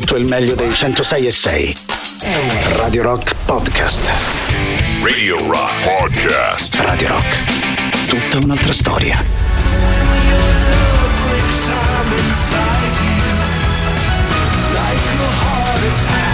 tutto 0.00 0.16
il 0.16 0.26
meglio 0.26 0.54
dei 0.54 0.74
106 0.74 1.26
e 1.26 1.30
6. 1.30 1.76
Radio 2.76 3.02
Rock 3.02 3.34
Podcast. 3.46 4.12
Radio 5.02 5.38
Rock 5.48 5.72
Podcast. 5.84 6.74
Radio 6.80 7.08
Rock. 7.08 8.06
Tutta 8.06 8.44
un'altra 8.44 8.74
storia. 8.74 9.24
Heart 15.38 16.25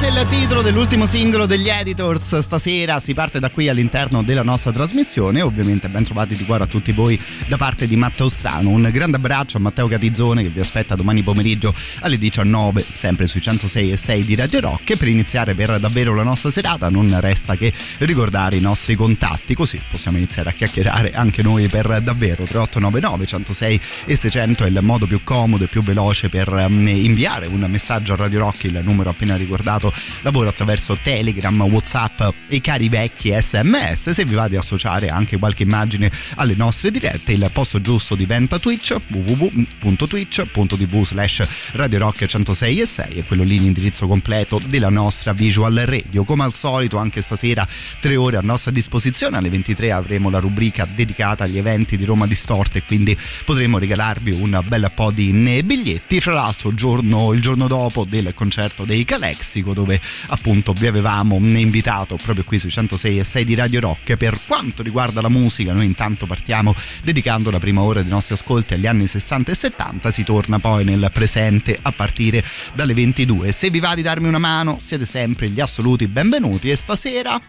Attack 0.00 0.16
è 0.16 0.20
il 0.20 0.26
titolo 0.28 0.62
dell'ultimo 0.62 1.04
singolo 1.04 1.44
degli 1.44 1.68
Editors. 1.68 2.38
Stasera 2.38 3.00
si 3.00 3.12
parte 3.12 3.38
da 3.38 3.50
qui 3.50 3.68
all'interno 3.68 4.22
della 4.22 4.42
nostra 4.42 4.70
trasmissione. 4.70 5.42
Ovviamente 5.42 5.88
ben 5.88 6.04
trovati 6.04 6.34
di 6.34 6.44
cuore 6.44 6.64
a 6.64 6.66
tutti 6.66 6.92
voi 6.92 7.20
da 7.46 7.58
parte 7.58 7.86
di 7.86 7.96
Matteo 7.96 8.28
Strano. 8.28 8.70
Un 8.70 8.88
grande 8.92 9.18
abbraccio 9.18 9.58
a 9.58 9.60
Matteo 9.60 9.88
Catizzone 9.88 10.42
che 10.42 10.48
vi 10.48 10.60
aspetta 10.60 10.94
domani 10.94 11.22
pomeriggio 11.22 11.74
alle 12.00 12.16
19, 12.16 12.84
sempre 12.92 13.26
sui 13.26 13.42
106 13.42 13.92
e 13.92 13.96
6 13.96 14.24
di 14.24 14.34
Radio 14.36 14.60
Rock. 14.60 14.90
E 14.90 14.96
per 14.96 15.08
iniziare 15.08 15.54
per 15.54 15.78
davvero 15.78 16.14
la 16.14 16.22
nostra 16.22 16.50
serata 16.50 16.88
non 16.88 17.14
resta 17.20 17.56
che 17.56 17.70
ricordare 17.98 18.56
i 18.56 18.60
nostri 18.60 18.94
contatti, 18.94 19.54
così 19.54 19.80
possiamo 19.90 20.16
iniziare 20.16 20.48
a 20.48 20.52
chiacchierare 20.52 21.12
anche 21.12 21.42
noi 21.42 21.68
per 21.68 22.00
davvero. 22.00 22.44
3899 22.44 23.26
106 23.26 23.80
e 24.06 24.16
600 24.16 24.64
è 24.64 24.68
il 24.68 24.78
modo 24.80 25.06
più 25.06 25.22
comodo 25.22 25.64
e 25.64 25.66
più 25.66 25.82
veloce 25.82 26.30
per 26.30 26.48
um, 26.48 26.88
inviare 26.88 27.46
un 27.46 27.66
messaggio 27.68 28.14
a 28.14 28.16
Radio 28.16 28.40
Rock, 28.40 28.64
il 28.64 28.80
numero 28.82 29.10
appena 29.10 29.36
ricordato 29.36 29.89
lavoro 30.22 30.48
attraverso 30.48 30.98
Telegram, 31.02 31.60
Whatsapp 31.62 32.20
e 32.48 32.60
cari 32.60 32.88
vecchi 32.88 33.34
SMS. 33.38 34.10
Se 34.10 34.24
vi 34.24 34.34
va 34.34 34.48
di 34.48 34.56
associare 34.56 35.08
anche 35.08 35.38
qualche 35.38 35.62
immagine 35.62 36.10
alle 36.36 36.54
nostre 36.54 36.90
dirette, 36.90 37.32
il 37.32 37.48
posto 37.52 37.80
giusto 37.80 38.14
diventa 38.14 38.58
Twitch 38.58 38.96
www.twitch.tv 39.08 41.04
slash 41.04 41.46
Radio 41.72 41.98
Rock 41.98 42.26
106 42.26 42.80
e 42.80 42.86
6 42.86 43.14
e 43.14 43.24
quello 43.24 43.42
lì 43.42 43.58
l'indirizzo 43.58 44.06
completo 44.06 44.60
della 44.66 44.90
nostra 44.90 45.32
visual 45.32 45.74
radio. 45.74 46.24
Come 46.24 46.44
al 46.44 46.54
solito 46.54 46.98
anche 46.98 47.22
stasera 47.22 47.66
tre 48.00 48.16
ore 48.16 48.36
a 48.36 48.42
nostra 48.42 48.70
disposizione, 48.70 49.38
alle 49.38 49.48
23 49.48 49.90
avremo 49.90 50.28
la 50.30 50.38
rubrica 50.38 50.86
dedicata 50.92 51.44
agli 51.44 51.58
eventi 51.58 51.96
di 51.96 52.04
Roma 52.04 52.26
Distorte 52.26 52.82
quindi 52.82 53.16
potremo 53.44 53.78
regalarvi 53.78 54.32
un 54.32 54.60
bel 54.66 54.90
po' 54.94 55.10
di 55.10 55.62
biglietti. 55.64 56.20
Fra 56.20 56.32
l'altro 56.32 56.74
giorno, 56.74 57.32
il 57.32 57.40
giorno 57.40 57.68
dopo 57.68 58.04
del 58.04 58.32
concerto 58.34 58.84
dei 58.84 59.04
Calexico 59.04 59.72
dove 59.80 60.00
appunto 60.28 60.72
vi 60.72 60.86
avevamo 60.86 61.36
invitato 61.36 62.16
proprio 62.16 62.44
qui 62.44 62.58
sui 62.58 62.70
106 62.70 63.18
e 63.18 63.24
6 63.24 63.44
di 63.44 63.54
Radio 63.54 63.80
Rock. 63.80 64.16
Per 64.16 64.38
quanto 64.46 64.82
riguarda 64.82 65.20
la 65.20 65.28
musica, 65.28 65.72
noi 65.72 65.86
intanto 65.86 66.26
partiamo 66.26 66.74
dedicando 67.02 67.50
la 67.50 67.58
prima 67.58 67.80
ora 67.82 68.02
dei 68.02 68.10
nostri 68.10 68.34
ascolti 68.34 68.74
agli 68.74 68.86
anni 68.86 69.06
60 69.06 69.50
e 69.50 69.54
70, 69.54 70.10
si 70.10 70.24
torna 70.24 70.58
poi 70.58 70.84
nel 70.84 71.10
presente 71.12 71.78
a 71.80 71.92
partire 71.92 72.44
dalle 72.74 72.94
22. 72.94 73.52
Se 73.52 73.70
vi 73.70 73.80
va 73.80 73.94
di 73.94 74.02
darmi 74.02 74.28
una 74.28 74.38
mano, 74.38 74.76
siete 74.78 75.06
sempre 75.06 75.48
gli 75.48 75.60
assoluti 75.60 76.06
benvenuti 76.06 76.70
e 76.70 76.76
stasera 76.76 77.40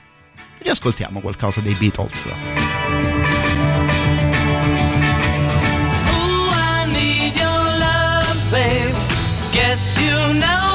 riascoltiamo 0.60 1.20
qualcosa 1.20 1.62
dei 1.62 1.74
Beatles. 1.74 2.28
Guess 9.54 9.98
you 10.00 10.34
know 10.34 10.71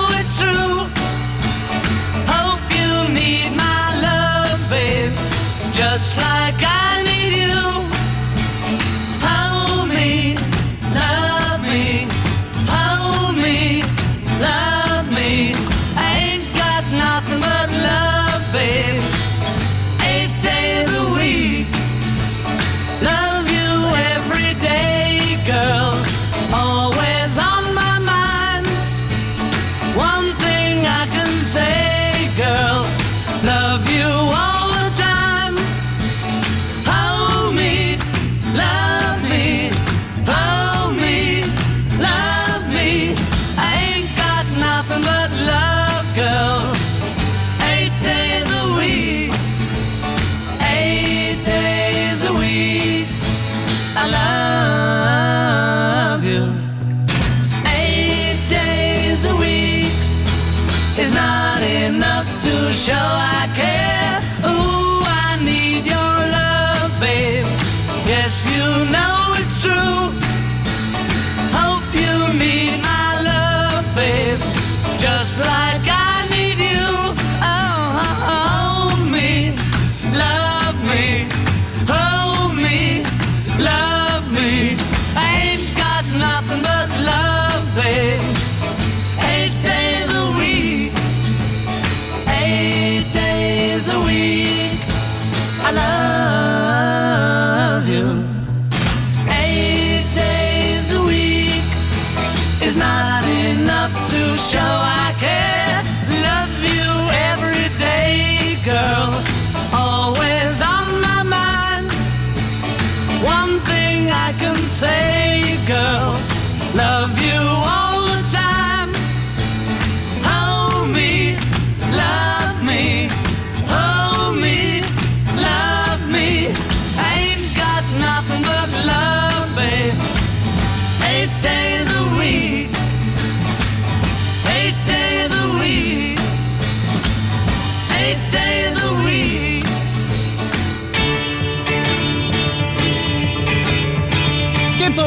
show 62.86 63.15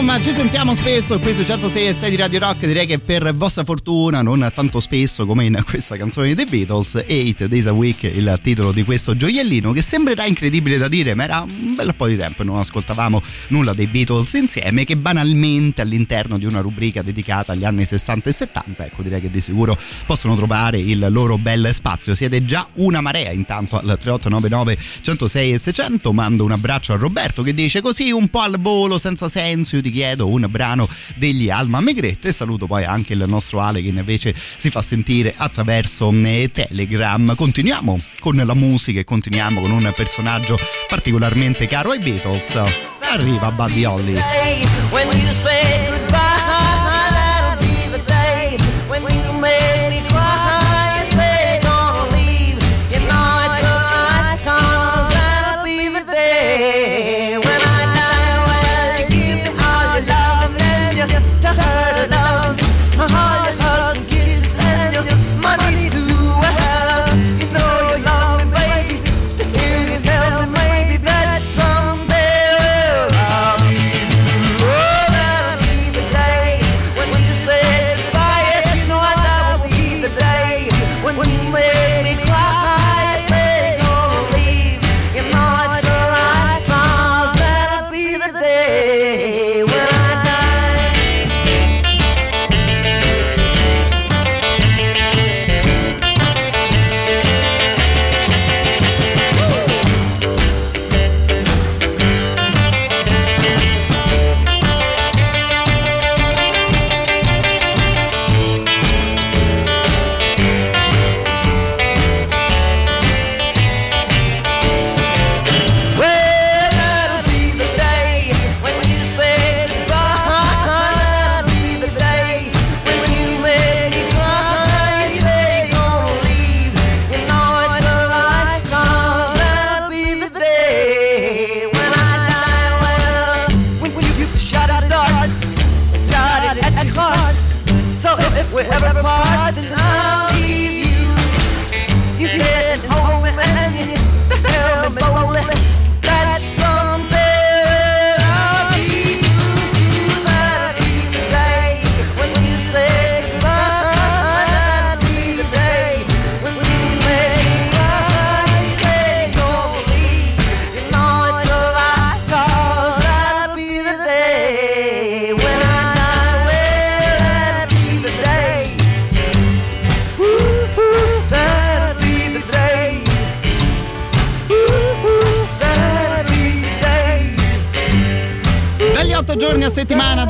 Insomma 0.09 0.27
ci 0.27 0.35
sentiamo 0.35 0.73
spesso 0.73 1.19
qui 1.19 1.35
su 1.35 1.43
106 1.43 1.85
e 1.85 1.93
6 1.93 2.09
di 2.09 2.15
Radio 2.15 2.39
Rock. 2.39 2.65
Direi 2.65 2.87
che 2.87 2.97
per 2.97 3.31
vostra 3.35 3.63
fortuna 3.63 4.23
non 4.23 4.49
tanto 4.55 4.79
spesso 4.79 5.27
come 5.27 5.45
in 5.45 5.61
questa 5.63 5.97
canzone 5.97 6.33
dei 6.33 6.45
Beatles 6.45 6.95
8 7.07 7.47
Days 7.47 7.67
a 7.67 7.73
Week 7.73 8.01
il 8.01 8.39
titolo 8.41 8.71
di 8.71 8.83
questo 8.83 9.15
gioiellino 9.15 9.71
che 9.71 9.83
sembrerà 9.83 10.25
incredibile 10.25 10.79
da 10.79 10.87
dire 10.87 11.13
ma 11.13 11.25
era 11.25 11.41
un 11.41 11.75
bel 11.75 11.93
po' 11.93 12.07
di 12.07 12.17
tempo 12.17 12.41
e 12.41 12.45
non 12.45 12.57
ascoltavamo 12.57 13.21
nulla 13.49 13.73
dei 13.73 13.85
Beatles 13.85 14.33
insieme 14.33 14.83
che 14.83 14.97
banalmente 14.97 15.81
all'interno 15.81 16.39
di 16.39 16.45
una 16.45 16.61
rubrica 16.61 17.03
dedicata 17.03 17.51
agli 17.51 17.63
anni 17.63 17.85
60 17.85 18.29
e 18.29 18.33
70 18.33 18.85
ecco 18.87 19.03
direi 19.03 19.21
che 19.21 19.29
di 19.29 19.41
sicuro 19.41 19.77
possono 20.07 20.33
trovare 20.33 20.79
il 20.79 21.05
loro 21.11 21.37
bel 21.37 21.69
spazio. 21.71 22.15
Siete 22.15 22.43
già 22.45 22.67
una 22.75 22.99
marea 22.99 23.31
intanto 23.31 23.75
al 23.75 23.83
3899 23.83 24.77
106 25.01 25.53
e 25.53 25.57
600 25.59 26.11
mando 26.13 26.43
un 26.45 26.51
abbraccio 26.51 26.93
a 26.93 26.95
Roberto 26.95 27.43
che 27.43 27.53
dice 27.53 27.81
così 27.81 28.09
un 28.09 28.27
po' 28.29 28.39
al 28.39 28.59
volo 28.59 28.97
senza 28.97 29.29
senso 29.29 29.75
io 29.75 29.81
ti 29.83 29.91
chiedo 29.91 29.97
un 30.27 30.47
brano 30.49 30.87
degli 31.15 31.49
Alma 31.49 31.81
Megrette 31.81 32.29
e 32.29 32.31
saluto 32.31 32.67
poi 32.67 32.83
anche 32.85 33.13
il 33.13 33.23
nostro 33.27 33.59
Ale 33.59 33.81
che 33.81 33.89
invece 33.89 34.33
si 34.35 34.69
fa 34.69 34.81
sentire 34.81 35.33
attraverso 35.35 36.11
eh, 36.11 36.49
Telegram. 36.51 37.35
Continuiamo 37.35 37.99
con 38.19 38.35
la 38.35 38.53
musica 38.53 38.99
e 38.99 39.03
continuiamo 39.03 39.61
con 39.61 39.71
un 39.71 39.91
personaggio 39.95 40.57
particolarmente 40.87 41.67
caro 41.67 41.91
ai 41.91 41.99
Beatles. 41.99 42.57
Arriva 43.01 43.51
Buddy 43.51 43.85
Holly 43.85 44.15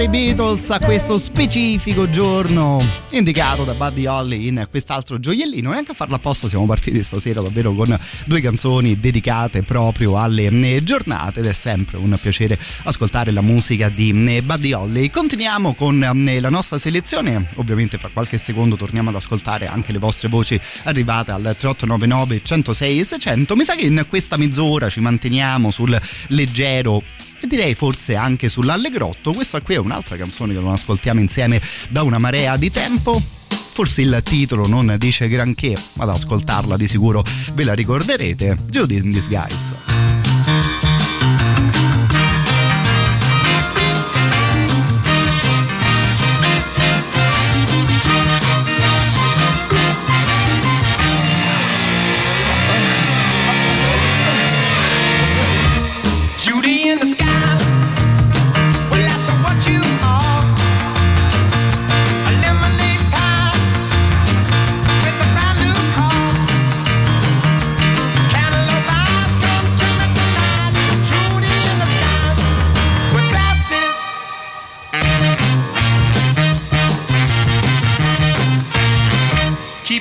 Beatles 0.09 0.71
a 0.71 0.79
questo 0.79 1.19
specifico 1.19 2.09
giorno 2.09 2.83
indicato 3.11 3.63
da 3.63 3.73
Buddy 3.73 4.07
Holly 4.07 4.47
in 4.47 4.67
quest'altro 4.67 5.19
gioiellino. 5.19 5.71
E 5.71 5.77
anche 5.77 5.91
a 5.91 5.93
farla 5.93 6.15
apposta 6.15 6.49
siamo 6.49 6.65
partiti 6.65 7.03
stasera 7.03 7.41
davvero 7.41 7.73
con 7.73 7.95
due 8.25 8.41
canzoni 8.41 8.99
dedicate 8.99 9.61
proprio 9.61 10.17
alle 10.17 10.47
eh, 10.47 10.83
giornate 10.83 11.41
ed 11.41 11.45
è 11.45 11.53
sempre 11.53 11.97
un 11.97 12.17
piacere 12.19 12.57
ascoltare 12.85 13.29
la 13.29 13.41
musica 13.41 13.89
di 13.89 14.09
eh, 14.27 14.41
Buddy 14.41 14.73
Holly. 14.73 15.09
Continuiamo 15.11 15.75
con 15.75 16.03
eh, 16.03 16.39
la 16.39 16.49
nostra 16.49 16.79
selezione. 16.79 17.47
Ovviamente 17.55 17.99
fra 17.99 18.09
qualche 18.11 18.39
secondo 18.39 18.75
torniamo 18.75 19.09
ad 19.09 19.15
ascoltare 19.15 19.67
anche 19.67 19.91
le 19.91 19.99
vostre 19.99 20.27
voci 20.27 20.59
arrivate 20.83 21.29
al 21.29 21.41
3899 21.41 22.41
106 22.43 23.05
600 23.05 23.55
mi 23.55 23.63
sa 23.63 23.75
che 23.75 23.85
in 23.85 24.05
questa 24.09 24.37
mezz'ora 24.37 24.89
ci 24.89 25.01
manteniamo 25.01 25.69
sul 25.69 25.99
leggero 26.29 27.03
e 27.41 27.47
direi 27.47 27.75
forse 27.75 28.15
anche 28.15 28.49
sull'Allegrotto. 28.49 29.33
Questa 29.33 29.61
qui 29.61 29.75
è 29.75 29.77
un'altra 29.77 30.15
canzone 30.15 30.53
che 30.53 30.59
non 30.59 30.73
ascoltiamo 30.73 31.19
insieme 31.19 31.61
da 31.89 32.03
una 32.03 32.17
marea 32.17 32.57
di 32.57 32.69
tempo. 32.69 33.21
Forse 33.71 34.01
il 34.01 34.19
titolo 34.23 34.67
non 34.67 34.95
dice 34.97 35.27
granché, 35.29 35.73
ma 35.93 36.03
ad 36.03 36.09
ascoltarla 36.09 36.75
di 36.75 36.87
sicuro 36.87 37.23
ve 37.53 37.63
la 37.63 37.73
ricorderete. 37.73 38.57
Judy 38.69 38.97
in 38.97 39.09
Disguise. 39.09 40.18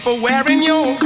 Wearing 0.07 0.63
your 0.63 0.97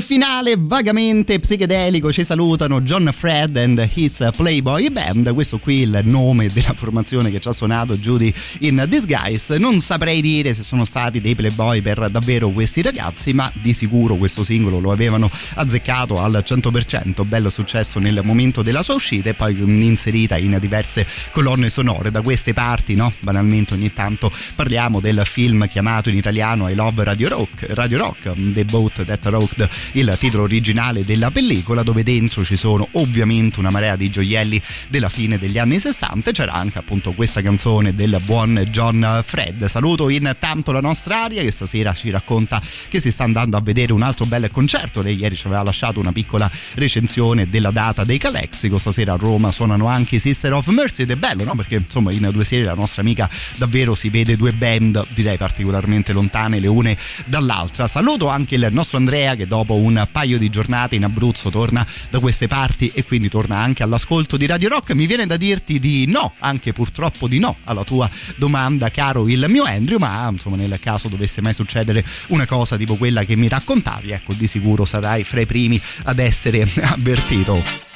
finale 0.00 0.54
vagamente 0.58 1.38
psichedelico 1.38 2.12
ci 2.12 2.24
salutano 2.24 2.80
John 2.80 3.10
Fred 3.12 3.56
and 3.56 3.88
his 3.94 4.28
Playboy 4.36 4.90
Band. 4.90 5.32
Questo 5.34 5.58
qui 5.58 5.82
il 5.82 6.00
nome 6.04 6.48
della 6.52 6.74
formazione 6.74 7.30
che 7.30 7.40
ci 7.40 7.48
ha 7.48 7.52
suonato 7.52 7.96
Judy 7.96 8.32
in 8.60 8.84
Disguise. 8.88 9.58
Non 9.58 9.80
saprei 9.80 10.20
dire 10.20 10.54
se 10.54 10.62
sono 10.62 10.84
stati 10.84 11.20
dei 11.20 11.34
Playboy 11.34 11.80
per 11.80 12.10
davvero 12.10 12.48
questi 12.50 12.82
ragazzi, 12.82 13.32
ma 13.32 13.50
di 13.54 13.74
sicuro 13.74 14.16
questo 14.16 14.44
singolo 14.44 14.78
lo 14.78 14.92
avevano 14.92 15.30
azzeccato 15.54 16.20
al 16.20 16.42
100%. 16.44 17.26
Bello 17.26 17.50
successo 17.50 17.98
nel 17.98 18.20
momento 18.24 18.62
della 18.62 18.82
sua 18.82 18.94
uscita 18.94 19.30
e 19.30 19.34
poi 19.34 19.56
inserita 19.58 20.36
in 20.36 20.56
diverse 20.60 21.06
colonne 21.30 21.68
sonore. 21.68 22.10
Da 22.10 22.22
queste 22.22 22.52
parti, 22.52 22.94
no? 22.94 23.12
Banalmente 23.20 23.74
ogni 23.74 23.92
tanto 23.92 24.30
parliamo 24.54 25.00
del 25.00 25.22
film 25.24 25.66
chiamato 25.66 26.08
in 26.08 26.16
italiano 26.16 26.68
I 26.68 26.74
Love 26.74 27.04
Radio 27.04 27.28
Rock, 27.28 27.66
Radio 27.70 27.98
Rock 27.98 28.32
The 28.52 28.64
Boat 28.64 29.04
That 29.04 29.24
Rocked 29.26 29.68
il 29.92 30.14
titolo 30.18 30.42
originale 30.44 31.04
della 31.04 31.30
pellicola 31.30 31.82
dove 31.82 32.02
dentro 32.02 32.44
ci 32.44 32.56
sono 32.56 32.88
ovviamente 32.92 33.58
una 33.58 33.70
marea 33.70 33.96
di 33.96 34.10
gioielli 34.10 34.60
della 34.88 35.08
fine 35.08 35.38
degli 35.38 35.58
anni 35.58 35.78
60 35.78 36.30
c'era 36.32 36.52
anche 36.52 36.78
appunto 36.78 37.12
questa 37.12 37.42
canzone 37.42 37.94
del 37.94 38.20
buon 38.24 38.62
John 38.70 39.22
Fred. 39.24 39.64
Saluto 39.66 40.08
intanto 40.08 40.72
la 40.72 40.80
nostra 40.80 41.24
aria 41.24 41.42
che 41.42 41.50
stasera 41.50 41.92
ci 41.92 42.10
racconta 42.10 42.60
che 42.88 43.00
si 43.00 43.10
sta 43.10 43.24
andando 43.24 43.56
a 43.56 43.60
vedere 43.60 43.92
un 43.92 44.02
altro 44.02 44.26
bel 44.26 44.50
concerto. 44.50 45.02
Lei 45.02 45.16
ieri 45.16 45.36
ci 45.36 45.46
aveva 45.46 45.62
lasciato 45.62 46.00
una 46.00 46.12
piccola 46.12 46.50
recensione 46.74 47.48
della 47.48 47.70
data 47.70 48.04
dei 48.04 48.18
Calexico. 48.18 48.78
Stasera 48.78 49.14
a 49.14 49.16
Roma 49.16 49.52
suonano 49.52 49.86
anche 49.86 50.16
i 50.16 50.18
Sister 50.18 50.52
of 50.52 50.66
Mercy. 50.68 51.02
Ed 51.02 51.10
è 51.10 51.16
bello 51.16 51.44
no? 51.44 51.54
perché 51.54 51.76
insomma 51.76 52.12
in 52.12 52.28
due 52.32 52.44
serie 52.44 52.64
la 52.64 52.74
nostra 52.74 53.02
amica 53.02 53.28
davvero 53.56 53.94
si 53.94 54.08
vede 54.08 54.36
due 54.36 54.52
band 54.52 55.04
direi 55.08 55.36
particolarmente 55.36 56.12
lontane 56.12 56.58
le 56.58 56.66
une 56.66 56.96
dall'altra. 57.26 57.86
Saluto 57.86 58.28
anche 58.28 58.54
il 58.54 58.68
nostro 58.70 58.98
Andrea 58.98 59.34
che 59.34 59.46
dopo 59.74 59.76
un 59.76 60.06
paio 60.10 60.38
di 60.38 60.48
giornate 60.48 60.94
in 60.94 61.04
Abruzzo 61.04 61.50
torna 61.50 61.86
da 62.10 62.20
queste 62.20 62.46
parti 62.46 62.90
e 62.94 63.04
quindi 63.04 63.28
torna 63.28 63.58
anche 63.58 63.82
all'ascolto 63.82 64.36
di 64.36 64.46
Radio 64.46 64.68
Rock. 64.68 64.92
Mi 64.92 65.06
viene 65.06 65.26
da 65.26 65.36
dirti 65.36 65.78
di 65.78 66.06
no, 66.06 66.32
anche 66.38 66.72
purtroppo 66.72 67.26
di 67.28 67.38
no 67.38 67.56
alla 67.64 67.84
tua 67.84 68.08
domanda, 68.36 68.90
caro 68.90 69.28
il 69.28 69.44
mio 69.48 69.64
Andrew, 69.64 69.98
ma 69.98 70.28
insomma 70.30 70.56
nel 70.56 70.78
caso 70.80 71.08
dovesse 71.08 71.40
mai 71.40 71.54
succedere 71.54 72.04
una 72.28 72.46
cosa 72.46 72.76
tipo 72.76 72.94
quella 72.94 73.24
che 73.24 73.36
mi 73.36 73.48
raccontavi, 73.48 74.10
ecco 74.10 74.32
di 74.34 74.46
sicuro 74.46 74.84
sarai 74.84 75.24
fra 75.24 75.40
i 75.40 75.46
primi 75.46 75.80
ad 76.04 76.18
essere 76.18 76.62
avvertito. 76.82 77.92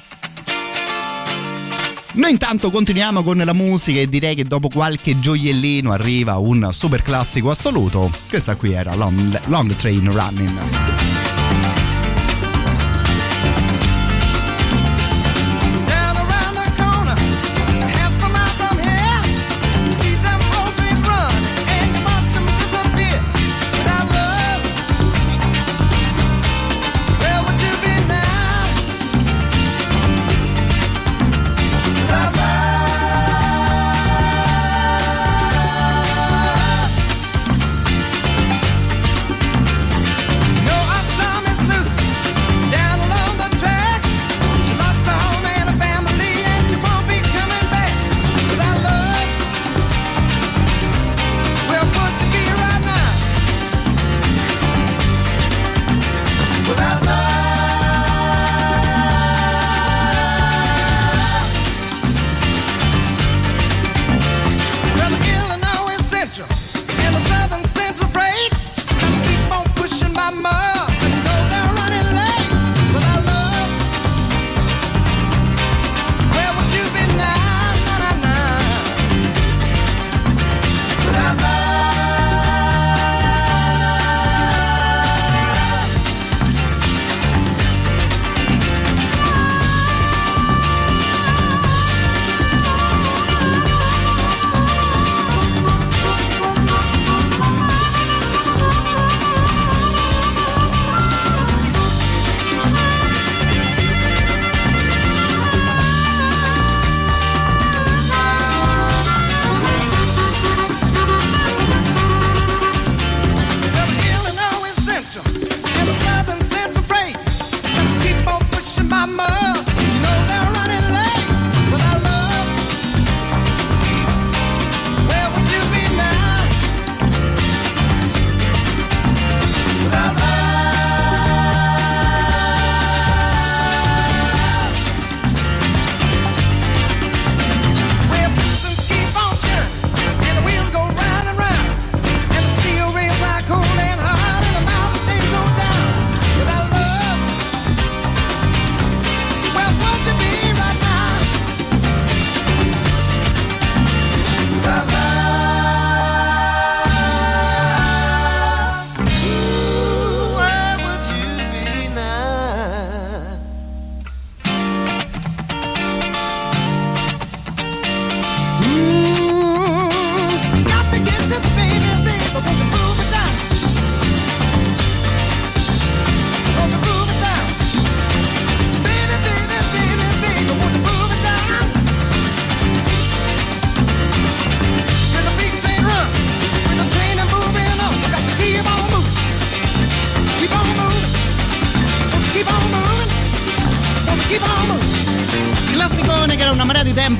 Noi 2.18 2.32
intanto 2.32 2.70
continuiamo 2.70 3.22
con 3.22 3.36
la 3.36 3.52
musica 3.52 4.00
e 4.00 4.08
direi 4.08 4.34
che 4.34 4.44
dopo 4.44 4.68
qualche 4.68 5.20
gioiellino 5.20 5.92
arriva 5.92 6.36
un 6.38 6.70
super 6.72 7.00
classico 7.00 7.50
assoluto. 7.50 8.10
Questa 8.28 8.56
qui 8.56 8.72
era 8.72 8.96
Long, 8.96 9.40
Long 9.46 9.72
Train 9.76 10.10
Running. 10.10 11.17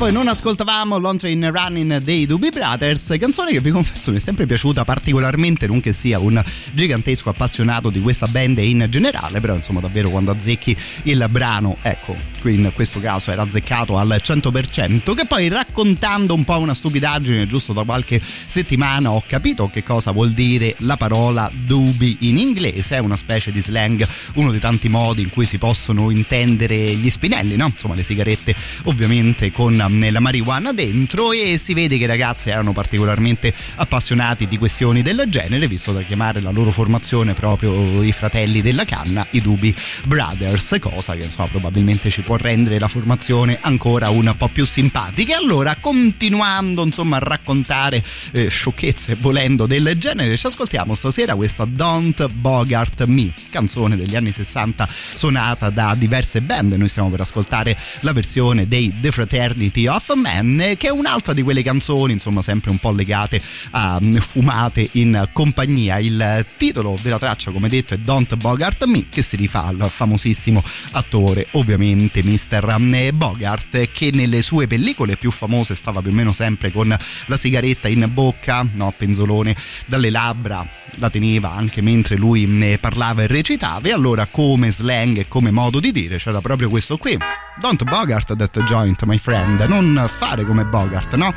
E 0.08 0.10
non 0.10 0.26
ascoltavamo 0.26 0.96
Long 0.96 1.18
Train 1.18 1.50
Running 1.52 1.98
dei 1.98 2.24
Doobie 2.24 2.48
Brothers, 2.48 3.14
canzone 3.18 3.52
che 3.52 3.60
vi 3.60 3.70
confesso 3.70 4.10
mi 4.10 4.16
è 4.16 4.20
sempre 4.20 4.46
piaciuta 4.46 4.82
particolarmente, 4.82 5.66
non 5.66 5.80
che 5.80 5.92
sia 5.92 6.18
un 6.18 6.42
gigantesco 6.72 7.28
appassionato 7.28 7.90
di 7.90 8.00
questa 8.00 8.26
band 8.26 8.56
in 8.58 8.86
generale, 8.88 9.38
però 9.40 9.54
insomma 9.54 9.80
davvero 9.80 10.08
quando 10.08 10.30
azzecchi 10.30 10.74
il 11.04 11.26
brano, 11.28 11.76
ecco, 11.82 12.16
qui 12.38 12.54
in 12.54 12.70
questo 12.74 13.00
caso 13.00 13.30
era 13.30 13.42
azzeccato 13.42 13.96
al 13.98 14.20
100%, 14.22 15.14
che 15.14 15.26
poi 15.26 15.48
raccontando 15.48 16.34
un 16.34 16.44
po' 16.44 16.58
una 16.58 16.74
stupidaggine 16.74 17.46
giusto 17.46 17.72
da 17.72 17.84
qualche 17.84 18.20
settimana 18.22 19.10
ho 19.10 19.22
capito 19.26 19.68
che 19.68 19.82
cosa 19.82 20.10
vuol 20.10 20.30
dire 20.30 20.74
la 20.78 20.96
parola 20.96 21.50
doobie 21.52 22.16
in 22.20 22.36
inglese, 22.38 22.96
è 22.96 22.98
una 22.98 23.16
specie 23.16 23.52
di 23.52 23.60
slang, 23.60 24.06
uno 24.34 24.50
dei 24.50 24.60
tanti 24.60 24.88
modi 24.88 25.22
in 25.22 25.30
cui 25.30 25.46
si 25.46 25.58
possono 25.58 26.10
intendere 26.10 26.76
gli 26.76 27.10
spinelli, 27.10 27.56
no? 27.56 27.66
Insomma 27.66 27.94
le 27.94 28.02
sigarette 28.02 28.54
ovviamente 28.84 29.52
con 29.52 29.76
la 29.76 30.20
marijuana 30.20 30.72
dentro 30.72 31.32
e 31.32 31.58
si 31.58 31.74
vede 31.74 31.98
che 31.98 32.04
i 32.04 32.06
ragazzi 32.06 32.50
erano 32.50 32.72
particolarmente 32.72 33.52
appassionati 33.76 34.46
di 34.46 34.58
questioni 34.58 35.02
del 35.02 35.24
genere, 35.28 35.66
visto 35.68 35.92
da 35.92 36.02
chiamare 36.02 36.40
la 36.40 36.50
loro 36.50 36.70
formazione 36.70 37.34
proprio 37.34 38.02
i 38.02 38.12
fratelli 38.12 38.62
della 38.62 38.84
canna, 38.84 39.26
i 39.30 39.40
Doobie 39.40 39.74
Brothers, 40.06 40.76
cosa 40.80 41.14
che 41.14 41.24
insomma 41.24 41.48
probabilmente 41.48 42.10
ci 42.10 42.22
può 42.28 42.36
rendere 42.36 42.78
la 42.78 42.88
formazione 42.88 43.56
ancora 43.62 44.10
un 44.10 44.34
po' 44.36 44.48
più 44.48 44.66
simpatica. 44.66 45.32
E 45.32 45.36
allora 45.36 45.76
continuando 45.80 46.84
insomma 46.84 47.16
a 47.16 47.20
raccontare 47.20 48.04
eh, 48.32 48.50
sciocchezze 48.50 49.16
volendo 49.18 49.64
del 49.64 49.94
genere, 49.96 50.36
ci 50.36 50.46
ascoltiamo 50.46 50.94
stasera 50.94 51.34
questa 51.34 51.64
Don't 51.64 52.28
Bogart 52.28 53.06
Me, 53.06 53.32
canzone 53.48 53.96
degli 53.96 54.14
anni 54.14 54.30
60 54.30 54.86
suonata 55.14 55.70
da 55.70 55.94
diverse 55.94 56.42
band, 56.42 56.72
noi 56.72 56.88
stiamo 56.88 57.08
per 57.08 57.22
ascoltare 57.22 57.74
la 58.00 58.12
versione 58.12 58.68
dei 58.68 58.92
The 59.00 59.10
Fraternity 59.10 59.86
of 59.86 60.12
Man, 60.14 60.74
che 60.76 60.88
è 60.88 60.90
un'altra 60.90 61.32
di 61.32 61.40
quelle 61.40 61.62
canzoni, 61.62 62.12
insomma, 62.12 62.42
sempre 62.42 62.70
un 62.70 62.76
po' 62.76 62.90
legate 62.90 63.40
a 63.70 63.98
mm, 64.02 64.16
fumate 64.16 64.86
in 64.92 65.30
compagnia. 65.32 65.98
Il 65.98 66.44
titolo 66.58 66.98
della 67.00 67.18
traccia, 67.18 67.50
come 67.52 67.70
detto, 67.70 67.94
è 67.94 67.96
Don't 67.96 68.36
Bogart 68.36 68.84
Me, 68.84 69.06
che 69.08 69.22
si 69.22 69.36
rifà 69.36 69.64
al 69.64 69.88
famosissimo 69.88 70.62
attore, 70.90 71.46
ovviamente, 71.52 72.17
Mr. 72.22 72.76
Mm, 72.78 73.16
Bogart, 73.16 73.90
che 73.92 74.10
nelle 74.12 74.42
sue 74.42 74.66
pellicole 74.66 75.16
più 75.16 75.30
famose 75.30 75.74
stava 75.74 76.00
più 76.00 76.10
o 76.10 76.14
meno 76.14 76.32
sempre 76.32 76.70
con 76.70 76.94
la 77.26 77.36
sigaretta 77.36 77.88
in 77.88 78.08
bocca, 78.12 78.66
no, 78.74 78.92
penzolone 78.96 79.54
dalle 79.86 80.10
labbra, 80.10 80.66
la 80.96 81.10
teneva 81.10 81.52
anche 81.52 81.82
mentre 81.82 82.16
lui 82.16 82.46
ne 82.46 82.72
mm, 82.72 82.80
parlava 82.80 83.22
e 83.22 83.26
recitava, 83.26 83.88
e 83.88 83.92
allora 83.92 84.26
come 84.30 84.70
slang 84.70 85.18
e 85.18 85.28
come 85.28 85.50
modo 85.50 85.80
di 85.80 85.92
dire 85.92 86.18
c'era 86.18 86.40
proprio 86.40 86.68
questo 86.68 86.96
qui. 86.96 87.16
Don't 87.60 87.82
Bogart 87.84 88.36
that 88.36 88.62
joint, 88.64 89.02
my 89.04 89.18
friend. 89.18 89.60
Non 89.60 90.08
fare 90.08 90.44
come 90.44 90.64
Bogart, 90.64 91.14
no? 91.16 91.34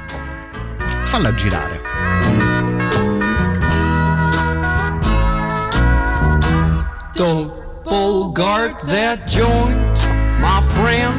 Falla 1.03 1.33
girare. 1.33 1.81
Don't 7.13 7.61
bogart 7.83 8.79
that 8.87 9.25
joint, 9.27 10.00
my 10.41 10.59
friend. 10.75 11.17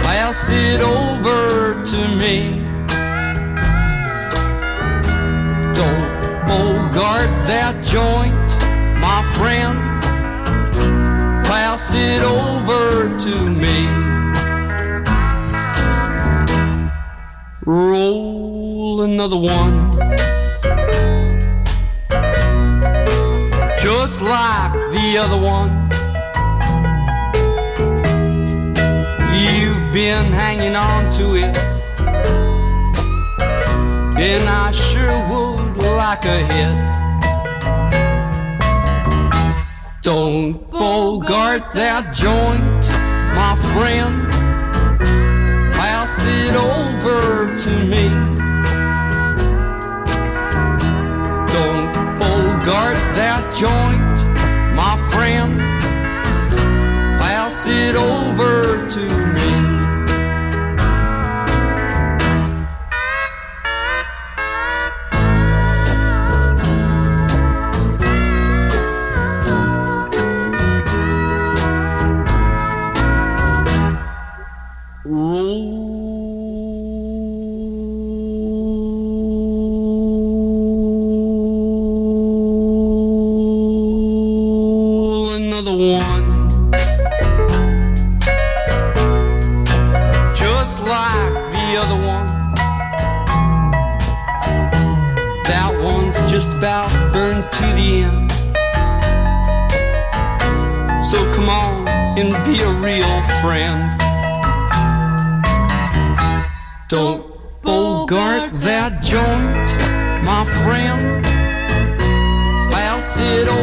Pass 0.00 0.48
it 0.50 0.80
over 0.80 1.74
to 1.90 2.00
me. 2.20 2.64
Don't 5.78 6.08
bogart 6.48 7.30
that 7.50 7.74
joint, 7.82 8.34
my 9.06 9.20
friend. 9.36 9.76
Pass 11.44 11.92
it 11.94 12.22
over 12.22 13.16
to 13.24 13.50
me. 13.50 13.78
Roll 17.66 19.02
another 19.02 19.36
one. 19.36 19.88
just 24.08 24.22
like 24.22 24.72
the 24.90 25.18
other 25.18 25.40
one. 25.40 25.68
Been 29.92 30.32
hanging 30.32 30.76
on 30.76 31.10
to 31.12 31.34
it, 31.34 31.56
and 34.16 34.48
I 34.48 34.70
sure 34.70 35.18
would 35.28 35.76
like 35.78 36.24
a 36.24 36.38
hit. 36.52 36.76
Don't 40.02 40.70
bogart 40.70 41.72
that 41.72 42.12
joint, 42.14 42.64
my 43.34 43.54
friend. 43.72 44.28
Pass 45.72 46.22
it 46.22 46.54
over 46.54 47.56
to 47.56 47.70
me. 47.92 48.08
Don't 51.52 51.92
bogart 52.20 52.98
that 53.16 53.42
joint, 53.58 54.18
my 54.76 54.96
friend. 55.10 55.56
Pass 57.18 57.66
it 57.66 57.96
over 57.96 58.88
to 58.90 59.00
me. 59.00 59.17
That 108.90 109.02
joint, 109.02 109.68
my 110.24 110.44
friend. 110.62 111.24
Pass 112.72 113.18
it 113.18 113.48
over 113.48 113.57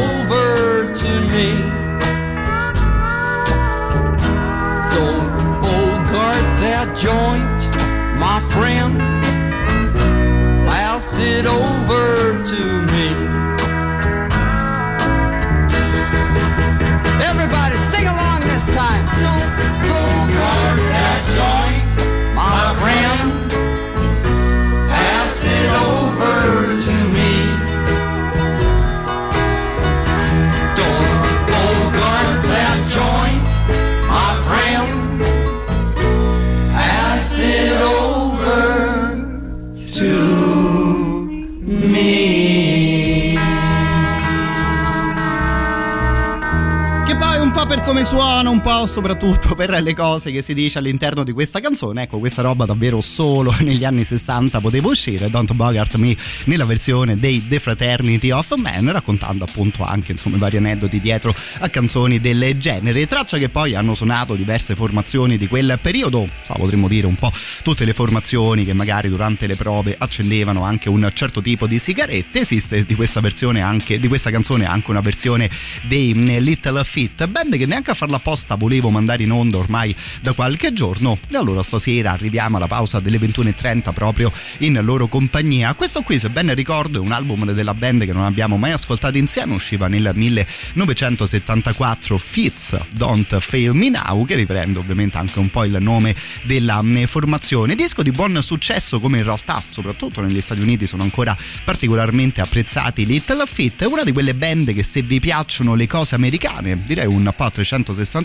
come 47.96 48.08
suona, 48.08 48.50
un 48.50 48.60
po' 48.60 48.86
soprattutto 48.86 49.54
per 49.54 49.70
le 49.70 49.94
cose 49.94 50.30
che 50.30 50.42
si 50.42 50.52
dice 50.52 50.78
all'interno 50.78 51.24
di 51.24 51.32
questa 51.32 51.60
canzone. 51.60 52.02
Ecco, 52.02 52.18
questa 52.18 52.42
roba 52.42 52.66
davvero 52.66 53.00
solo 53.00 53.54
negli 53.60 53.86
anni 53.86 54.04
60 54.04 54.60
poteva 54.60 54.88
uscire. 54.88 55.30
Don't 55.30 55.50
Bogart 55.54 55.94
Me 55.94 56.14
nella 56.44 56.66
versione 56.66 57.18
dei 57.18 57.48
The 57.48 57.58
Fraternity 57.58 58.30
of 58.32 58.54
Man, 58.56 58.92
raccontando 58.92 59.44
appunto 59.44 59.82
anche 59.82 60.12
insomma 60.12 60.36
vari 60.36 60.58
aneddoti 60.58 61.00
dietro 61.00 61.34
a 61.60 61.68
canzoni 61.70 62.20
del 62.20 62.58
genere. 62.58 63.06
Traccia 63.06 63.38
che 63.38 63.48
poi 63.48 63.74
hanno 63.74 63.94
suonato 63.94 64.34
diverse 64.34 64.74
formazioni 64.74 65.38
di 65.38 65.48
quel 65.48 65.78
periodo. 65.80 66.28
So, 66.42 66.52
potremmo 66.52 66.88
dire 66.88 67.06
un 67.06 67.16
po' 67.16 67.32
tutte 67.62 67.86
le 67.86 67.94
formazioni 67.94 68.66
che 68.66 68.74
magari 68.74 69.08
durante 69.08 69.46
le 69.46 69.56
prove 69.56 69.94
accendevano 69.98 70.64
anche 70.64 70.90
un 70.90 71.10
certo 71.14 71.40
tipo 71.40 71.66
di 71.66 71.78
sigarette. 71.78 72.40
Esiste 72.40 72.84
di 72.84 72.94
questa 72.94 73.20
versione 73.20 73.62
anche 73.62 73.98
di 73.98 74.06
questa 74.06 74.30
canzone 74.30 74.66
anche 74.66 74.90
una 74.90 75.00
versione 75.00 75.48
dei 75.88 76.12
Little 76.42 76.84
Fit, 76.84 77.26
band 77.26 77.56
che 77.56 77.64
neanche 77.64 77.84
farla 77.96 78.16
apposta 78.16 78.54
volevo 78.54 78.90
mandare 78.90 79.22
in 79.22 79.32
onda 79.32 79.56
ormai 79.56 79.96
da 80.20 80.34
qualche 80.34 80.72
giorno 80.72 81.18
e 81.28 81.36
allora 81.36 81.62
stasera 81.62 82.12
arriviamo 82.12 82.58
alla 82.58 82.66
pausa 82.66 83.00
delle 83.00 83.18
21.30 83.18 83.92
proprio 83.92 84.30
in 84.58 84.78
loro 84.82 85.08
compagnia. 85.08 85.72
Questo 85.74 86.02
qui, 86.02 86.18
se 86.18 86.28
ben 86.28 86.54
ricordo, 86.54 86.98
è 86.98 87.00
un 87.00 87.12
album 87.12 87.50
della 87.52 87.74
band 87.74 88.04
che 88.04 88.12
non 88.12 88.24
abbiamo 88.24 88.58
mai 88.58 88.72
ascoltato 88.72 89.16
insieme, 89.16 89.54
usciva 89.54 89.88
nel 89.88 90.12
1974, 90.14 92.18
Fitz 92.18 92.78
Don't 92.92 93.40
Fail 93.40 93.72
Me 93.72 93.88
Now, 93.88 94.26
che 94.26 94.34
riprende 94.34 94.78
ovviamente 94.78 95.16
anche 95.16 95.38
un 95.38 95.48
po' 95.48 95.64
il 95.64 95.78
nome 95.80 96.14
della 96.42 96.82
mm, 96.82 97.04
formazione. 97.04 97.74
Disco 97.74 98.02
di 98.02 98.10
buon 98.10 98.38
successo 98.42 99.00
come 99.00 99.16
in 99.18 99.24
realtà, 99.24 99.62
soprattutto 99.70 100.20
negli 100.20 100.42
Stati 100.42 100.60
Uniti, 100.60 100.86
sono 100.86 101.02
ancora 101.02 101.34
particolarmente 101.64 102.42
apprezzati. 102.42 103.06
Little 103.06 103.46
Fit 103.46 103.82
è 103.82 103.86
una 103.86 104.04
di 104.04 104.12
quelle 104.12 104.34
band 104.34 104.74
che 104.74 104.82
se 104.82 105.00
vi 105.02 105.20
piacciono 105.20 105.74
le 105.74 105.86
cose 105.86 106.14
americane, 106.14 106.82
direi 106.84 107.06
un 107.06 107.32
po' 107.34 107.44
a 107.44 107.50
360 107.50 107.75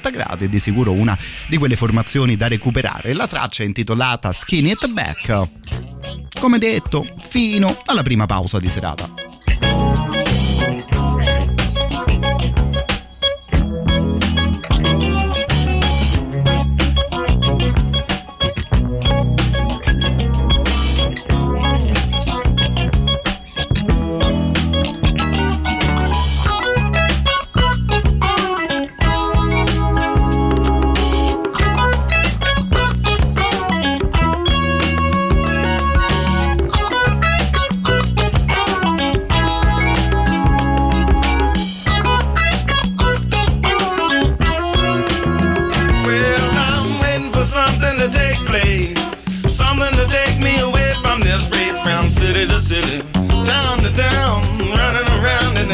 gradi, 0.10 0.46
è 0.46 0.50
di 0.50 0.60
sicuro 0.60 0.92
una 0.92 1.18
di 1.48 1.58
quelle 1.58 1.76
formazioni 1.76 2.36
da 2.36 2.48
recuperare. 2.48 3.14
La 3.14 3.28
traccia 3.28 3.64
è 3.64 3.66
intitolata 3.66 4.32
Skin 4.32 4.68
It 4.68 4.88
Back. 4.88 5.50
Come 6.40 6.58
detto, 6.58 7.06
fino 7.22 7.82
alla 7.86 8.04
prima 8.04 8.26
pausa 8.26 8.60
di 8.60 8.70
serata. 8.70 9.21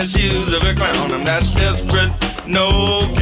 Shoes 0.07 0.53
of 0.53 0.63
a 0.63 0.73
clown. 0.73 1.11
I'm 1.11 1.25
that 1.25 1.43
desperate, 1.57 2.11
no 2.47 3.13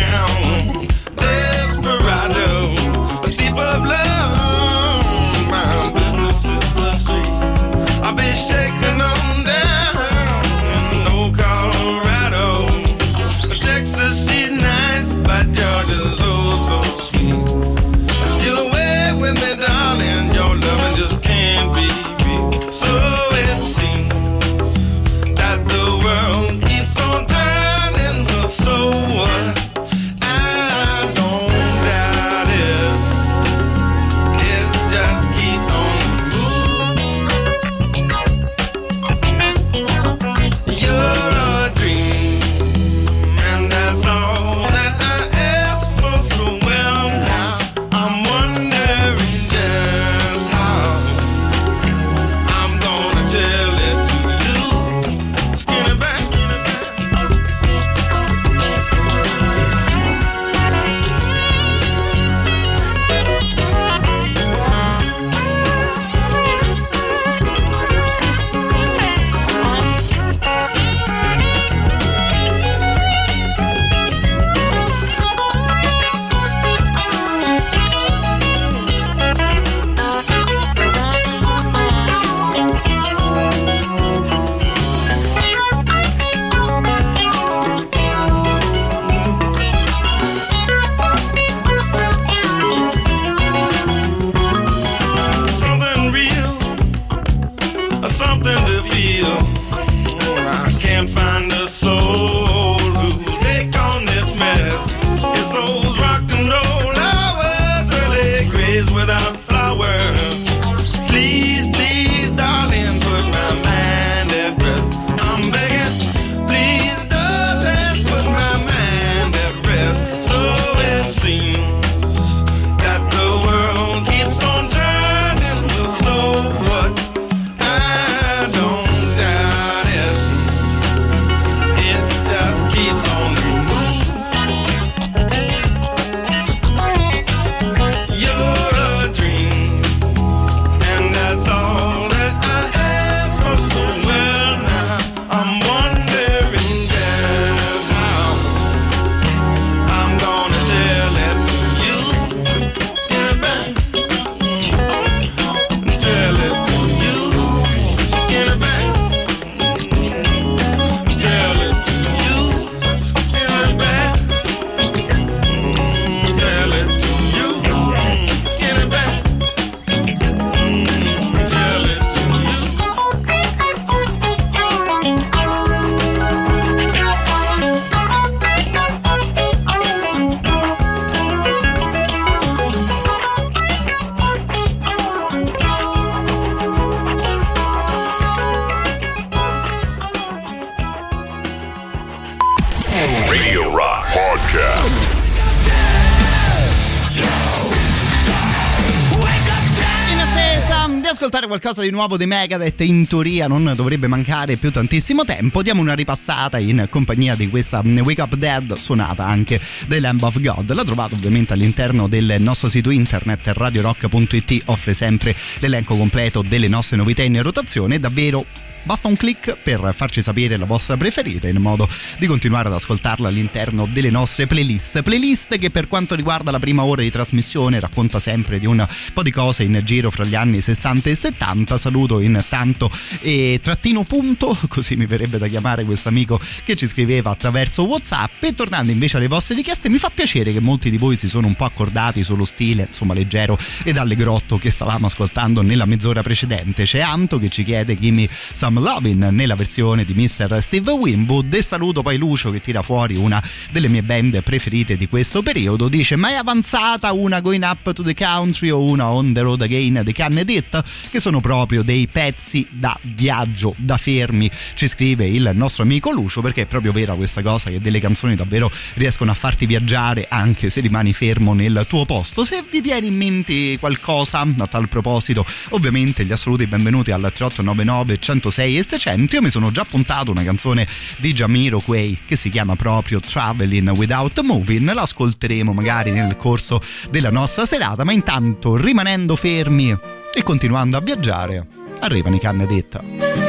qualcosa 201.66 201.82
di 201.82 201.96
nuovo 201.96 202.16
dei 202.16 202.28
Megadeth 202.28 202.82
in 202.82 203.08
teoria 203.08 203.48
non 203.48 203.74
dovrebbe 203.76 204.06
mancare 204.06 204.56
più 204.56 204.70
tantissimo 204.70 205.26
tempo. 205.26 205.64
Diamo 205.64 205.82
una 205.82 205.96
ripassata 205.96 206.60
in 206.60 206.86
compagnia 206.92 207.34
di 207.34 207.50
questa 207.50 207.82
Wake 207.84 208.22
Up 208.22 208.36
Dead 208.36 208.76
suonata 208.76 209.26
anche 209.26 209.60
dai 209.88 210.00
Lamb 210.00 210.22
of 210.22 210.40
God. 210.40 210.72
La 210.74 210.84
trovate 210.84 211.16
ovviamente 211.16 211.54
all'interno 211.54 212.08
del 212.08 212.36
nostro 212.38 212.70
sito 212.70 212.92
internet 212.92 213.48
radiorock.it 213.48 214.62
offre 214.66 214.94
sempre 214.94 215.36
l'elenco 215.58 215.96
completo 215.96 216.44
delle 216.44 216.68
nostre 216.68 216.98
novità 216.98 217.24
in 217.24 217.42
rotazione. 217.42 218.00
Davvero 218.00 218.46
Basta 218.86 219.08
un 219.08 219.18
clic 219.18 219.58
per 219.64 219.94
farci 219.96 220.22
sapere 220.22 220.58
la 220.58 220.66
vostra 220.66 220.96
preferita 220.96 221.48
in 221.48 221.58
modo 221.58 221.90
di 222.20 222.28
continuare 222.28 222.68
ad 222.68 222.76
ascoltarla 222.76 223.28
all'interno 223.28 223.88
delle 223.92 224.12
nostre 224.12 224.46
playlist. 224.46 225.02
Playlist 225.02 225.58
che 225.58 225.72
per 225.72 225.88
quanto 225.88 226.14
riguarda 226.14 226.52
la 226.52 226.60
prima 226.60 226.84
ora 226.84 227.02
di 227.02 227.10
trasmissione 227.10 227.80
racconta 227.80 228.20
sempre 228.20 228.60
di 228.60 228.68
un 228.68 228.88
po' 229.12 229.24
di 229.24 229.32
cose 229.32 229.64
in 229.64 229.82
giro 229.84 230.12
fra 230.12 230.24
gli 230.24 230.36
anni 230.36 230.62
60 230.62 231.10
e 231.10 231.16
70. 231.16 231.78
Saluto 231.80 232.20
intanto 232.20 232.92
e 233.22 233.60
trattino 233.60 234.04
punto, 234.04 234.56
così 234.70 234.96
mi 234.96 235.08
verrebbe 235.08 235.40
da 235.40 235.48
chiamare 235.48 235.84
questo 235.84 236.10
amico 236.10 236.40
che 236.64 236.76
ci 236.76 236.86
scriveva 236.86 237.32
attraverso 237.32 237.86
WhatsApp. 237.86 238.44
E 238.44 238.54
tornando 238.54 238.92
invece 238.92 239.18
alle 239.18 239.28
vostre 239.28 239.56
richieste, 239.56 239.90
mi 239.90 239.98
fa 239.98 240.12
piacere 240.14 240.54
che 240.54 240.60
molti 240.60 240.92
di 240.92 241.00
voi 241.00 241.18
si 241.18 241.28
sono 241.28 241.48
un 241.48 241.56
po' 241.56 241.66
accordati 241.66 242.24
sullo 242.24 242.46
stile, 242.46 242.86
insomma, 242.90 243.16
leggero 243.16 243.58
ed 243.84 243.98
allegrotto 243.98 244.60
che 244.60 244.70
stavamo 244.70 245.08
ascoltando 245.08 245.64
nella 245.64 245.86
mezz'ora 245.86 246.22
precedente. 246.22 246.84
C'è 246.84 247.00
Anto 247.00 247.40
che 247.40 247.50
ci 247.50 247.64
chiede 247.64 247.98
Gimme 247.98 248.30
Some 248.30 248.74
Lovin' 248.80 249.30
nella 249.32 249.56
versione 249.56 250.06
di 250.06 250.14
Mr. 250.14 250.62
Steve 250.62 250.92
Winwood. 250.92 251.54
E 251.54 251.62
saluto 251.62 252.02
poi 252.02 252.18
Lucio 252.18 252.52
che 252.52 252.62
tira 252.62 252.82
fuori 252.82 253.16
una 253.16 253.42
delle 253.72 253.88
mie 253.88 254.04
band 254.04 254.42
preferite 254.42 254.98
di 254.98 255.08
questo 255.08 255.42
periodo. 255.42 255.88
Dice 255.88 256.16
ma 256.16 256.30
è 256.30 256.34
avanzata 256.34 257.12
una 257.14 257.42
Going 257.42 257.64
Up 257.64 257.94
to 257.94 258.04
the 258.04 258.14
Country 258.14 258.70
o 258.70 258.84
una 258.84 259.12
On 259.12 259.34
the 259.34 259.42
Road 259.42 259.62
Again? 259.62 260.02
Di 260.04 260.14
Cannedit 260.14 260.84
che 261.10 261.20
sono 261.20 261.40
proprio 261.40 261.84
dei 261.84 262.08
pezzi 262.08 262.66
da 262.70 262.98
viaggio 263.02 263.74
da 263.78 263.98
fermi 263.98 264.50
ci 264.74 264.88
scrive 264.88 265.28
il 265.28 265.52
nostro 265.54 265.84
amico 265.84 266.12
Lucio 266.12 266.42
perché 266.42 266.64
è 266.64 266.66
proprio 266.66 266.92
vera 266.92 267.14
questa 267.14 267.42
cosa 267.42 267.70
che 267.70 267.80
delle 267.80 268.00
canzoni 268.00 268.36
davvero 268.36 268.72
riescono 268.96 269.32
a 269.32 269.34
farti 269.34 269.66
viaggiare 269.66 270.28
anche 270.30 270.70
se 270.70 270.82
rimani 270.82 271.14
fermo 271.14 271.54
nel 271.54 271.86
tuo 271.88 272.06
posto. 272.06 272.44
Se 272.46 272.64
vi 272.70 272.82
viene 272.82 273.08
in 273.08 273.16
mente 273.16 273.78
qualcosa 273.80 274.42
a 274.42 274.68
tal 274.68 274.90
proposito 274.90 275.46
ovviamente 275.70 276.26
gli 276.26 276.32
assoluti 276.32 276.68
benvenuti 276.68 277.12
al 277.12 277.22
3899 277.22 278.18
106 278.20 278.65
e 278.66 278.84
600 278.84 279.36
io 279.36 279.42
mi 279.42 279.50
sono 279.50 279.72
già 279.72 279.86
puntato 279.86 280.32
una 280.32 280.44
canzone 280.44 280.88
di 281.18 281.34
Jamiro 281.34 281.80
Quay 281.80 282.20
che 282.26 282.36
si 282.36 282.50
chiama 282.50 282.76
proprio 282.76 283.20
Traveling 283.20 283.90
Without 283.92 284.42
Moving 284.42 284.92
l'ascolteremo 284.92 285.74
magari 285.74 286.12
nel 286.12 286.36
corso 286.38 286.82
della 287.10 287.32
nostra 287.32 287.66
serata 287.66 288.04
ma 288.04 288.12
intanto 288.12 288.76
rimanendo 288.76 289.36
fermi 289.36 289.96
e 290.34 290.44
continuando 290.44 290.98
a 290.98 291.02
viaggiare 291.02 291.68
arrivano 292.00 292.36
i 292.36 292.40
canne 292.40 292.66
detta 292.66 293.45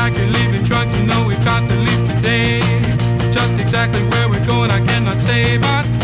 Back 0.00 0.16
you're 0.16 0.28
leaving 0.28 0.62
drunk, 0.62 0.96
you 0.96 1.02
know 1.02 1.26
we've 1.26 1.44
got 1.44 1.68
to 1.68 1.76
leave 1.76 2.08
today. 2.08 2.60
Just 3.30 3.60
exactly 3.60 4.02
where 4.04 4.30
we're 4.30 4.46
going, 4.46 4.70
I 4.70 4.80
cannot 4.86 5.20
say, 5.20 5.58
but 5.58 5.99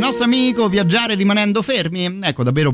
nostro 0.00 0.24
amico 0.24 0.68
viaggiare 0.68 1.14
rimanendo 1.14 1.62
fermi? 1.62 2.18
Ecco, 2.22 2.42
davvero 2.42 2.70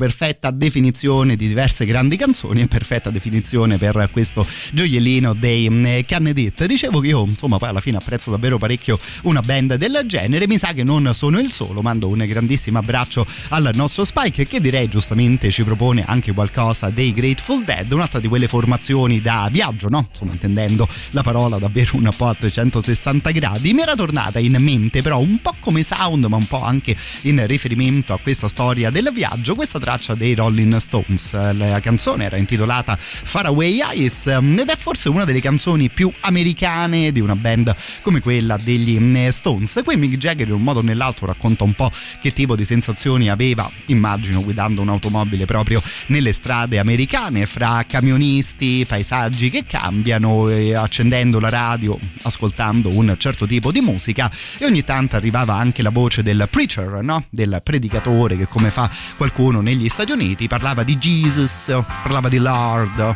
perfetta 0.47 0.51
definizione 0.51 1.37
di 1.37 1.49
diverse 1.49 1.85
grandi 1.85 2.17
canzoni 2.17 2.61
e 2.61 2.67
perfetta 2.69 3.11
definizione 3.11 3.79
per 3.79 4.09
questo 4.13 4.47
gioiellino 4.73 5.35
dei 5.35 5.69
mm, 5.69 5.85
eh, 5.87 6.05
Cannedit. 6.05 6.67
Dicevo 6.67 7.01
che 7.01 7.09
io 7.09 7.25
insomma 7.25 7.59
poi 7.59 7.69
alla 7.69 7.81
fine 7.81 7.97
apprezzo 7.97 8.31
davvero 8.31 8.59
parecchio 8.59 8.99
una 9.23 9.41
band 9.41 9.75
del 9.77 10.03
genere, 10.07 10.47
mi 10.47 10.59
sa 10.59 10.73
che 10.73 10.85
non 10.85 11.11
sono 11.15 11.39
il 11.39 11.51
solo, 11.51 11.83
mando 11.83 12.09
un 12.09 12.25
grandissimo 12.27 12.79
abbraccio 12.79 13.27
al 13.51 13.71
nostro 13.75 14.05
Spike 14.05 14.47
che 14.47 14.61
direi 14.61 14.89
giustamente 14.89 15.51
ci 15.51 15.65
propone 15.65 16.05
anche 16.07 16.33
qualcosa 16.33 16.91
dei 16.91 17.13
Grateful 17.13 17.65
Dead, 17.65 17.91
un'altra 17.91 18.21
di 18.21 18.29
quelle 18.29 18.49
formazioni 18.49 19.21
da 19.21 19.49
viaggio, 19.51 19.89
no? 19.89 20.07
Insomma 20.09 20.33
intendendo 20.33 20.89
la 21.11 21.23
parola 21.23 21.59
davvero 21.59 21.97
un 21.97 22.09
po' 22.17 22.29
a 22.29 22.35
360 22.35 23.31
gradi, 23.31 23.73
mi 23.73 23.83
era 23.83 23.95
tornata 23.95 24.39
in 24.39 24.57
mente 24.59 25.03
però 25.03 25.19
un 25.19 25.41
po' 25.41 25.55
come 25.61 25.83
sound 25.83 26.25
ma 26.27 26.37
un 26.37 26.47
po' 26.47 26.63
anche 26.63 26.97
in 27.23 27.45
riferimento 27.47 28.13
a 28.13 28.19
questa 28.19 28.49
storia 28.49 28.91
del 28.91 29.11
viaggio, 29.13 29.55
questa 29.55 29.79
traccia 29.79 30.15
dei 30.15 30.35
Rolling 30.37 30.77
Stones. 30.77 31.33
La 31.55 31.81
canzone 31.81 32.27
era 32.27 32.37
intitolata 32.37 32.97
Faraway 32.97 33.81
Eyes 33.81 34.39
mm, 34.41 34.59
ed 34.59 34.69
è 34.69 34.77
forse 34.77 35.09
una 35.09 35.25
delle 35.25 35.41
canzoni 35.41 35.89
più 35.89 36.13
americane 36.21 37.11
di 37.11 37.21
una 37.21 37.35
band 37.35 37.75
come 38.03 38.21
quella 38.21 38.57
degli 38.63 38.99
mm, 39.01 39.29
Stones. 39.29 39.81
Qui 39.83 39.97
Mick 39.97 40.17
Jagger 40.17 40.47
in 40.49 40.55
un 40.55 40.63
modo 40.63 40.81
o 40.81 40.83
nell'altro 40.83 41.27
racconta 41.27 41.65
un 41.65 41.73
po' 41.73 41.91
che 42.21 42.33
tipo 42.33 42.55
di 42.55 42.65
sensazioni 42.65 43.31
aveva, 43.31 43.69
immagino, 43.87 44.43
guidando 44.43 44.83
un'automobile 44.83 45.47
proprio 45.47 45.83
nelle 46.09 46.33
strade 46.33 46.79
americane, 46.79 47.47
fra 47.47 47.85
camionisti, 47.89 48.85
paesaggi 48.87 49.51
che 49.51 49.65
cambiano, 49.65 50.49
accendendo 50.77 51.41
la 51.41 51.49
radio, 51.49 51.99
ascoltando 52.23 52.91
un 52.91 53.15
certo 53.19 53.47
tipo 53.47 53.73
di 53.73 53.81
musica 53.81 54.31
e 54.59 54.67
ogni 54.67 54.85
tanto 54.85 55.17
arrivava 55.17 55.55
anche 55.55 55.83
la 55.83 55.91
voce 55.91 56.23
del 56.23 56.47
preacher, 56.51 57.03
no? 57.03 57.25
del 57.31 57.61
predicatore 57.65 58.37
che 58.37 58.47
come 58.47 58.71
fa 58.71 58.91
qualcuno 59.17 59.61
negli 59.61 59.89
Stati 59.89 60.13
Uniti 60.13 60.26
I 60.35 60.49
parlava 60.49 60.83
di 60.83 60.97
Jesus, 60.99 61.71
parlava 62.03 62.29
di 62.29 62.39
Lord. 62.39 63.15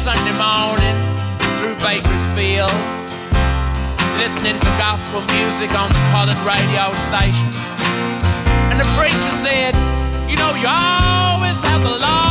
Sunday 0.00 0.32
morning 0.32 0.96
through 1.58 1.74
Bakersfield, 1.84 2.72
listening 4.16 4.58
to 4.58 4.70
gospel 4.78 5.20
music 5.20 5.76
on 5.76 5.92
the 5.92 6.00
colored 6.08 6.38
radio 6.46 6.94
station. 7.04 7.52
And 8.70 8.80
the 8.80 8.88
preacher 8.96 9.34
said, 9.44 9.74
You 10.30 10.36
know, 10.36 10.54
you 10.54 10.68
always 10.68 11.60
have 11.62 11.82
the 11.82 11.98
Lord. 11.98 12.29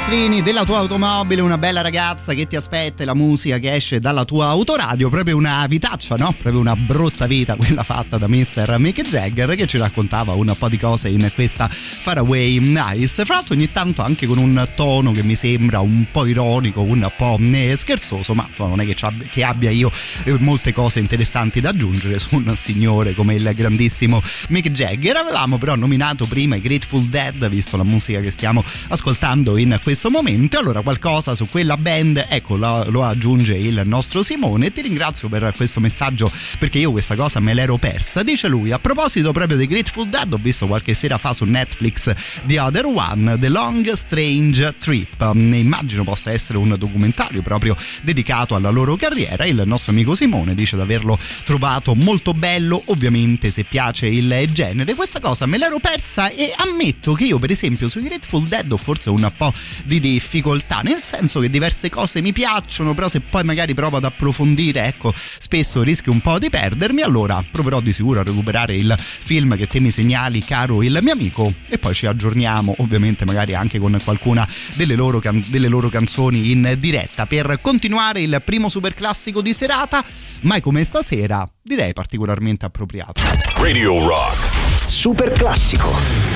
Finestrini 0.00 0.40
della 0.40 0.64
tua 0.64 0.78
automobile, 0.78 1.42
una 1.42 1.58
bella 1.58 1.82
ragazza 1.82 2.32
che 2.32 2.46
ti 2.46 2.56
aspetta 2.56 3.02
e 3.02 3.06
la 3.06 3.14
musica 3.14 3.58
che 3.58 3.74
esce 3.74 3.98
dalla 3.98 4.24
tua 4.24 4.46
autoradio, 4.46 5.10
proprio 5.10 5.36
una 5.36 5.66
vitaccia, 5.66 6.16
no? 6.16 6.32
Proprio 6.32 6.58
una 6.58 6.74
brutta 6.74 7.26
vita 7.26 7.54
quella 7.54 7.82
fatta 7.82 8.16
da 8.16 8.26
Mr. 8.26 8.76
Mick 8.78 9.02
Jagger 9.02 9.54
che 9.56 9.66
ci 9.66 9.78
raccontava 9.78 10.32
un 10.32 10.54
po' 10.58 10.68
di 10.68 10.78
cose 10.78 11.08
in 11.08 11.30
questa 11.34 11.68
Faraway 11.68 12.58
Nice. 12.58 13.24
Fra 13.24 13.34
l'altro 13.34 13.54
ogni 13.54 13.70
tanto 13.70 14.02
anche 14.02 14.26
con 14.26 14.38
un 14.38 14.66
tono 14.74 15.12
che 15.12 15.22
mi 15.22 15.34
sembra 15.34 15.80
un 15.80 16.06
po' 16.10 16.24
ironico, 16.24 16.80
un 16.80 17.10
po' 17.16 17.38
scherzoso, 17.74 18.32
ma 18.34 18.48
non 18.56 18.80
è 18.80 18.86
che, 18.86 19.44
abbia 19.44 19.70
io 19.70 19.90
eh, 20.24 20.36
molte 20.38 20.72
cose 20.72 21.00
interessanti 21.00 21.60
da 21.60 21.70
aggiungere 21.70 22.18
su 22.18 22.36
un 22.36 22.56
signore 22.56 23.14
come 23.14 23.34
il 23.34 23.52
grandissimo 23.54 24.22
Mick 24.48 24.70
Jagger. 24.70 25.16
Avevamo 25.16 25.58
però 25.58 25.74
nominato 25.74 26.26
prima 26.26 26.56
i 26.56 26.60
Grateful 26.60 27.04
Dead, 27.04 27.48
visto 27.48 27.76
la 27.76 27.84
musica 27.84 28.20
che 28.20 28.30
stiamo 28.30 28.64
ascoltando 28.88 29.56
in 29.58 29.78
questo 29.90 30.08
momento. 30.08 30.56
Allora, 30.56 30.82
qualcosa 30.82 31.34
su 31.34 31.48
quella 31.48 31.76
band, 31.76 32.24
ecco, 32.28 32.56
lo, 32.56 32.88
lo 32.90 33.04
aggiunge 33.04 33.56
il 33.56 33.82
nostro 33.86 34.22
Simone. 34.22 34.72
Ti 34.72 34.82
ringrazio 34.82 35.28
per 35.28 35.52
questo 35.56 35.80
messaggio 35.80 36.30
perché 36.60 36.78
io 36.78 36.92
questa 36.92 37.16
cosa 37.16 37.40
me 37.40 37.54
l'ero 37.54 37.76
persa. 37.76 38.22
Dice 38.22 38.46
lui, 38.46 38.70
a 38.70 38.78
proposito 38.78 39.32
proprio 39.32 39.56
dei 39.56 39.66
Grateful 39.66 40.08
Dead, 40.08 40.32
ho 40.32 40.38
visto 40.40 40.68
qualche 40.68 40.94
sera 40.94 41.18
fa 41.18 41.32
su 41.32 41.44
Netflix 41.44 42.14
The 42.44 42.60
Other 42.60 42.84
One, 42.84 43.36
The 43.36 43.48
Long 43.48 43.90
Strange 43.90 44.76
Trip. 44.78 45.28
Immagino 45.34 46.04
possa 46.04 46.30
essere 46.30 46.58
un 46.58 46.76
documentario 46.78 47.42
proprio 47.42 47.76
dedicato 48.02 48.54
alla 48.54 48.70
loro 48.70 48.94
carriera. 48.94 49.44
Il 49.44 49.60
nostro 49.66 49.90
amico 49.90 50.14
Simone 50.14 50.54
dice 50.54 50.76
di 50.76 50.82
averlo 50.82 51.18
trovato 51.42 51.96
molto 51.96 52.32
bello, 52.32 52.80
ovviamente 52.86 53.50
se 53.50 53.64
piace 53.64 54.06
il 54.06 54.48
genere. 54.52 54.94
Questa 54.94 55.18
cosa 55.18 55.46
me 55.46 55.58
l'ero 55.58 55.80
persa 55.80 56.28
e 56.28 56.54
ammetto 56.56 57.14
che 57.14 57.24
io 57.24 57.40
per 57.40 57.50
esempio 57.50 57.88
sui 57.88 58.02
Grateful 58.02 58.46
Dead 58.46 58.70
ho 58.70 58.76
forse 58.76 59.10
un 59.10 59.28
po' 59.36 59.52
di 59.84 60.00
difficoltà, 60.00 60.80
nel 60.80 61.02
senso 61.02 61.40
che 61.40 61.50
diverse 61.50 61.88
cose 61.88 62.20
mi 62.20 62.32
piacciono, 62.32 62.94
però 62.94 63.08
se 63.08 63.20
poi 63.20 63.44
magari 63.44 63.74
provo 63.74 63.96
ad 63.96 64.04
approfondire, 64.04 64.86
ecco, 64.86 65.12
spesso 65.14 65.82
rischio 65.82 66.12
un 66.12 66.20
po' 66.20 66.38
di 66.38 66.50
perdermi, 66.50 67.02
allora 67.02 67.44
proverò 67.48 67.80
di 67.80 67.92
sicuro 67.92 68.20
a 68.20 68.22
recuperare 68.22 68.76
il 68.76 68.94
film 68.98 69.56
che 69.56 69.66
te 69.66 69.80
mi 69.80 69.90
segnali, 69.90 70.44
caro 70.44 70.82
il 70.82 70.98
mio 71.02 71.12
amico, 71.12 71.52
e 71.68 71.78
poi 71.78 71.94
ci 71.94 72.06
aggiorniamo, 72.06 72.76
ovviamente 72.78 73.24
magari 73.24 73.54
anche 73.54 73.78
con 73.78 73.98
qualcuna 74.02 74.46
delle 74.74 74.94
loro, 74.94 75.18
can- 75.18 75.44
delle 75.46 75.68
loro 75.68 75.88
canzoni 75.88 76.50
in 76.50 76.76
diretta 76.78 77.26
per 77.26 77.58
continuare 77.60 78.20
il 78.20 78.42
primo 78.44 78.68
super 78.68 78.94
classico 78.94 79.42
di 79.42 79.52
serata, 79.52 80.04
mai 80.42 80.60
come 80.60 80.84
stasera, 80.84 81.48
direi 81.62 81.92
particolarmente 81.92 82.64
appropriato. 82.64 83.20
Radio 83.56 84.06
Rock. 84.06 84.48
Super 84.86 85.32
classico. 85.32 86.29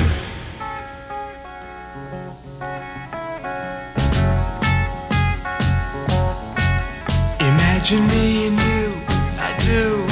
Imagine 7.85 8.09
me 8.17 8.47
and 8.47 8.57
you, 8.57 8.93
I 9.37 9.53
do. 9.61 10.07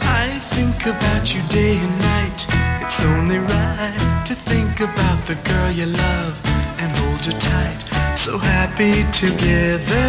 I 0.00 0.40
think 0.40 0.86
about 0.86 1.34
you 1.34 1.42
day 1.48 1.76
and 1.76 1.98
night. 2.00 2.46
It's 2.80 3.04
only 3.04 3.38
right 3.38 4.22
to 4.24 4.34
think 4.34 4.80
about 4.80 5.26
the 5.26 5.34
girl 5.44 5.70
you 5.70 5.84
love 5.84 6.32
and 6.80 6.90
hold 6.96 7.22
her 7.26 7.38
tight. 7.38 8.16
So 8.16 8.38
happy 8.38 9.04
together. 9.12 10.08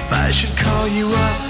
If 0.00 0.08
I 0.10 0.30
should 0.30 0.56
call 0.56 0.88
you 0.88 1.08
up, 1.08 1.40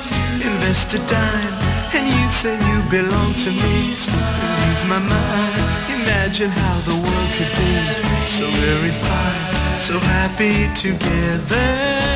invest 0.42 0.94
a 0.94 0.98
dime, 1.06 1.54
and 1.94 2.08
you 2.10 2.26
say 2.26 2.58
you 2.58 2.82
belong 2.90 3.34
to 3.34 3.50
me, 3.52 3.90
lose 3.94 4.84
my 4.90 4.98
mind. 4.98 5.62
Imagine 5.94 6.50
how 6.50 6.76
the 6.80 6.96
world 7.04 7.30
could 7.38 7.52
be 7.54 8.26
so 8.26 8.50
very 8.66 8.90
fine, 8.90 9.78
so 9.78 9.96
happy 10.00 10.66
together. 10.74 12.15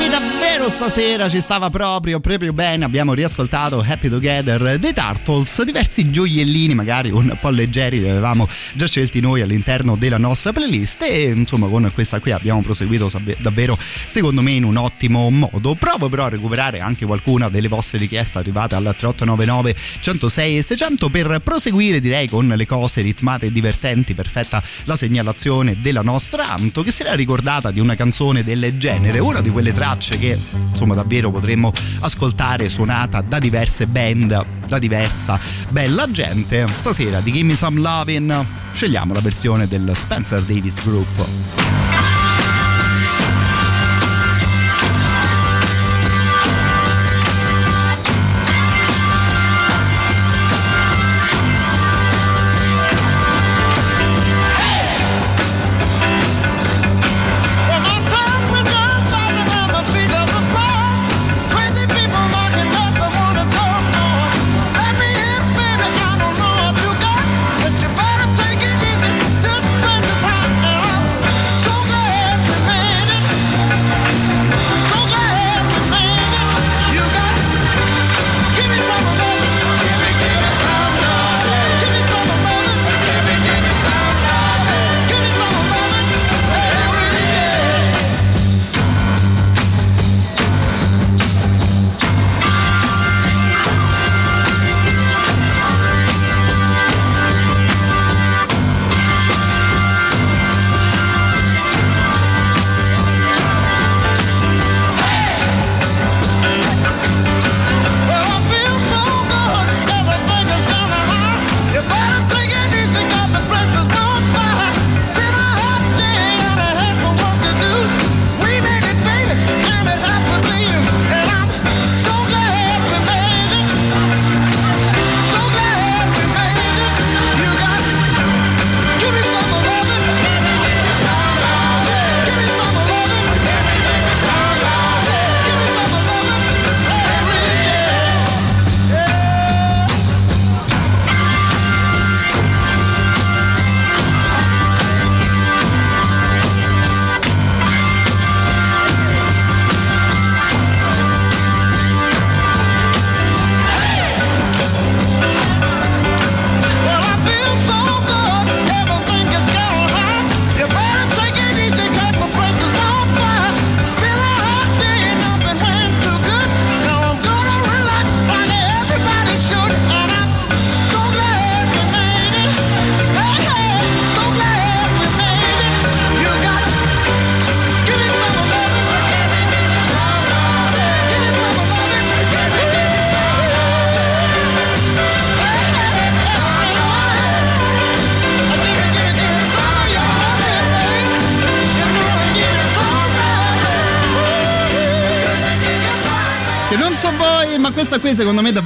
E 0.00 0.29
davvero 0.60 0.68
stasera 0.68 1.28
ci 1.28 1.40
stava 1.40 1.70
proprio, 1.70 2.20
proprio 2.20 2.52
bene. 2.52 2.84
Abbiamo 2.84 3.14
riascoltato 3.14 3.82
Happy 3.86 4.10
Together 4.10 4.78
dei 4.78 4.92
Turtles, 4.92 5.62
diversi 5.62 6.10
gioiellini 6.10 6.74
magari 6.74 7.10
un 7.10 7.34
po' 7.40 7.48
leggeri 7.48 8.00
li 8.00 8.08
avevamo 8.08 8.46
già 8.74 8.86
scelti 8.86 9.20
noi 9.20 9.40
all'interno 9.40 9.96
della 9.96 10.18
nostra 10.18 10.52
playlist 10.52 11.02
e 11.02 11.30
insomma 11.34 11.66
con 11.68 11.90
questa 11.94 12.20
qui 12.20 12.32
abbiamo 12.32 12.60
proseguito 12.60 13.10
davvero 13.38 13.78
secondo 13.78 14.42
me 14.42 14.50
in 14.50 14.64
un 14.64 14.76
ottimo 14.76 15.30
modo. 15.30 15.74
Provo 15.76 16.10
però 16.10 16.24
a 16.24 16.28
recuperare 16.28 16.80
anche 16.80 17.06
qualcuna 17.06 17.48
delle 17.48 17.68
vostre 17.68 17.98
richieste 17.98 18.38
arrivate 18.38 18.74
al 18.74 18.82
3899 18.82 19.74
106 20.00 20.58
e 20.58 20.62
600 20.62 21.08
per 21.08 21.40
proseguire 21.42 22.00
direi 22.00 22.28
con 22.28 22.46
le 22.46 22.66
cose 22.66 23.00
ritmate 23.00 23.46
e 23.46 23.50
divertenti. 23.50 24.12
Perfetta 24.14 24.62
la 24.84 24.96
segnalazione 24.96 25.80
della 25.80 26.02
nostra 26.02 26.48
Anto 26.50 26.82
che 26.82 26.90
si 26.90 27.02
era 27.02 27.14
ricordata 27.14 27.70
di 27.70 27.80
una 27.80 27.94
canzone 27.94 28.44
del 28.44 28.76
genere, 28.76 29.20
una 29.20 29.40
di 29.40 29.48
quelle 29.48 29.72
tracce 29.72 30.18
che 30.18 30.49
insomma 30.70 30.94
davvero 30.94 31.30
potremmo 31.30 31.72
ascoltare 32.00 32.68
suonata 32.68 33.20
da 33.20 33.38
diverse 33.38 33.86
band, 33.86 34.46
da 34.66 34.78
diversa 34.78 35.38
bella 35.70 36.10
gente. 36.10 36.66
Stasera 36.68 37.20
di 37.20 37.32
Gimme 37.32 37.54
Some 37.54 37.80
Lovin' 37.80 38.46
scegliamo 38.72 39.12
la 39.12 39.20
versione 39.20 39.66
del 39.66 39.90
Spencer 39.94 40.40
Davis 40.42 40.82
Group. 40.84 42.19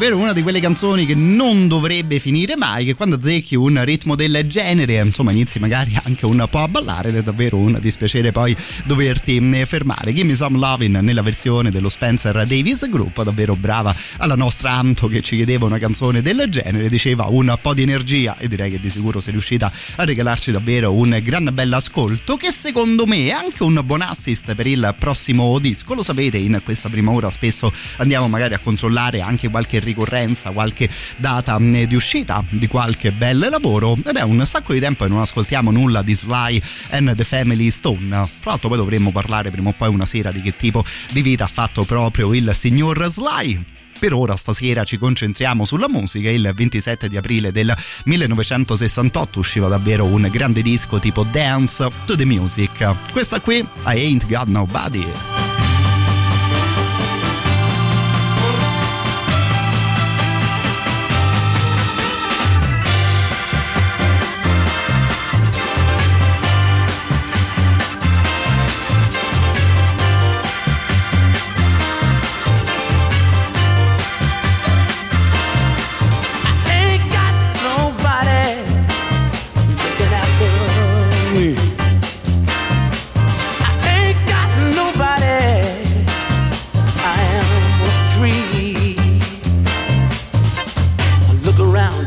Secondo 0.05 0.24
me 0.24 0.24
è 0.24 0.24
davvero 0.24 0.24
una 0.25 0.33
di 0.33 0.43
quelle 0.43 0.61
canzoni 0.61 1.05
che 1.05 1.14
non 1.14 1.68
dovrebbe 1.68 2.18
finire 2.18 2.57
mai, 2.57 2.87
che 2.87 2.95
quando 2.95 3.16
azzecchi 3.16 3.57
un 3.57 3.85
ritmo 3.85 4.14
del 4.14 4.43
genere, 4.47 4.97
insomma 4.97 5.33
inizi 5.33 5.59
magari 5.59 5.95
anche 6.03 6.25
un 6.25 6.47
po' 6.51 6.61
a 6.61 6.68
ballare 6.68 7.11
ed 7.11 7.16
è 7.16 7.22
davvero 7.22 7.59
un 7.59 7.79
dispiacere 7.79 8.33
poi 8.33 8.57
doverti 8.87 9.37
eh, 9.53 9.66
fermare. 9.66 10.14
Gimme 10.14 10.35
Some 10.35 10.57
Lovin' 10.57 10.99
nella 11.03 11.20
versione 11.20 11.70
dello 11.70 11.91
Spencer 11.91 12.47
Davis 12.47 12.89
Group, 12.89 13.22
davvero 13.22 13.55
brava 13.55 13.95
alla 14.16 14.35
nostra 14.35 14.72
Anto 14.72 15.09
che 15.09 15.20
ci 15.20 15.37
chiedeva 15.37 15.66
una 15.66 15.79
canzone 15.79 16.22
del 16.22 16.47
genere, 16.49 16.89
diceva 16.89 17.27
un 17.27 17.55
po' 17.61 17.75
di 17.75 17.83
energia 17.83 18.37
e 18.39 18.49
direi 18.49 18.70
che 18.70 18.81
di 18.81 18.89
sicuro 18.89 19.20
sei 19.20 19.33
riuscita 19.33 19.70
a 19.97 20.05
regalarci 20.05 20.51
davvero 20.53 20.93
un 20.95 21.20
gran 21.22 21.51
bell'ascolto 21.53 22.37
che 22.37 22.51
secondo 22.51 23.05
me 23.05 23.27
è 23.27 23.31
anche 23.31 23.62
un 23.62 23.79
buon 23.85 24.01
assist 24.01 24.55
per 24.55 24.66
il 24.66 24.95
prossimo 24.99 25.59
disco. 25.59 25.93
Lo 25.93 26.03
sapete, 26.03 26.39
in 26.39 26.61
questa 26.64 26.89
prima 26.89 27.11
ora 27.11 27.29
spesso 27.29 27.70
andiamo 27.99 28.27
magari 28.27 28.55
a 28.55 28.59
controllare 28.59 29.20
anche 29.20 29.51
qualche 29.51 29.81
ricorrenza, 29.81 30.12
qualche 30.53 30.89
data 31.17 31.59
mh, 31.59 31.85
di 31.85 31.95
uscita 31.95 32.45
di 32.49 32.67
qualche 32.67 33.12
bel 33.12 33.47
lavoro 33.51 33.97
ed 34.05 34.17
è 34.17 34.23
un 34.23 34.45
sacco 34.47 34.73
di 34.73 34.81
tempo 34.81 35.05
che 35.05 35.11
non 35.11 35.21
ascoltiamo 35.21 35.71
nulla 35.71 36.03
di 36.03 36.15
Sly 36.15 36.61
and 36.91 37.15
the 37.15 37.25
Family 37.25 37.71
Stone. 37.71 38.09
Tra 38.09 38.29
l'altro 38.51 38.69
poi 38.69 38.79
dovremmo 38.79 39.11
parlare 39.11 39.51
prima 39.51 39.71
o 39.71 39.75
poi 39.77 39.89
una 39.89 40.07
sera 40.07 40.31
di 40.31 40.41
che 40.41 40.57
tipo 40.57 40.85
di 41.11 41.23
vita 41.23 41.45
ha 41.45 41.49
fatto 41.49 41.85
proprio 41.85 42.33
il 42.35 42.51
signor 42.55 43.07
Sly. 43.09 43.65
Per 43.99 44.12
ora 44.12 44.37
stasera 44.37 44.85
ci 44.85 44.99
concentriamo 44.99 45.65
sulla 45.65 45.89
musica, 45.89 46.29
il 46.29 46.53
27 46.55 47.09
di 47.09 47.17
aprile 47.17 47.53
del 47.53 47.75
1968 48.05 49.39
usciva 49.39 49.69
davvero 49.69 50.05
un 50.05 50.29
grande 50.31 50.62
disco 50.62 50.99
tipo 50.99 51.25
Dance 51.25 51.89
to 52.05 52.17
the 52.17 52.25
Music. 52.25 53.12
Questa 53.12 53.41
qui, 53.41 53.57
I 53.57 53.67
Ain't 53.85 54.27
Got 54.27 54.49
Nobody. 54.49 55.53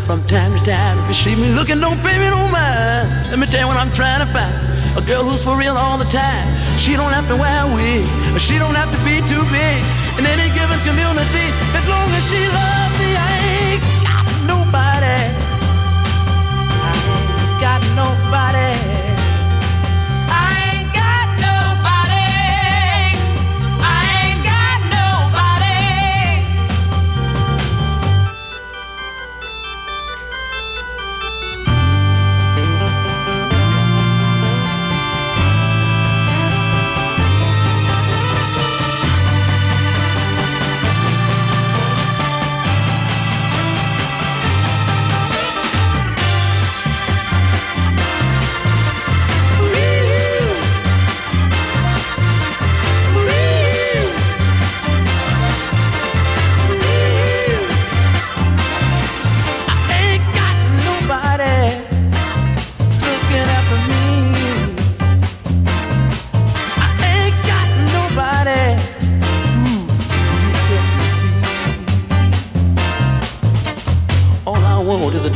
From 0.08 0.24
time 0.24 0.58
to 0.58 0.64
time. 0.64 0.98
If 1.00 1.08
you 1.10 1.14
see 1.14 1.36
me 1.36 1.52
looking, 1.52 1.82
don't 1.82 2.00
pay 2.02 2.18
me 2.18 2.30
no 2.32 2.48
mind. 2.48 3.12
Let 3.30 3.40
me 3.40 3.46
tell 3.46 3.60
you 3.60 3.68
what 3.68 3.76
I'm 3.76 3.92
trying 3.92 4.22
to 4.24 4.30
find. 4.32 4.56
A 4.96 5.02
girl 5.02 5.24
who's 5.28 5.44
for 5.44 5.58
real 5.60 5.76
all 5.76 5.98
the 5.98 6.08
time. 6.08 6.48
She 6.80 6.96
don't 6.96 7.12
have 7.12 7.28
to 7.28 7.36
wear 7.36 7.68
a 7.68 7.70
wig. 7.76 8.08
She 8.40 8.56
don't 8.58 8.74
have 8.74 8.88
to 8.96 9.00
be 9.04 9.20
too 9.28 9.44
big. 9.52 9.80
In 10.18 10.24
any 10.26 10.48
given 10.56 10.80
community, 10.88 11.48
as 11.76 11.84
long 11.92 12.08
as 12.16 12.24
she 12.24 12.40
loves 12.40 12.96
me, 13.04 13.10
I 13.20 13.34
ain't 13.60 13.84
got 14.08 14.26
nobody. 14.48 15.20
I 16.88 16.94
ain't 17.12 17.60
got 17.60 17.82
nobody. 18.00 18.67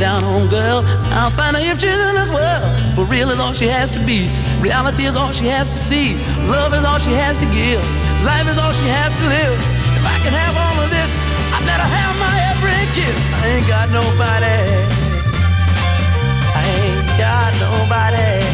Down 0.02 0.24
home 0.24 0.48
girl. 0.48 0.82
I'll 1.14 1.30
find 1.30 1.54
her 1.54 1.62
if 1.62 1.78
she's 1.78 1.94
in 1.94 2.14
this 2.18 2.30
world. 2.34 2.66
For 2.96 3.04
real 3.04 3.30
is 3.30 3.38
all 3.38 3.52
she 3.52 3.68
has 3.68 3.88
to 3.90 4.00
be. 4.04 4.26
Reality 4.58 5.04
is 5.04 5.14
all 5.14 5.30
she 5.30 5.46
has 5.46 5.70
to 5.70 5.78
see. 5.78 6.16
Love 6.50 6.74
is 6.74 6.84
all 6.84 6.98
she 6.98 7.12
has 7.12 7.38
to 7.38 7.46
give. 7.54 7.78
Life 8.26 8.48
is 8.50 8.58
all 8.58 8.72
she 8.72 8.88
has 8.90 9.14
to 9.14 9.24
live. 9.30 9.54
If 9.94 10.02
I 10.02 10.18
can 10.26 10.34
have 10.34 10.54
all 10.58 10.82
of 10.82 10.90
this, 10.90 11.10
I'd 11.54 11.62
let 11.70 11.78
her 11.78 11.86
have 11.86 12.14
my 12.18 12.34
every 12.50 12.82
kiss. 12.98 13.20
I 13.30 13.46
ain't 13.54 13.68
got 13.68 13.90
nobody. 13.94 14.58
I 16.58 16.62
ain't 16.82 17.06
got 17.14 17.52
nobody. 17.62 18.51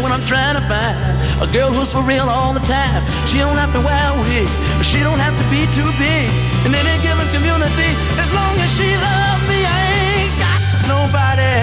What 0.00 0.10
I'm 0.10 0.24
trying 0.24 0.56
to 0.56 0.62
find. 0.62 0.96
A 1.44 1.46
girl 1.52 1.70
who's 1.70 1.92
for 1.92 2.00
real 2.02 2.24
all 2.24 2.54
the 2.54 2.64
time. 2.64 3.04
She 3.26 3.38
don't 3.38 3.56
have 3.56 3.72
to 3.74 3.80
wear 3.80 4.00
a 4.08 4.16
wig. 4.24 4.48
She 4.82 5.00
don't 5.00 5.20
have 5.20 5.36
to 5.36 5.44
be 5.52 5.68
too 5.76 5.84
big. 6.00 6.32
And 6.64 6.72
in 6.72 6.80
any 6.80 6.96
given 7.04 7.28
community, 7.28 7.92
as 8.16 8.28
long 8.32 8.56
as 8.56 8.70
she 8.72 8.88
loves 8.88 9.44
me, 9.52 9.60
I 9.68 9.80
ain't 10.16 10.34
got 10.40 10.60
nobody. 10.88 11.54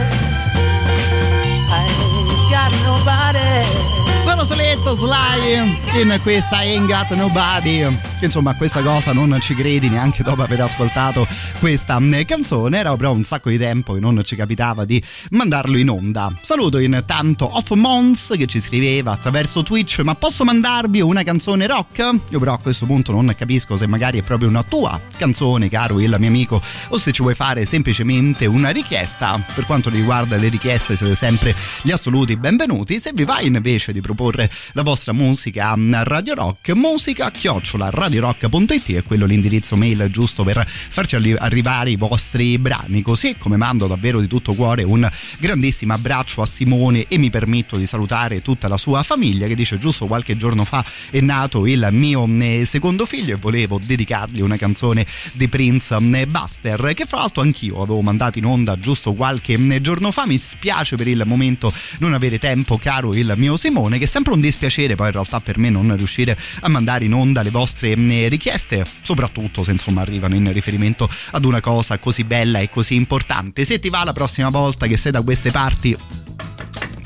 I 1.74 1.82
ain't 1.90 2.46
got 2.54 2.70
nobody. 2.86 4.09
Sono 4.20 4.44
soletto 4.44 4.96
Sly 4.96 6.02
in 6.02 6.20
questa 6.22 6.58
Ain't 6.58 6.88
Got 6.88 7.16
Nobody. 7.16 7.86
Insomma 8.22 8.54
questa 8.56 8.82
cosa 8.82 9.14
non 9.14 9.40
ci 9.40 9.56
credi 9.56 9.88
neanche 9.88 10.24
dopo 10.24 10.42
aver 10.42 10.60
ascoltato 10.60 11.26
questa 11.60 11.98
mm, 11.98 12.22
canzone. 12.26 12.78
Era 12.78 12.90
proprio 12.90 13.12
un 13.14 13.24
sacco 13.24 13.50
di 13.50 13.58
tempo 13.58 13.94
che 13.94 14.02
non 14.02 14.22
ci 14.24 14.36
capitava 14.36 14.84
di 14.84 15.02
mandarlo 15.32 15.78
in 15.78 15.90
onda. 15.90 16.34
Saluto 16.42 16.80
intanto 16.80 17.50
Off 17.56 17.72
Mons 17.72 18.34
che 18.38 18.46
ci 18.46 18.60
scriveva 18.60 19.14
attraverso 19.14 19.64
Twitch 19.64 20.00
ma 20.00 20.16
posso 20.16 20.44
mandarvi 20.44 21.00
una 21.00 21.24
canzone 21.24 21.66
rock? 21.66 21.98
io 22.30 22.40
però 22.40 22.54
a 22.54 22.60
questo 22.60 22.86
punto 22.86 23.14
non 23.14 23.34
capisco 23.38 23.78
se 23.78 23.88
magari 23.88 24.20
è 24.20 24.22
proprio 24.22 24.50
una 24.50 24.64
tua 24.64 25.00
canzone 25.18 25.70
caro 25.70 26.00
il 26.00 26.16
mio 26.20 26.28
amico 26.28 26.62
o 26.90 26.98
se 26.98 27.14
ci 27.14 27.22
vuoi 27.22 27.36
fare 27.36 27.66
semplicemente 27.66 28.46
una 28.46 28.70
richiesta. 28.70 29.42
Per 29.56 29.66
quanto 29.66 29.90
riguarda 29.90 30.36
le 30.36 30.50
richieste 30.50 30.98
siete 30.98 31.16
sempre 31.16 31.56
gli 31.84 31.92
assoluti 31.92 32.36
benvenuti. 32.36 33.00
Se 33.00 33.12
vi 33.14 33.24
va 33.24 33.40
invece 33.40 33.94
di 33.94 34.02
proporre 34.10 34.50
la 34.72 34.82
vostra 34.82 35.14
musica 35.14 35.70
a 35.70 36.04
Radio 36.04 36.34
Rock. 36.34 36.72
Musica 36.72 37.30
chiocciola 37.30 37.92
radiorock.it 37.92 38.94
è 38.94 39.04
quello 39.04 39.28
l'indirizzo 39.28 39.76
mail 39.76 40.08
giusto 40.10 40.44
per 40.44 40.68
farci 40.68 41.16
arri- 41.16 41.36
arrivare 41.38 41.92
i 41.92 41.96
vostri 41.96 42.58
brani. 42.58 43.04
Così 43.04 43.36
come 43.38 43.56
mando 43.56 43.86
davvero 43.86 44.20
di 44.20 44.28
tutto 44.28 44.54
cuore 44.56 44.82
un 44.84 45.08
grandissimo 45.38 45.94
abbraccio 45.94 46.42
a 46.42 46.48
Simone 46.48 47.06
e 47.08 47.20
mi 47.20 47.30
permetto 47.30 47.78
di 47.78 47.86
salutare 47.86 48.42
tutta 48.42 48.68
la 48.68 48.78
sua 48.78 49.04
famiglia 49.04 49.46
che 49.46 49.54
dice 49.54 49.78
giusto 49.78 50.08
qualche 50.08 50.36
giorno 50.36 50.66
fa 50.66 50.84
è 51.12 51.20
nato 51.22 51.68
il 51.68 51.88
mio 51.92 52.28
eh, 52.40 52.64
secondo 52.66 53.06
figlio 53.06 53.36
e 53.36 53.38
volevo 53.38 53.80
dedicargli 53.84 54.42
una 54.42 54.58
canzone 54.58 55.06
di 55.34 55.48
Prince 55.48 55.96
eh, 55.96 56.26
Buster 56.26 56.94
che 56.96 57.06
fra 57.06 57.20
l'altro 57.20 57.44
anch'io 57.44 57.82
avevo 57.82 58.02
mandato 58.02 58.40
in 58.40 58.46
onda 58.46 58.80
giusto 58.80 59.14
qualche 59.14 59.54
eh, 59.54 59.82
giorno 59.82 60.12
fa 60.12 60.26
mi 60.26 60.38
spiace 60.38 60.96
per 60.96 61.08
il 61.08 61.22
momento 61.26 61.72
non 62.00 62.14
avere 62.14 62.40
tempo 62.40 62.78
caro 62.78 63.14
il 63.14 63.34
mio 63.38 63.56
Simone 63.56 63.99
che 64.00 64.06
è 64.06 64.08
sempre 64.08 64.34
un 64.34 64.40
dispiacere 64.40 64.96
poi 64.96 65.08
in 65.08 65.14
realtà 65.14 65.40
per 65.40 65.60
me 65.60 65.70
non 65.70 65.96
riuscire 65.96 66.36
a 66.62 66.68
mandare 66.70 67.06
in 67.06 67.14
onda 67.14 67.44
le 67.44 67.52
vostre 67.52 67.92
eh, 67.92 68.28
richieste 68.28 68.84
soprattutto 69.04 69.64
se 69.64 69.72
insomma 69.72 70.02
arrivano 70.02 70.34
in 70.34 70.52
riferimento 70.52 71.08
ad 71.32 71.46
una 71.46 71.62
cosa 71.62 72.00
così 72.00 72.24
bella 72.24 72.60
e 72.60 72.70
così 72.70 72.96
importante 72.96 73.66
se 73.66 73.80
ti 73.80 73.90
va 73.90 74.04
la 74.04 74.14
prossima 74.14 74.50
volta 74.50 74.88
che 74.88 74.98
sei 74.98 75.12
da 75.12 75.22
queste 75.22 75.52
parti 75.52 75.96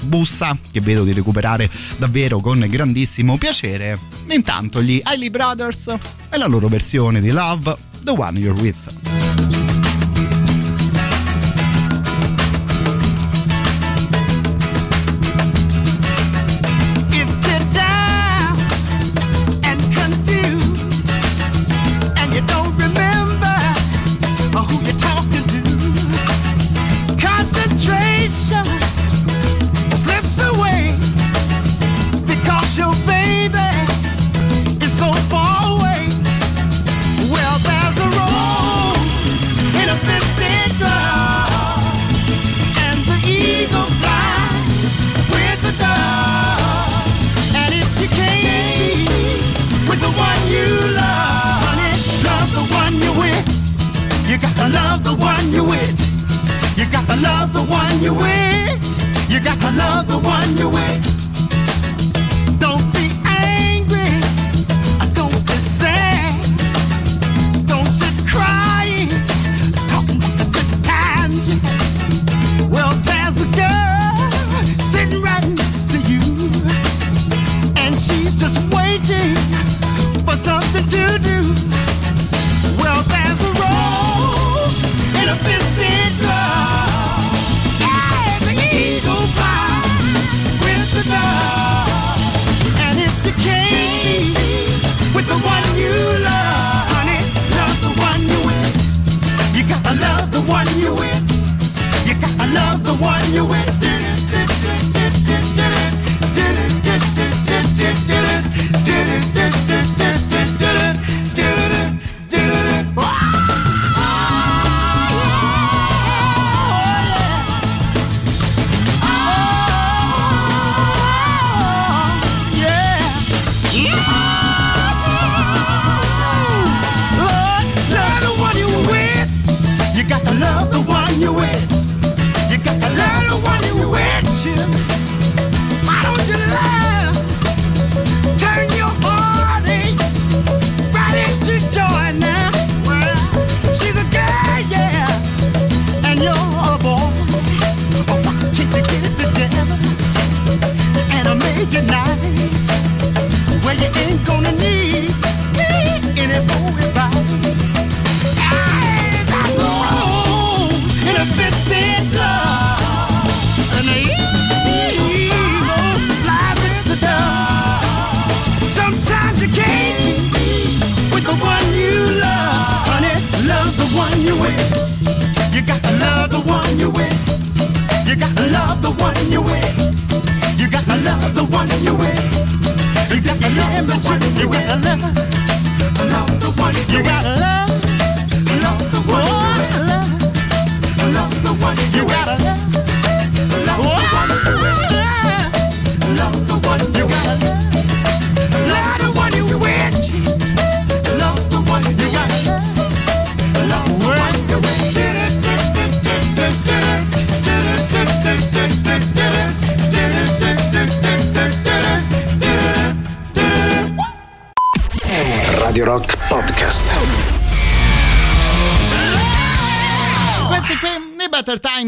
bussa 0.04 0.58
che 0.72 0.82
vedo 0.82 1.04
di 1.04 1.14
recuperare 1.14 1.70
davvero 1.98 2.40
con 2.40 2.64
grandissimo 2.68 3.38
piacere. 3.38 3.98
Intanto 4.30 4.82
gli 4.82 5.00
Hailey 5.02 5.30
Brothers 5.30 5.96
e 6.30 6.38
la 6.38 6.48
loro 6.48 6.68
versione 6.68 7.22
di 7.22 7.32
Love, 7.32 7.76
The 8.02 8.12
One 8.12 8.40
You're 8.40 8.60
With. 8.60 9.43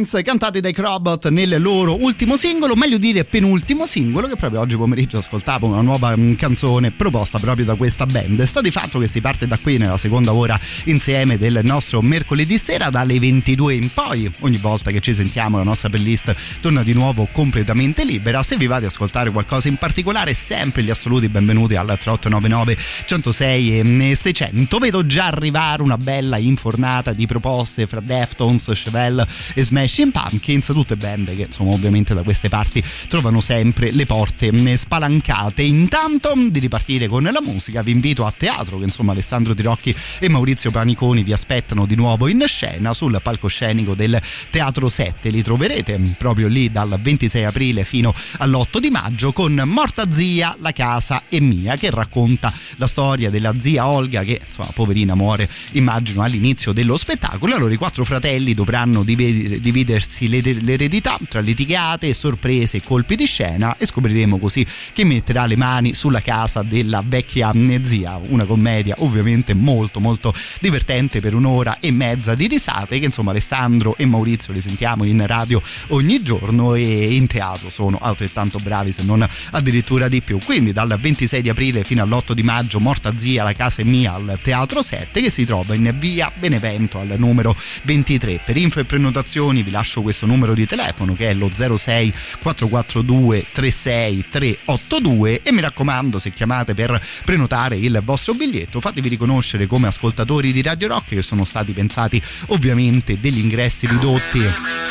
Times 0.05 0.23
cantati 0.23 0.59
dai 0.59 0.71
Crobot 0.71 1.29
nel 1.29 1.59
loro 1.59 1.99
ultimo 1.99 2.37
singolo, 2.37 2.75
meglio 2.75 2.97
dire 2.97 3.23
penultimo 3.23 3.87
singolo 3.87 4.27
che 4.27 4.35
proprio 4.35 4.59
oggi 4.59 4.75
pomeriggio 4.77 5.17
ascoltavo 5.17 5.65
una 5.65 5.81
nuova 5.81 6.15
mm, 6.15 6.35
canzone 6.35 6.91
proposta 6.91 7.39
proprio 7.39 7.65
da 7.65 7.73
questa 7.73 8.05
band. 8.05 8.43
Sta 8.43 8.61
di 8.61 8.69
fatto 8.69 8.99
che 8.99 9.07
si 9.07 9.19
parte 9.19 9.47
da 9.47 9.57
qui 9.57 9.77
nella 9.77 9.97
seconda 9.97 10.31
ora 10.31 10.59
insieme 10.85 11.37
del 11.37 11.61
nostro 11.63 12.03
mercoledì 12.03 12.57
sera 12.59 12.91
dalle 12.91 13.17
22 13.17 13.73
in 13.73 13.91
poi. 13.91 14.31
Ogni 14.41 14.57
volta 14.57 14.91
che 14.91 14.99
ci 14.99 15.13
sentiamo 15.13 15.57
la 15.57 15.63
nostra 15.63 15.89
playlist 15.89 16.35
torna 16.61 16.83
di 16.83 16.93
nuovo 16.93 17.27
completamente 17.31 18.03
libera. 18.03 18.43
Se 18.43 18.57
vi 18.57 18.67
va 18.67 18.79
di 18.79 18.85
ascoltare 18.85 19.31
qualcosa 19.31 19.69
in 19.69 19.77
particolare, 19.77 20.35
sempre 20.35 20.83
gli 20.83 20.91
assoluti 20.91 21.29
benvenuti 21.29 21.75
al 21.75 21.87
3899 21.87 22.77
106 23.05 23.79
e 23.79 24.15
600. 24.15 24.77
Vedo 24.77 25.05
già 25.05 25.25
arrivare 25.27 25.81
una 25.81 25.97
bella 25.97 26.37
infornata 26.37 27.11
di 27.11 27.25
proposte 27.25 27.87
fra 27.87 28.01
Deftones, 28.01 28.69
Chevelle, 28.73 29.25
e 29.55 29.63
Smashing 29.95 30.11
Pumpkins, 30.11 30.65
tutte 30.67 30.97
band 30.97 31.33
che 31.33 31.43
insomma 31.43 31.71
ovviamente 31.71 32.13
da 32.13 32.21
queste 32.21 32.49
parti 32.49 32.83
trovano 33.07 33.39
sempre 33.39 33.91
le 33.91 34.05
porte 34.05 34.51
mh, 34.51 34.75
spalancate. 34.75 35.61
Intanto 35.61 36.33
di 36.35 36.59
ripartire 36.59 37.07
con 37.07 37.23
la 37.23 37.41
musica 37.41 37.81
vi 37.81 37.91
invito 37.91 38.25
a 38.25 38.33
teatro 38.35 38.77
che 38.77 38.83
insomma 38.83 39.13
Alessandro 39.13 39.53
Tirocchi 39.53 39.95
e 40.19 40.27
Maurizio 40.27 40.69
Paniconi 40.69 41.23
vi 41.23 41.31
aspettano 41.31 41.85
di 41.85 41.95
nuovo 41.95 42.27
in 42.27 42.43
scena 42.45 42.93
sul 42.93 43.17
palcoscenico 43.23 43.95
del 43.95 44.21
Teatro 44.49 44.89
7. 44.89 45.29
Li 45.29 45.41
troverete 45.41 45.97
proprio 46.17 46.49
lì 46.49 46.69
dal 46.69 46.99
26 46.99 47.43
aprile 47.45 47.85
fino 47.85 48.13
all'8 48.39 48.79
di 48.79 48.89
maggio 48.89 49.31
con 49.31 49.61
Morta 49.65 50.11
zia, 50.11 50.55
la 50.59 50.73
casa 50.73 51.23
è 51.29 51.39
mia 51.39 51.77
che 51.77 51.89
racconta 51.89 52.51
la 52.75 52.87
storia 52.87 53.29
della 53.29 53.53
zia 53.57 53.87
Olga 53.87 54.23
che 54.23 54.41
insomma 54.45 54.67
poverina 54.73 55.15
muore 55.15 55.49
immagino 55.71 56.21
all'inizio 56.21 56.73
dello 56.73 56.97
spettacolo. 56.97 57.55
Allora 57.55 57.73
i 57.73 57.77
quattro 57.77 58.03
fratelli 58.03 58.53
dovranno 58.53 59.03
div- 59.03 59.55
dividersi 59.85 60.27
l'er- 60.27 60.61
l'eredità 60.63 61.17
tra 61.29 61.39
litigate, 61.39 62.11
sorprese 62.13 62.77
e 62.77 62.81
colpi 62.83 63.15
di 63.15 63.25
scena 63.25 63.77
e 63.77 63.85
scopriremo 63.85 64.39
così 64.39 64.65
chi 64.93 65.05
metterà 65.05 65.45
le 65.45 65.55
mani 65.55 65.93
sulla 65.93 66.19
casa 66.19 66.63
della 66.63 67.03
vecchia 67.05 67.53
zia. 67.83 68.19
Una 68.27 68.45
commedia 68.45 68.95
ovviamente 68.99 69.53
molto 69.53 69.99
molto 69.99 70.33
divertente 70.59 71.21
per 71.21 71.35
un'ora 71.35 71.77
e 71.79 71.91
mezza 71.91 72.33
di 72.33 72.47
risate 72.47 72.99
che 72.99 73.05
insomma 73.05 73.29
Alessandro 73.31 73.95
e 73.95 74.05
Maurizio 74.05 74.51
li 74.51 74.61
sentiamo 74.61 75.03
in 75.03 75.25
radio 75.27 75.61
ogni 75.89 76.21
giorno 76.23 76.73
e 76.73 77.13
in 77.13 77.27
teatro 77.27 77.69
sono 77.69 77.99
altrettanto 78.01 78.59
bravi 78.59 78.91
se 78.91 79.03
non 79.03 79.25
addirittura 79.51 80.07
di 80.07 80.21
più. 80.21 80.39
Quindi 80.43 80.73
dal 80.73 80.97
26 80.99 81.41
di 81.41 81.49
aprile 81.49 81.83
fino 81.83 82.01
all'8 82.01 82.31
di 82.31 82.43
maggio 82.43 82.79
Morta 82.79 83.15
zia, 83.15 83.43
la 83.43 83.53
casa 83.53 83.81
è 83.81 83.85
mia 83.85 84.13
al 84.13 84.39
Teatro 84.41 84.81
7 84.81 85.21
che 85.21 85.29
si 85.29 85.45
trova 85.45 85.75
in 85.75 85.95
via 85.99 86.31
Benevento 86.33 86.99
al 86.99 87.13
numero 87.17 87.55
23. 87.83 88.41
Per 88.43 88.57
info 88.57 88.79
e 88.79 88.85
prenotazioni 88.85 89.61
vi 89.61 89.71
lascio 89.75 90.01
questo 90.01 90.25
numero 90.25 90.53
di 90.53 90.65
telefono 90.65 91.13
che 91.13 91.29
è 91.29 91.33
lo 91.33 91.51
06 91.53 92.13
442 92.41 93.45
36 93.51 94.25
382 94.29 95.41
e 95.43 95.51
mi 95.51 95.59
raccomando 95.59 96.17
se 96.17 96.29
chiamate 96.29 96.73
per 96.73 96.99
prenotare 97.25 97.75
il 97.75 98.01
vostro 98.03 98.33
biglietto 98.33 98.79
fatevi 98.79 99.09
riconoscere 99.09 99.67
come 99.67 99.87
ascoltatori 99.87 100.53
di 100.53 100.61
Radio 100.61 100.87
Rock 100.87 101.09
che 101.09 101.21
sono 101.21 101.43
stati 101.43 101.73
pensati 101.73 102.21
ovviamente 102.47 103.19
degli 103.19 103.39
ingressi 103.39 103.85
ridotti 103.87 104.39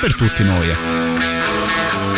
per 0.00 0.14
tutti 0.14 0.42
noi. 0.42 2.13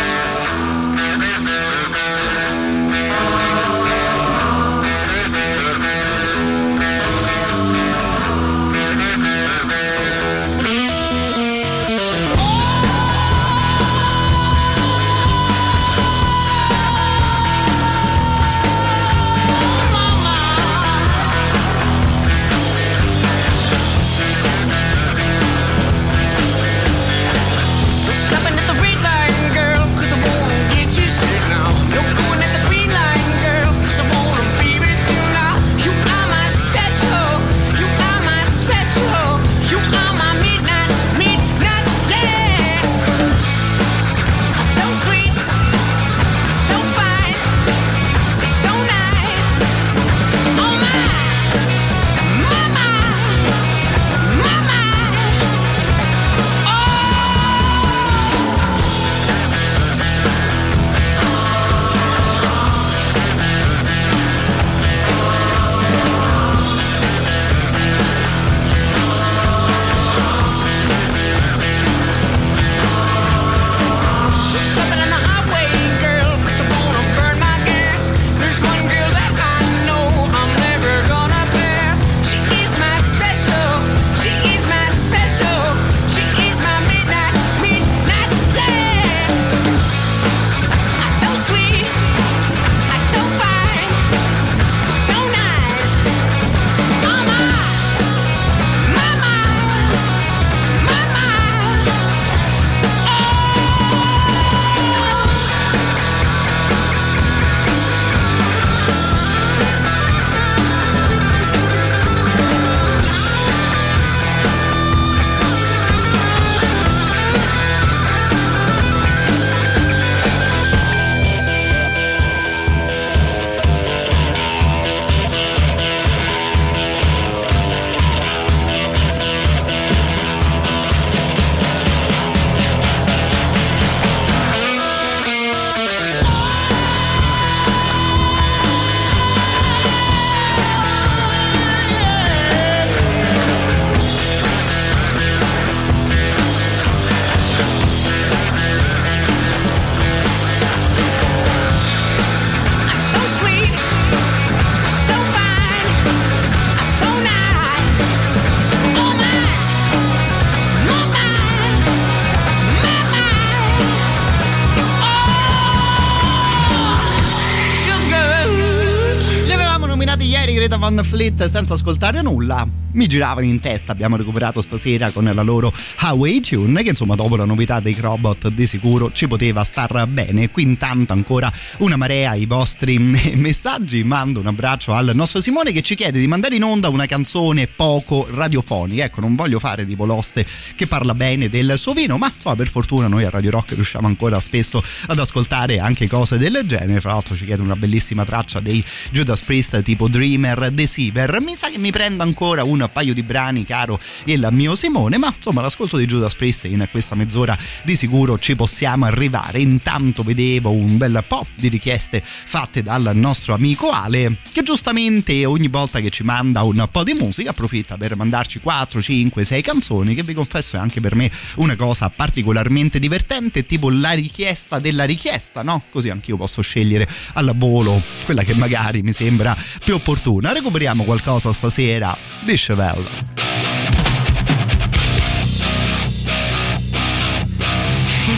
Senza 171.45 171.75
ascoltare 171.75 172.21
nulla. 172.23 172.86
Mi 172.93 173.05
giravano 173.05 173.45
in 173.45 173.59
testa, 173.59 173.91
abbiamo 173.91 174.15
recuperato 174.15 174.61
stasera 174.61 175.11
con 175.11 175.25
la 175.25 175.43
loro 175.43 175.71
Highway 176.01 176.39
Tune, 176.39 176.81
che 176.83 176.89
insomma 176.89 177.15
dopo 177.15 177.35
la 177.35 177.43
novità 177.43 177.79
dei 177.79 177.95
Robot 177.99 178.47
di 178.47 178.65
sicuro 178.65 179.11
ci 179.11 179.27
poteva 179.27 179.63
star 179.63 180.07
bene. 180.07 180.49
Qui 180.49 180.63
intanto 180.63 181.13
ancora 181.13 181.51
una 181.79 181.97
marea 181.97 182.33
i 182.33 182.45
vostri 182.45 182.97
messaggi. 183.35 184.03
Mando 184.03 184.39
un 184.39 184.47
abbraccio 184.47 184.93
al 184.93 185.11
nostro 185.13 185.41
Simone 185.41 185.73
che 185.73 185.81
ci 185.81 185.95
chiede 185.95 186.17
di 186.17 186.27
mandare 186.27 186.55
in 186.55 186.63
onda 186.63 186.87
una 186.89 187.05
canzone 187.05 187.67
poco 187.67 188.25
radiofonica. 188.31 189.03
Ecco, 189.03 189.19
non 189.19 189.35
voglio 189.35 189.59
fare 189.59 189.85
tipo 189.85 190.05
l'oste 190.05 190.45
che 190.75 190.87
parla 190.87 191.13
bene 191.13 191.49
del 191.49 191.77
suo 191.77 191.93
vino, 191.93 192.17
ma 192.17 192.31
insomma 192.33 192.55
per 192.55 192.69
fortuna 192.69 193.07
noi 193.07 193.25
a 193.25 193.29
Radio 193.29 193.51
Rock 193.51 193.73
riusciamo 193.73 194.07
ancora 194.07 194.39
spesso 194.39 194.81
ad 195.07 195.19
ascoltare 195.19 195.77
anche 195.79 196.07
cose 196.07 196.37
del 196.37 196.61
genere. 196.65 197.01
Fra 197.01 197.11
l'altro 197.11 197.35
ci 197.35 197.45
chiede 197.45 197.61
una 197.61 197.75
bellissima 197.75 198.23
traccia 198.23 198.59
dei 198.59 198.83
Judas 199.11 199.41
Priest 199.41 199.83
tipo 199.83 200.07
Dreamer 200.07 200.71
Deceiver. 200.71 201.41
Mi 201.41 201.53
sa 201.53 201.69
che 201.69 201.77
mi 201.77 201.91
prendo 201.91 202.23
ancora 202.23 202.63
un 202.87 202.93
paio 202.93 203.13
di 203.13 203.21
brani, 203.21 203.65
caro 203.65 203.99
il 204.25 204.47
mio 204.51 204.75
Simone, 204.75 205.17
ma 205.17 205.33
insomma 205.35 205.61
l'ascolto 205.61 205.97
di 205.97 206.05
Judas 206.05 206.35
Priest 206.35 206.65
in 206.65 206.87
questa 206.89 207.15
mezz'ora 207.15 207.57
di 207.83 207.95
sicuro 207.95 208.39
ci 208.39 208.55
possiamo 208.55 209.05
arrivare. 209.05 209.59
Intanto 209.59 210.23
vedevo 210.23 210.71
un 210.71 210.97
bel 210.97 211.23
po' 211.27 211.45
di 211.55 211.67
richieste 211.67 212.21
fatte 212.23 212.81
dal 212.81 213.11
nostro 213.13 213.53
amico 213.53 213.89
Ale, 213.89 214.37
che 214.51 214.63
giustamente 214.63 215.45
ogni 215.45 215.67
volta 215.67 215.99
che 215.99 216.09
ci 216.09 216.23
manda 216.23 216.63
un 216.63 216.87
po' 216.91 217.03
di 217.03 217.13
musica 217.13 217.51
approfitta 217.51 217.97
per 217.97 218.15
mandarci 218.15 218.59
4, 218.59 219.01
5, 219.01 219.43
6 219.43 219.61
canzoni, 219.61 220.15
che 220.15 220.23
vi 220.23 220.33
confesso 220.33 220.75
è 220.77 220.79
anche 220.79 221.01
per 221.01 221.15
me 221.15 221.29
una 221.55 221.75
cosa 221.75 222.09
particolarmente 222.09 222.99
divertente, 222.99 223.65
tipo 223.65 223.89
la 223.89 224.11
richiesta 224.11 224.79
della 224.79 225.03
richiesta, 225.03 225.61
no? 225.61 225.83
Così 225.89 226.09
anch'io 226.09 226.37
posso 226.37 226.61
scegliere 226.61 227.07
al 227.33 227.53
volo 227.55 228.01
quella 228.25 228.43
che 228.43 228.55
magari 228.55 229.01
mi 229.01 229.13
sembra 229.13 229.55
più 229.83 229.95
opportuna. 229.95 230.53
Recuperiamo 230.53 231.03
qualcosa 231.03 231.51
stasera 231.53 232.17
di 232.43 232.55
Chevelle. 232.67 233.05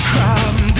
Grab 0.05 0.78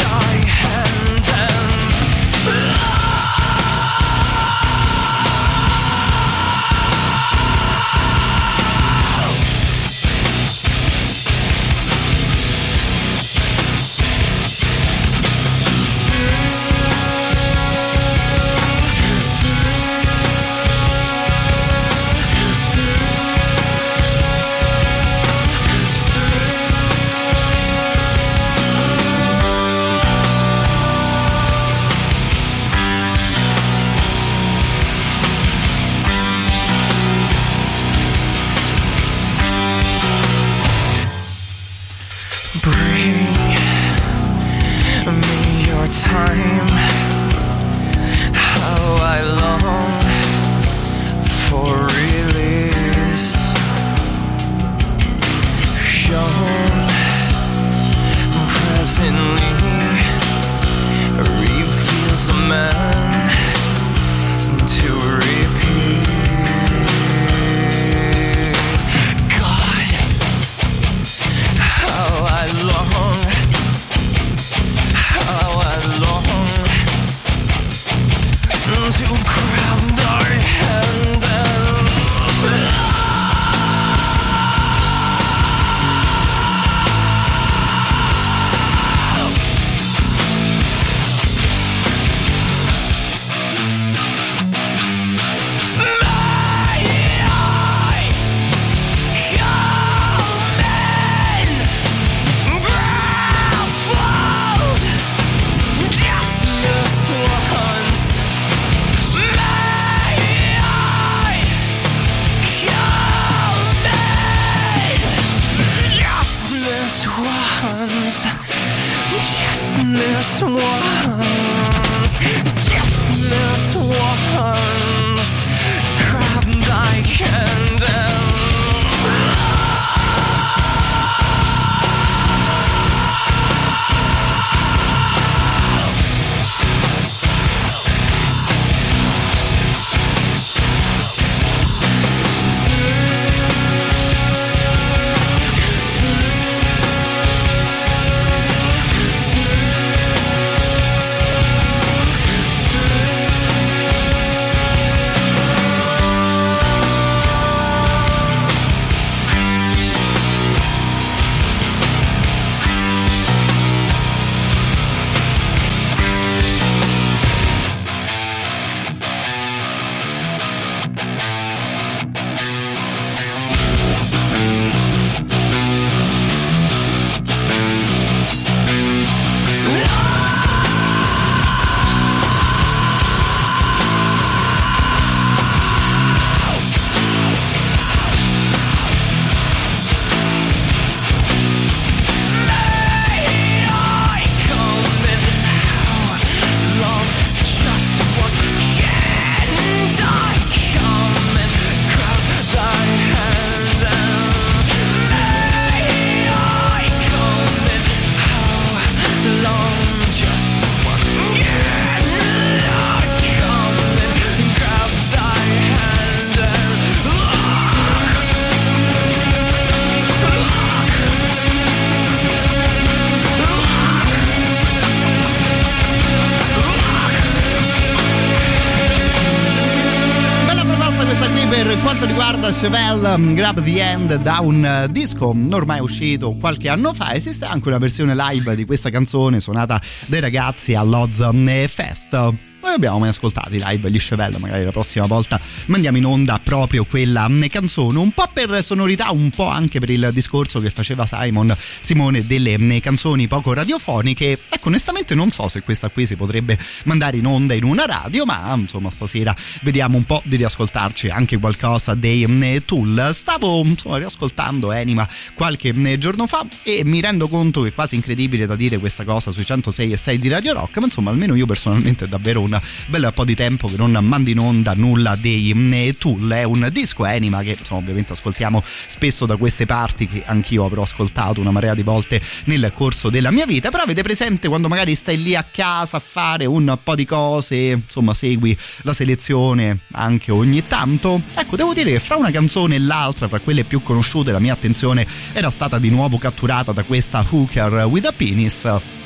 riguarda 232.50 232.52
Chevelle 232.52 233.14
um, 233.14 233.34
Grab 233.34 233.62
the 233.62 233.80
End 233.80 234.16
da 234.16 234.40
un 234.40 234.84
uh, 234.86 234.92
disco 234.92 235.36
ormai 235.52 235.80
uscito 235.80 236.36
qualche 236.36 236.70
anno 236.70 236.94
fa. 236.94 237.14
Esiste 237.14 237.46
anche 237.46 237.68
una 237.68 237.78
versione 237.78 238.16
live 238.16 238.56
di 238.56 238.66
questa 238.66 238.90
canzone 238.90 239.40
suonata 239.40 239.80
dai 240.08 240.20
ragazzi 240.20 240.74
all'Oz 240.74 241.20
Fest. 241.68 242.49
Non 242.70 242.78
li 242.78 242.86
abbiamo 242.86 243.00
mai 243.00 243.10
ascoltati 243.10 243.60
live 243.64 243.90
gli 243.90 243.98
Chevelle, 243.98 244.38
magari 244.38 244.64
la 244.64 244.72
prossima 244.72 245.06
volta 245.08 245.40
mandiamo 245.68 245.98
in 245.98 246.06
onda 246.06 246.40
proprio 246.44 246.86
quella 246.86 247.28
mm, 247.28 247.46
canzone, 247.50 247.98
un 247.98 248.12
po' 248.12 248.30
per 248.32 248.64
sonorità, 248.64 249.10
un 249.12 249.32
po' 249.32 249.48
anche 249.48 249.80
per 249.80 249.90
il 249.90 250.10
discorso 250.14 250.60
che 250.60 250.70
faceva 250.70 251.08
Simon 251.08 251.56
Simone 251.58 252.26
delle 252.28 252.58
mm, 252.60 252.78
canzoni 252.78 253.28
poco 253.28 253.54
radiofoniche. 253.54 254.40
Ecco, 254.50 254.68
onestamente 254.68 255.16
non 255.16 255.32
so 255.32 255.48
se 255.48 255.64
questa 255.64 255.90
qui 255.90 256.06
si 256.06 256.16
potrebbe 256.16 256.58
mandare 256.86 257.18
in 257.18 257.26
onda 257.26 257.56
in 257.56 257.64
una 257.64 257.86
radio, 257.86 258.26
ma 258.26 258.54
insomma 258.56 258.92
stasera 258.92 259.36
vediamo 259.62 259.98
un 259.98 260.04
po' 260.04 260.22
di 260.26 260.36
riascoltarci 260.36 261.08
anche 261.08 261.40
qualcosa 261.40 261.96
dei 261.96 262.26
mm, 262.28 262.58
Tool. 262.66 263.10
Stavo 263.14 263.62
insomma 263.64 263.98
riascoltando 263.98 264.72
Anima 264.72 265.08
qualche 265.34 265.98
giorno 265.98 266.28
fa 266.28 266.46
e 266.62 266.84
mi 266.86 267.02
rendo 267.02 267.28
conto 267.28 267.62
che 267.62 267.70
è 267.70 267.74
quasi 267.74 267.96
incredibile 267.96 268.46
da 268.46 268.56
dire 268.56 268.78
questa 268.78 269.04
cosa 269.04 269.32
sui 269.32 269.46
106 269.46 269.92
e 269.92 269.98
6 269.98 270.20
di 270.20 270.28
Radio 270.28 270.54
Rock, 270.54 270.78
ma 270.78 270.86
insomma 270.86 271.10
almeno 271.10 271.34
io 271.34 271.48
personalmente 271.48 272.06
è 272.06 272.08
davvero 272.08 272.42
bel 272.88 273.12
po' 273.14 273.26
di 273.26 273.36
tempo 273.36 273.68
che 273.68 273.78
non 273.78 273.92
mandi 274.02 274.32
in 274.32 274.40
onda 274.40 274.74
nulla 274.74 275.16
dei 275.16 275.96
Tool, 275.98 276.30
è 276.30 276.44
un 276.44 276.68
disco 276.72 277.04
Anima 277.04 277.42
che 277.42 277.56
insomma 277.58 277.80
ovviamente 277.80 278.14
ascoltiamo 278.14 278.62
spesso 278.64 279.26
da 279.26 279.36
queste 279.36 279.66
parti 279.66 280.08
che 280.08 280.24
anch'io 280.26 280.66
avrò 280.66 280.82
ascoltato 280.82 281.42
una 281.42 281.52
marea 281.52 281.74
di 281.74 281.84
volte 281.84 282.22
nel 282.46 282.72
corso 282.74 283.10
della 283.10 283.32
mia 283.32 283.46
vita, 283.46 283.70
però 283.70 283.84
avete 283.84 284.04
presente 284.04 284.48
quando 284.48 284.68
magari 284.68 284.96
stai 284.96 285.22
lì 285.22 285.36
a 285.36 285.44
casa 285.44 285.98
a 285.98 286.00
fare 286.00 286.46
un 286.46 286.78
po' 286.84 286.96
di 286.96 287.06
cose, 287.06 287.56
insomma 287.56 288.14
segui 288.14 288.56
la 288.84 288.94
selezione 288.94 289.82
anche 289.92 290.32
ogni 290.32 290.66
tanto? 290.68 291.22
Ecco, 291.36 291.56
devo 291.56 291.74
dire 291.74 291.92
che 291.92 292.00
fra 292.00 292.16
una 292.16 292.32
canzone 292.32 292.76
e 292.76 292.80
l'altra, 292.80 293.28
fra 293.28 293.40
quelle 293.40 293.64
più 293.64 293.82
conosciute, 293.82 294.32
la 294.32 294.40
mia 294.40 294.54
attenzione 294.54 295.06
era 295.34 295.50
stata 295.50 295.80
di 295.80 295.90
nuovo 295.90 296.18
catturata 296.18 296.72
da 296.72 296.84
questa 296.84 297.26
Hooker 297.30 297.86
with 297.86 298.06
a 298.06 298.12
Penis. 298.12 298.99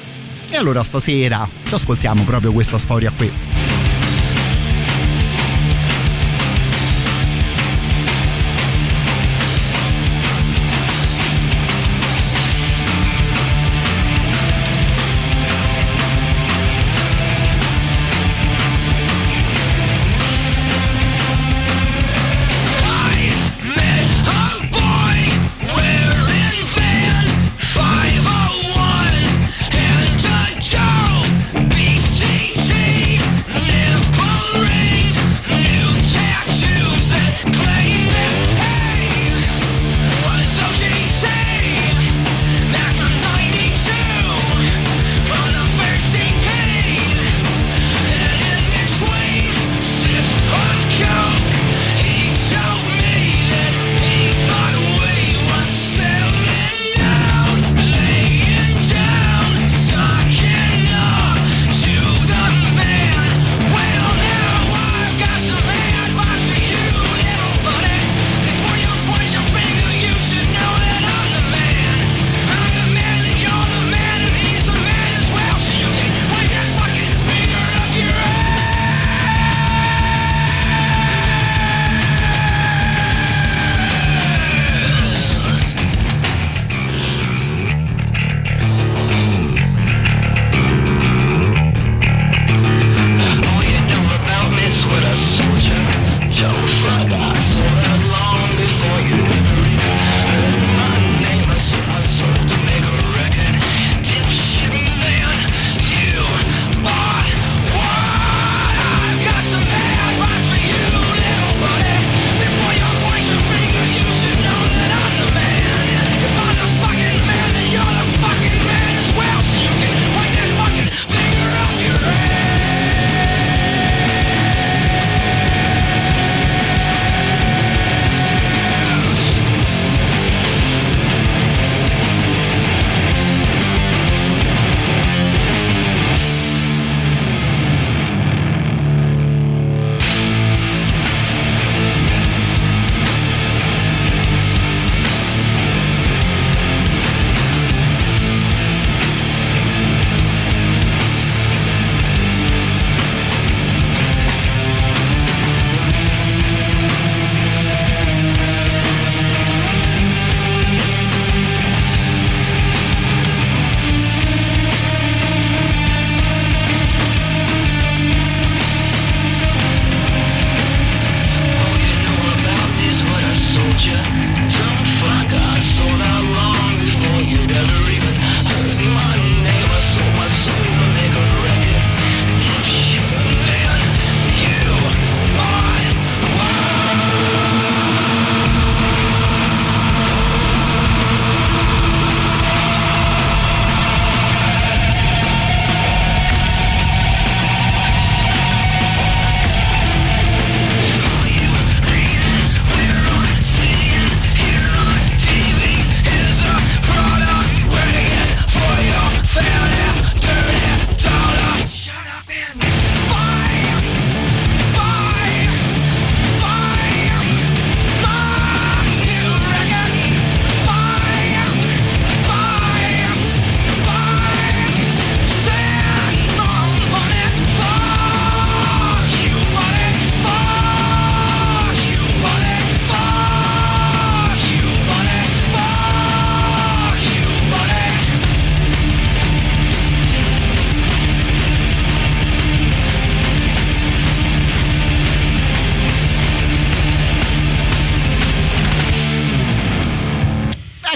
E 0.49 0.57
allora 0.57 0.83
stasera 0.83 1.47
ci 1.63 1.73
ascoltiamo 1.73 2.23
proprio 2.23 2.51
questa 2.51 2.77
storia 2.77 3.11
qui. 3.15 3.31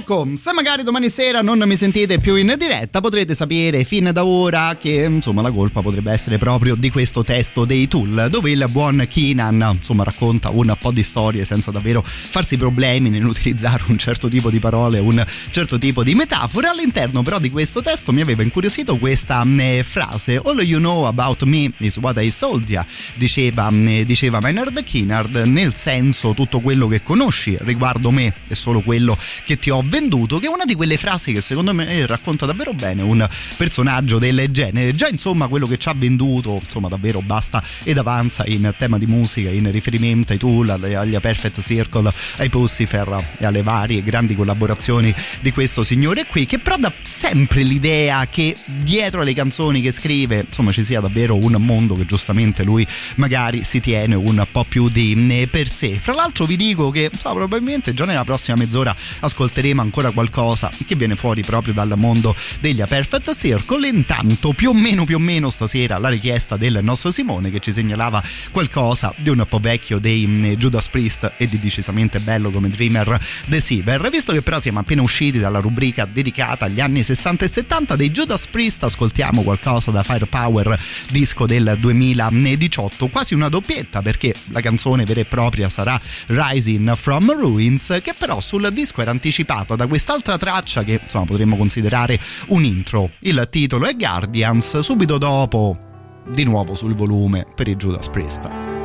Ecco, 0.09 0.25
se 0.35 0.53
magari 0.53 0.83
domani 0.83 1.09
sera 1.09 1.41
non 1.41 1.61
mi 1.65 1.75
sentite 1.75 2.17
più 2.19 2.35
in 2.35 2.55
diretta, 2.57 3.01
potrete 3.01 3.35
sapere 3.35 3.83
fin 3.83 4.09
da 4.13 4.23
ora 4.23 4.77
che 4.79 5.03
insomma 5.03 5.41
la 5.41 5.51
colpa 5.51 5.81
potrebbe 5.81 6.13
essere 6.13 6.37
proprio 6.37 6.75
di 6.75 6.89
questo 6.89 7.25
testo 7.25 7.65
dei 7.65 7.89
Tool, 7.89 8.27
dove 8.29 8.51
il 8.51 8.65
buon 8.69 9.05
Keenan 9.11 9.71
insomma 9.75 10.05
racconta 10.05 10.49
un 10.49 10.73
po' 10.79 10.91
di 10.91 11.03
storie 11.03 11.43
senza 11.43 11.71
davvero 11.71 12.01
farsi 12.01 12.55
problemi 12.55 13.09
nell'utilizzare 13.09 13.83
un 13.87 13.97
certo 13.97 14.29
tipo 14.29 14.49
di 14.49 14.59
parole, 14.59 14.99
un 14.99 15.21
certo 15.51 15.77
tipo 15.77 16.03
di 16.03 16.15
metafore. 16.15 16.69
All'interno 16.69 17.21
però 17.21 17.37
di 17.37 17.49
questo 17.49 17.81
testo 17.81 18.13
mi 18.13 18.21
aveva 18.21 18.43
incuriosito 18.43 18.95
questa 18.95 19.43
mh, 19.43 19.81
frase: 19.83 20.39
All 20.41 20.61
you 20.61 20.79
know 20.79 21.05
about 21.07 21.43
me 21.43 21.69
is 21.79 21.97
what 21.97 22.17
I 22.17 22.31
sold 22.31 22.69
ya, 22.69 22.85
diceva, 23.15 23.69
mh, 23.69 24.03
diceva 24.03 24.39
Maynard 24.39 24.81
Keenard, 24.85 25.35
nel 25.47 25.75
senso 25.75 26.33
tutto 26.33 26.61
quello 26.61 26.87
che 26.87 27.03
conosci 27.03 27.57
riguardo 27.59 28.09
me 28.09 28.33
è 28.47 28.53
solo 28.53 28.79
quello 28.79 29.17
che 29.43 29.59
ti 29.59 29.69
ho 29.69 29.81
venduto, 29.81 29.95
che 29.97 30.45
è 30.45 30.49
una 30.49 30.63
di 30.63 30.75
quelle 30.75 30.95
frasi 30.95 31.33
che 31.33 31.41
secondo 31.41 31.73
me 31.73 32.05
racconta 32.05 32.45
davvero 32.45 32.71
bene 32.71 33.01
un 33.01 33.27
personaggio 33.57 34.19
del 34.19 34.45
genere. 34.51 34.93
Già 34.93 35.07
insomma 35.07 35.47
quello 35.47 35.65
che 35.65 35.79
ci 35.79 35.89
ha 35.89 35.93
venduto, 35.95 36.59
insomma 36.63 36.87
davvero 36.87 37.21
basta 37.21 37.63
ed 37.83 37.97
avanza 37.97 38.43
in 38.45 38.71
tema 38.77 38.99
di 38.99 39.07
musica, 39.07 39.49
in 39.49 39.71
riferimento 39.71 40.33
ai 40.33 40.37
Tool, 40.37 40.69
agli 40.69 41.17
Perfect 41.17 41.61
Circle, 41.61 42.11
ai 42.37 42.49
Pussifer 42.49 43.37
e 43.39 43.45
alle 43.45 43.63
varie 43.63 44.03
grandi 44.03 44.35
collaborazioni 44.35 45.11
di 45.41 45.51
questo 45.51 45.83
signore 45.83 46.27
qui, 46.27 46.45
che 46.45 46.59
però 46.59 46.77
dà 46.77 46.93
sempre 47.01 47.63
l'idea 47.63 48.27
che 48.27 48.55
dietro 48.65 49.21
alle 49.21 49.33
canzoni 49.33 49.81
che 49.81 49.89
scrive, 49.89 50.45
insomma 50.47 50.71
ci 50.71 50.83
sia 50.83 50.99
davvero 50.99 51.35
un 51.35 51.53
mondo 51.53 51.95
che 51.95 52.05
giustamente 52.05 52.63
lui 52.63 52.85
magari 53.15 53.63
si 53.63 53.79
tiene 53.79 54.13
un 54.13 54.45
po' 54.51 54.63
più 54.63 54.89
di 54.89 55.47
per 55.49 55.71
sé. 55.71 55.97
Fra 55.99 56.13
l'altro 56.13 56.45
vi 56.45 56.55
dico 56.55 56.91
che 56.91 57.09
insomma, 57.11 57.33
probabilmente 57.33 57.95
già 57.95 58.05
nella 58.05 58.23
prossima 58.23 58.57
mezz'ora 58.57 58.95
ascolteremo 59.21 59.85
ancora 59.87 60.11
qualcosa 60.11 60.69
che 60.85 60.95
viene 60.95 61.15
fuori 61.15 61.41
proprio 61.41 61.73
dal 61.73 61.93
mondo 61.95 62.35
degli 62.59 62.83
Perfect 62.83 63.33
Circle. 63.33 63.87
Intanto, 63.87 64.53
più 64.53 64.69
o 64.69 64.73
meno, 64.73 65.05
più 65.05 65.15
o 65.15 65.19
meno 65.19 65.49
stasera 65.49 65.97
la 65.97 66.09
richiesta 66.09 66.57
del 66.57 66.79
nostro 66.83 67.09
Simone 67.11 67.49
che 67.49 67.59
ci 67.59 67.71
segnalava 67.71 68.21
qualcosa 68.51 69.13
di 69.17 69.29
un 69.29 69.45
po' 69.47 69.59
vecchio 69.59 69.97
dei 69.97 70.27
mm, 70.27 70.45
Judas 70.53 70.89
Priest 70.89 71.33
e 71.37 71.47
di 71.47 71.59
decisamente 71.59 72.19
bello 72.19 72.51
come 72.51 72.69
Dreamer 72.69 73.19
Deceiver. 73.45 74.09
Visto 74.09 74.33
che 74.33 74.41
però 74.41 74.59
siamo 74.59 74.79
appena 74.79 75.01
usciti 75.01 75.39
dalla 75.39 75.59
rubrica 75.59 76.05
dedicata 76.05 76.65
agli 76.65 76.81
anni 76.81 77.03
60 77.03 77.45
e 77.45 77.47
70 77.47 77.95
dei 77.95 78.11
Judas 78.11 78.47
Priest, 78.47 78.83
ascoltiamo 78.83 79.41
qualcosa 79.41 79.91
da 79.91 80.03
Firepower, 80.03 80.77
disco 81.09 81.45
del 81.45 81.77
2018, 81.79 83.07
quasi 83.07 83.33
una 83.33 83.49
doppietta 83.49 84.01
perché 84.01 84.35
la 84.49 84.61
canzone 84.61 85.05
vera 85.05 85.21
e 85.21 85.25
propria 85.25 85.69
sarà 85.69 85.99
Rising 86.27 86.95
from 86.95 87.33
Ruins, 87.33 87.99
che 88.03 88.13
però 88.17 88.39
sul 88.41 88.69
disco 88.73 89.01
era 89.01 89.11
anticipata 89.11 89.75
da 89.77 89.87
quest'altra 89.87 90.37
traccia 90.37 90.83
che 90.83 90.99
insomma 91.01 91.25
potremmo 91.25 91.55
considerare 91.55 92.19
un 92.47 92.65
intro. 92.65 93.11
Il 93.19 93.47
titolo 93.49 93.85
è 93.85 93.95
Guardians, 93.95 94.79
subito 94.79 95.17
dopo 95.17 95.79
di 96.29 96.43
nuovo 96.43 96.75
sul 96.75 96.95
volume 96.95 97.45
per 97.55 97.69
i 97.69 97.75
Judas 97.77 98.09
Priest. 98.09 98.76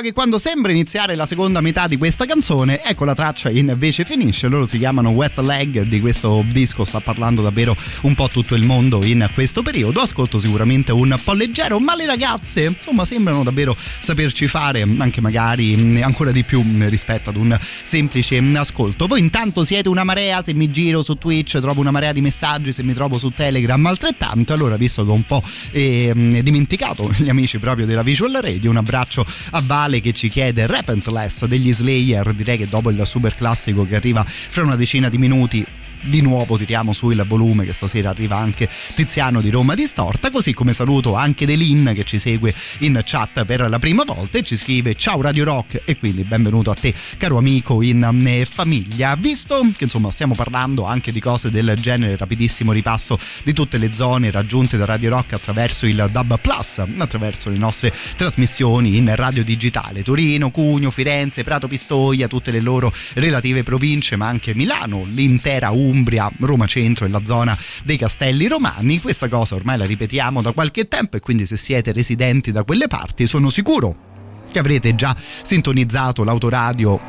Che 0.00 0.12
quando 0.12 0.38
sembra 0.38 0.72
iniziare 0.72 1.14
la 1.14 1.26
seconda 1.26 1.60
metà 1.60 1.86
di 1.86 1.96
questa 1.96 2.24
canzone, 2.24 2.82
ecco 2.82 3.04
la 3.04 3.14
traccia 3.14 3.50
invece 3.50 4.04
finisce. 4.04 4.48
Loro 4.48 4.66
si 4.66 4.78
chiamano 4.78 5.10
Wet 5.10 5.38
Leg 5.38 5.82
di 5.82 6.00
questo 6.00 6.44
disco, 6.50 6.84
sta 6.84 7.00
parlando 7.00 7.42
davvero 7.42 7.76
un 8.02 8.14
po' 8.14 8.28
tutto 8.28 8.54
il 8.54 8.64
mondo 8.64 9.04
in 9.04 9.28
questo 9.34 9.62
periodo. 9.62 10.00
Ascolto 10.00 10.38
sicuramente 10.38 10.92
un 10.92 11.18
po' 11.22 11.32
leggero, 11.32 11.78
ma 11.80 11.94
le 11.94 12.06
ragazze 12.06 12.64
insomma 12.64 13.04
sembrano 13.04 13.42
davvero 13.42 13.76
saperci 13.76 14.46
fare 14.46 14.86
anche 14.98 15.20
magari 15.20 16.00
ancora 16.02 16.30
di 16.30 16.44
più 16.44 16.64
rispetto 16.88 17.30
ad 17.30 17.36
un 17.36 17.58
semplice 17.60 18.38
ascolto. 18.54 19.06
Voi 19.06 19.20
intanto 19.20 19.64
siete 19.64 19.88
una 19.88 20.04
marea, 20.04 20.42
se 20.42 20.54
mi 20.54 20.70
giro 20.70 21.02
su 21.02 21.16
Twitch 21.16 21.58
trovo 21.60 21.80
una 21.80 21.90
marea 21.90 22.12
di 22.12 22.20
messaggi, 22.20 22.72
se 22.72 22.82
mi 22.82 22.94
trovo 22.94 23.18
su 23.18 23.30
Telegram 23.30 23.84
altrettanto. 23.86 24.52
Allora, 24.52 24.76
visto 24.76 25.04
che 25.04 25.10
ho 25.10 25.14
un 25.14 25.24
po' 25.24 25.42
eh, 25.72 26.40
dimenticato 26.42 27.10
gli 27.16 27.28
amici 27.28 27.58
proprio 27.58 27.86
della 27.86 28.02
Visual 28.02 28.32
Radio, 28.40 28.70
un 28.70 28.76
abbraccio 28.76 29.26
a 29.50 29.62
Vale 29.64 29.89
che 29.98 30.12
ci 30.12 30.28
chiede 30.28 30.68
Repentless 30.68 31.46
degli 31.46 31.72
Slayer. 31.72 32.32
Direi 32.32 32.58
che 32.58 32.68
dopo 32.68 32.90
il 32.90 33.04
super 33.04 33.34
classico 33.34 33.84
che 33.84 33.96
arriva 33.96 34.22
fra 34.24 34.62
una 34.62 34.76
decina 34.76 35.08
di 35.08 35.18
minuti 35.18 35.66
di 36.02 36.20
nuovo 36.20 36.56
tiriamo 36.56 36.92
su 36.92 37.10
il 37.10 37.24
volume 37.26 37.64
che 37.64 37.72
stasera 37.72 38.10
arriva 38.10 38.36
anche 38.36 38.68
Tiziano 38.94 39.40
di 39.40 39.50
Roma 39.50 39.74
Distorta 39.74 40.30
così 40.30 40.54
come 40.54 40.72
saluto 40.72 41.14
anche 41.14 41.46
Delin 41.46 41.92
che 41.94 42.04
ci 42.04 42.18
segue 42.18 42.54
in 42.78 43.00
chat 43.04 43.44
per 43.44 43.68
la 43.68 43.78
prima 43.78 44.04
volta 44.04 44.38
e 44.38 44.42
ci 44.42 44.56
scrive 44.56 44.94
ciao 44.94 45.20
Radio 45.20 45.44
Rock 45.44 45.82
e 45.84 45.98
quindi 45.98 46.22
benvenuto 46.22 46.70
a 46.70 46.74
te 46.74 46.94
caro 47.16 47.38
amico 47.38 47.82
in 47.82 48.26
eh, 48.26 48.44
famiglia. 48.44 49.16
Visto 49.16 49.60
che 49.76 49.84
insomma 49.84 50.10
stiamo 50.10 50.34
parlando 50.34 50.84
anche 50.84 51.12
di 51.12 51.20
cose 51.20 51.50
del 51.50 51.74
genere 51.78 52.16
rapidissimo 52.16 52.72
ripasso 52.72 53.18
di 53.44 53.52
tutte 53.52 53.78
le 53.78 53.92
zone 53.92 54.30
raggiunte 54.30 54.76
da 54.76 54.84
Radio 54.84 55.10
Rock 55.10 55.34
attraverso 55.34 55.86
il 55.86 56.08
Dub 56.10 56.38
Plus 56.40 56.82
attraverso 56.98 57.50
le 57.50 57.58
nostre 57.58 57.92
trasmissioni 58.16 58.96
in 58.96 59.14
radio 59.14 59.44
digitale. 59.44 60.02
Torino, 60.02 60.50
Cugno, 60.50 60.90
Firenze, 60.90 61.44
Prato 61.44 61.68
Pistoia 61.68 62.28
tutte 62.28 62.50
le 62.50 62.60
loro 62.60 62.92
relative 63.14 63.62
province 63.62 64.16
ma 64.16 64.26
anche 64.26 64.54
Milano 64.54 65.06
l'intera 65.12 65.70
Umbria, 65.90 66.30
Roma 66.40 66.66
Centro 66.66 67.04
e 67.04 67.08
la 67.08 67.22
zona 67.24 67.56
dei 67.84 67.96
Castelli 67.96 68.46
Romani. 68.46 69.00
Questa 69.00 69.28
cosa 69.28 69.54
ormai 69.54 69.76
la 69.76 69.84
ripetiamo 69.84 70.40
da 70.40 70.52
qualche 70.52 70.88
tempo 70.88 71.16
e 71.16 71.20
quindi 71.20 71.46
se 71.46 71.56
siete 71.56 71.92
residenti 71.92 72.52
da 72.52 72.64
quelle 72.64 72.86
parti 72.86 73.26
sono 73.26 73.50
sicuro 73.50 74.08
che 74.50 74.58
avrete 74.58 74.94
già 74.94 75.14
sintonizzato 75.16 76.24
l'autoradio 76.24 77.00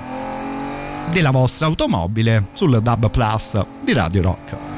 della 1.09 1.31
vostra 1.31 1.65
automobile 1.65 2.47
sul 2.53 2.79
DAB 2.81 3.09
Plus 3.09 3.59
di 3.83 3.93
Radio 3.93 4.21
Rock. 4.21 4.70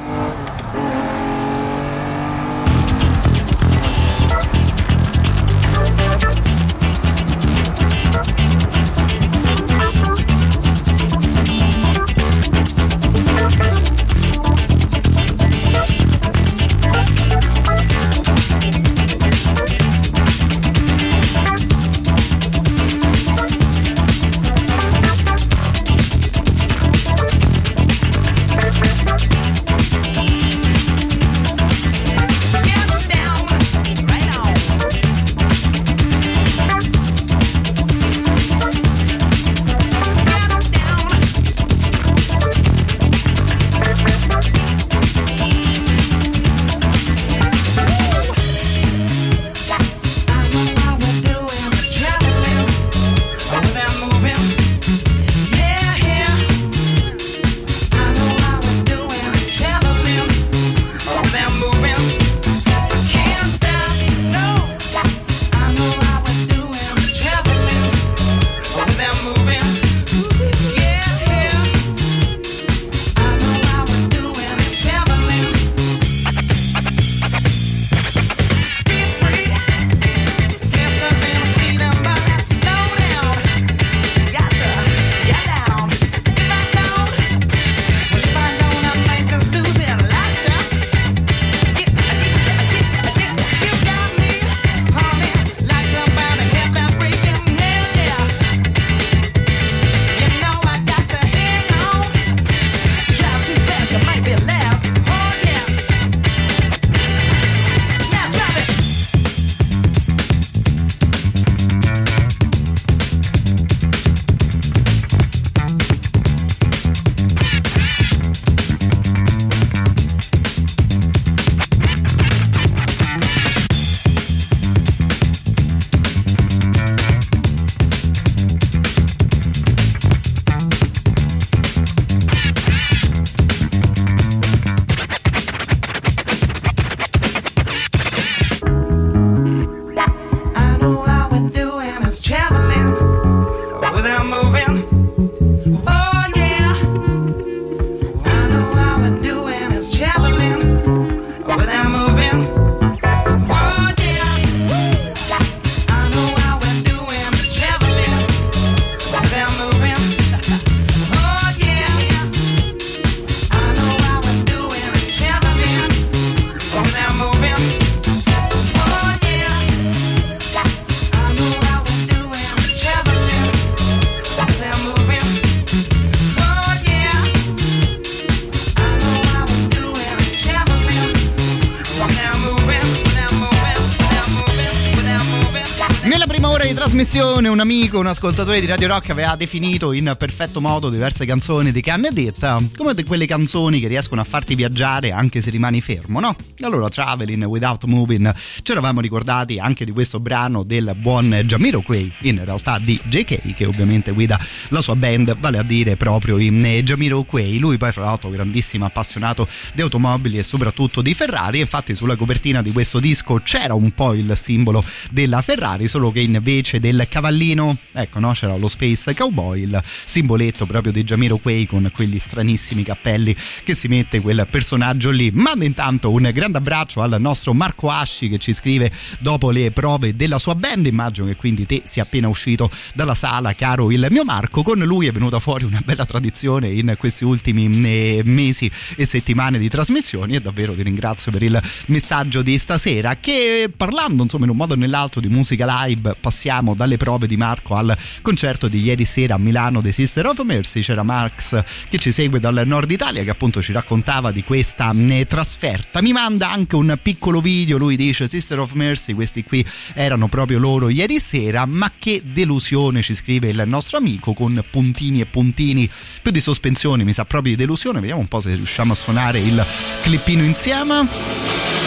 Amico, 187.64 187.98
un 187.98 188.06
ascoltatore 188.06 188.60
di 188.60 188.66
Radio 188.66 188.88
Rock 188.88 189.08
aveva 189.08 189.36
definito 189.36 189.92
in 189.92 190.14
perfetto 190.18 190.60
modo 190.60 190.90
diverse 190.90 191.24
canzoni 191.24 191.72
di 191.72 191.80
Canne 191.80 192.10
Detta 192.12 192.60
come 192.76 192.92
di 192.92 193.04
quelle 193.04 193.24
canzoni 193.24 193.80
che 193.80 193.88
riescono 193.88 194.20
a 194.20 194.24
farti 194.24 194.54
viaggiare 194.54 195.12
anche 195.12 195.40
se 195.40 195.48
rimani 195.48 195.80
fermo, 195.80 196.20
no? 196.20 196.36
Allora 196.60 196.90
Traveling 196.90 197.42
Without 197.44 197.84
Moving 197.84 198.34
ci 198.62 198.70
eravamo 198.70 199.00
ricordati 199.00 199.56
anche 199.58 199.86
di 199.86 199.92
questo 199.92 200.20
brano 200.20 200.62
del 200.62 200.94
buon 200.98 201.30
Jamiroquai, 201.42 202.12
in 202.22 202.44
realtà 202.44 202.78
di 202.78 203.00
JK 203.02 203.54
che 203.54 203.64
ovviamente 203.64 204.12
guida 204.12 204.38
la 204.68 204.80
sua 204.80 204.96
band, 204.96 205.36
vale 205.38 205.58
a 205.58 205.62
dire 205.62 205.96
proprio 205.96 206.38
in 206.38 206.62
Jamiroquai. 206.82 207.58
Lui 207.58 207.78
poi 207.78 207.92
fra 207.92 208.04
l'altro 208.04 208.30
grandissimo 208.30 208.84
appassionato 208.84 209.46
di 209.74 209.82
automobili 209.82 210.38
e 210.38 210.42
soprattutto 210.42 211.02
di 211.02 211.14
Ferrari, 211.14 211.60
infatti 211.60 211.94
sulla 211.94 212.16
copertina 212.16 212.62
di 212.62 212.72
questo 212.72 213.00
disco 213.00 213.40
c'era 213.42 213.74
un 213.74 213.92
po' 213.92 214.14
il 214.14 214.36
simbolo 214.36 214.84
della 215.10 215.42
Ferrari, 215.42 215.88
solo 215.88 216.12
che 216.12 216.20
invece 216.20 216.80
del 216.80 217.06
cavallino, 217.08 217.76
ecco 217.92 218.18
no, 218.18 218.32
c'era 218.32 218.56
lo 218.56 218.68
Space 218.68 219.14
Cowboy, 219.14 219.62
il 219.62 219.82
simboletto 220.06 220.66
proprio 220.66 220.92
di 220.92 221.02
Jamiroquai 221.02 221.66
con 221.66 221.90
quegli 221.92 222.18
stranissimi 222.18 222.82
cappelli 222.82 223.34
che 223.64 223.74
si 223.74 223.88
mette 223.88 224.20
quel 224.20 224.46
personaggio 224.50 225.10
lì. 225.10 225.30
Mando 225.32 225.64
intanto 225.64 226.10
un 226.10 226.30
grande 226.32 226.58
abbraccio 226.58 227.02
al 227.02 227.16
nostro 227.18 227.52
Marco 227.54 227.90
Asci 227.90 228.28
che 228.28 228.38
ci 228.38 228.52
scrive 228.52 228.90
dopo 229.18 229.50
le 229.50 229.70
prove 229.70 230.14
della 230.14 230.38
sua 230.38 230.54
band, 230.54 230.86
immagino 230.86 231.26
che 231.26 231.36
quindi 231.36 231.66
te 231.66 231.82
sia 231.84 232.02
appena 232.02 232.28
uscito 232.28 232.70
dalla 232.94 233.14
sala, 233.14 233.54
caro 233.54 233.90
il 233.90 234.06
mio 234.10 234.24
Marco, 234.24 234.53
con 234.62 234.78
lui 234.78 235.06
è 235.06 235.12
venuta 235.12 235.40
fuori 235.40 235.64
una 235.64 235.82
bella 235.84 236.04
tradizione 236.04 236.68
in 236.68 236.94
questi 236.98 237.24
ultimi 237.24 237.64
eh, 237.84 238.22
mesi 238.24 238.70
e 238.96 239.06
settimane 239.06 239.58
di 239.58 239.68
trasmissioni 239.68 240.34
e 240.36 240.40
davvero 240.40 240.74
ti 240.74 240.82
ringrazio 240.82 241.32
per 241.32 241.42
il 241.42 241.60
messaggio 241.86 242.42
di 242.42 242.56
stasera 242.58 243.16
che 243.16 243.70
parlando 243.74 244.22
insomma 244.22 244.44
in 244.44 244.50
un 244.50 244.56
modo 244.56 244.74
o 244.74 244.76
nell'altro 244.76 245.20
di 245.20 245.28
musica 245.28 245.84
live 245.84 246.16
passiamo 246.20 246.74
dalle 246.74 246.96
prove 246.96 247.26
di 247.26 247.36
Marco 247.36 247.74
al 247.74 247.96
concerto 248.22 248.68
di 248.68 248.82
ieri 248.82 249.04
sera 249.04 249.34
a 249.34 249.38
Milano 249.38 249.80
dei 249.80 249.92
Sister 249.92 250.26
of 250.26 250.40
Mercy. 250.42 250.80
C'era 250.80 251.02
Marx 251.02 251.62
che 251.88 251.98
ci 251.98 252.12
segue 252.12 252.40
dal 252.40 252.62
nord 252.66 252.90
Italia 252.90 253.22
che 253.24 253.30
appunto 253.30 253.62
ci 253.62 253.72
raccontava 253.72 254.30
di 254.30 254.44
questa 254.44 254.92
eh, 254.94 255.26
trasferta. 255.26 256.00
Mi 256.02 256.12
manda 256.12 256.50
anche 256.50 256.76
un 256.76 256.96
piccolo 257.00 257.40
video 257.40 257.78
lui 257.78 257.96
dice 257.96 258.28
Sister 258.28 258.58
of 258.58 258.72
Mercy 258.72 259.14
questi 259.14 259.44
qui 259.44 259.64
erano 259.94 260.28
proprio 260.28 260.58
loro 260.58 260.88
ieri 260.88 261.18
sera 261.18 261.66
ma 261.66 261.90
che 261.98 262.22
delusione 262.24 263.02
ci 263.02 263.14
scrive 263.14 263.48
il 263.48 263.62
nostro 263.66 263.98
amico 263.98 264.32
con 264.44 264.62
puntini 264.70 265.20
e 265.20 265.26
puntini. 265.26 265.88
Più 266.22 266.30
di 266.30 266.40
sospensione 266.40 267.02
mi 267.04 267.14
sa 267.14 267.24
proprio 267.24 267.52
di 267.52 267.58
delusione. 267.58 268.00
Vediamo 268.00 268.20
un 268.20 268.28
po' 268.28 268.40
se 268.40 268.54
riusciamo 268.54 268.92
a 268.92 268.94
suonare 268.94 269.38
il 269.38 269.64
clippino 270.02 270.42
insieme 270.42 271.83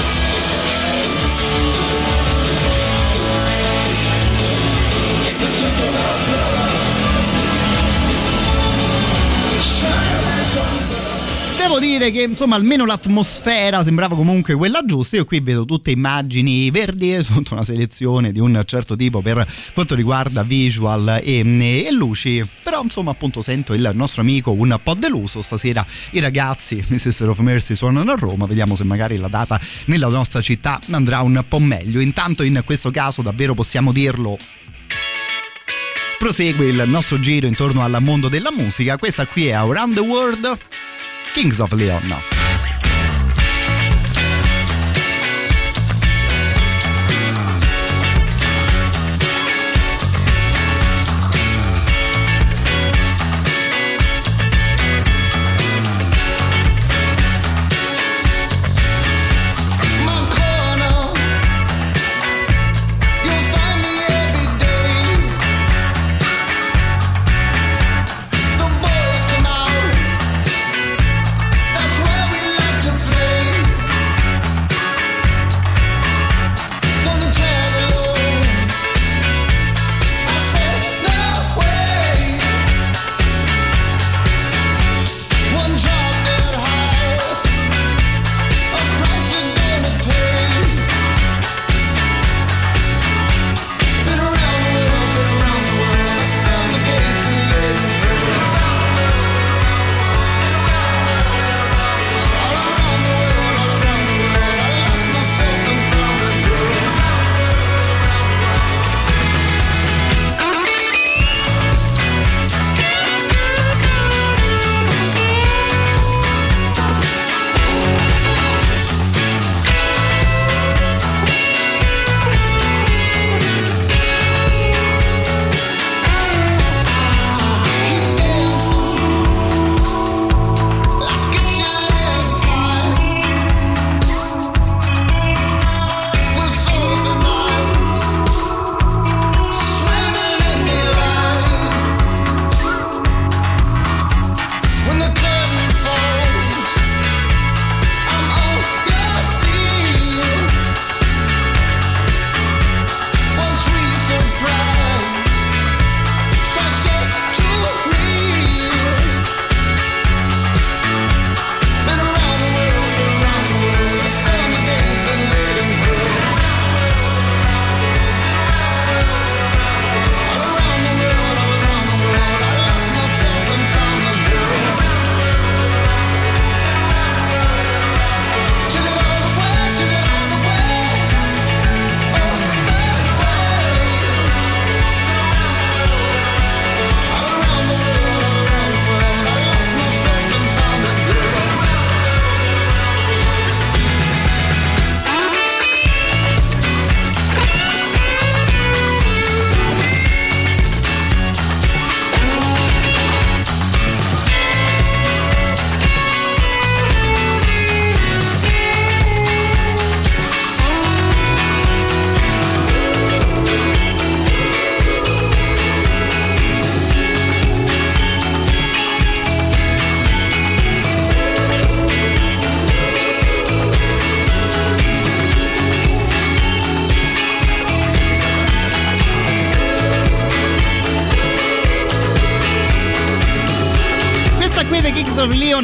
devo 11.68 11.80
dire 11.80 12.12
che 12.12 12.22
insomma 12.22 12.56
almeno 12.56 12.86
l'atmosfera 12.86 13.84
sembrava 13.84 14.16
comunque 14.16 14.54
quella 14.56 14.86
giusta. 14.86 15.18
Io 15.18 15.26
qui 15.26 15.42
vedo 15.42 15.66
tutte 15.66 15.92
immagini 15.92 16.72
verdi 16.72 17.18
tutta 17.28 17.56
una 17.56 17.64
selezione 17.66 18.32
di 18.32 18.40
un 18.40 18.62
certo 18.66 18.96
tipo 18.96 19.22
per 19.22 19.46
quanto 19.74 19.94
riguarda 19.94 20.44
visual 20.44 21.20
e, 21.22 21.40
e 21.86 21.92
luci. 21.92 22.42
Però 22.64 22.82
insomma 22.82 23.12
appunto 23.12 23.42
sento 23.42 23.74
il 23.74 23.92
nostro 23.94 24.22
amico 24.22 24.52
un 24.52 24.80
po' 24.82 24.94
deluso 24.94 25.42
stasera. 25.42 25.86
I 26.12 26.22
ragazzi 26.22 26.82
Mrs. 26.88 27.20
of 27.22 27.40
Mercy 27.40 27.76
suonano 27.76 28.12
a 28.12 28.16
Roma. 28.16 28.46
Vediamo 28.46 28.76
se 28.76 28.86
magari 28.86 29.18
la 29.18 29.28
data 29.28 29.60
nella 29.88 30.08
nostra 30.08 30.40
città 30.40 30.80
andrà 30.92 31.20
un 31.20 31.44
po' 31.50 31.60
meglio. 31.60 32.00
Intanto 32.00 32.44
in 32.44 32.62
questo 32.64 32.92
caso 32.92 33.22
davvero 33.22 33.54
possiamo 33.54 33.92
dirlo. 33.92 34.38
Prosegue 36.18 36.66
il 36.66 36.84
nostro 36.88 37.20
giro 37.20 37.46
intorno 37.46 37.84
al 37.84 37.98
mondo 38.00 38.30
della 38.30 38.52
musica. 38.52 38.98
Questa 38.98 39.28
qui 39.28 39.48
è 39.48 39.52
Around 39.52 39.96
the 39.96 40.00
World 40.00 40.58
Kings 41.38 41.60
of 41.62 41.72
Leon. 41.72 42.37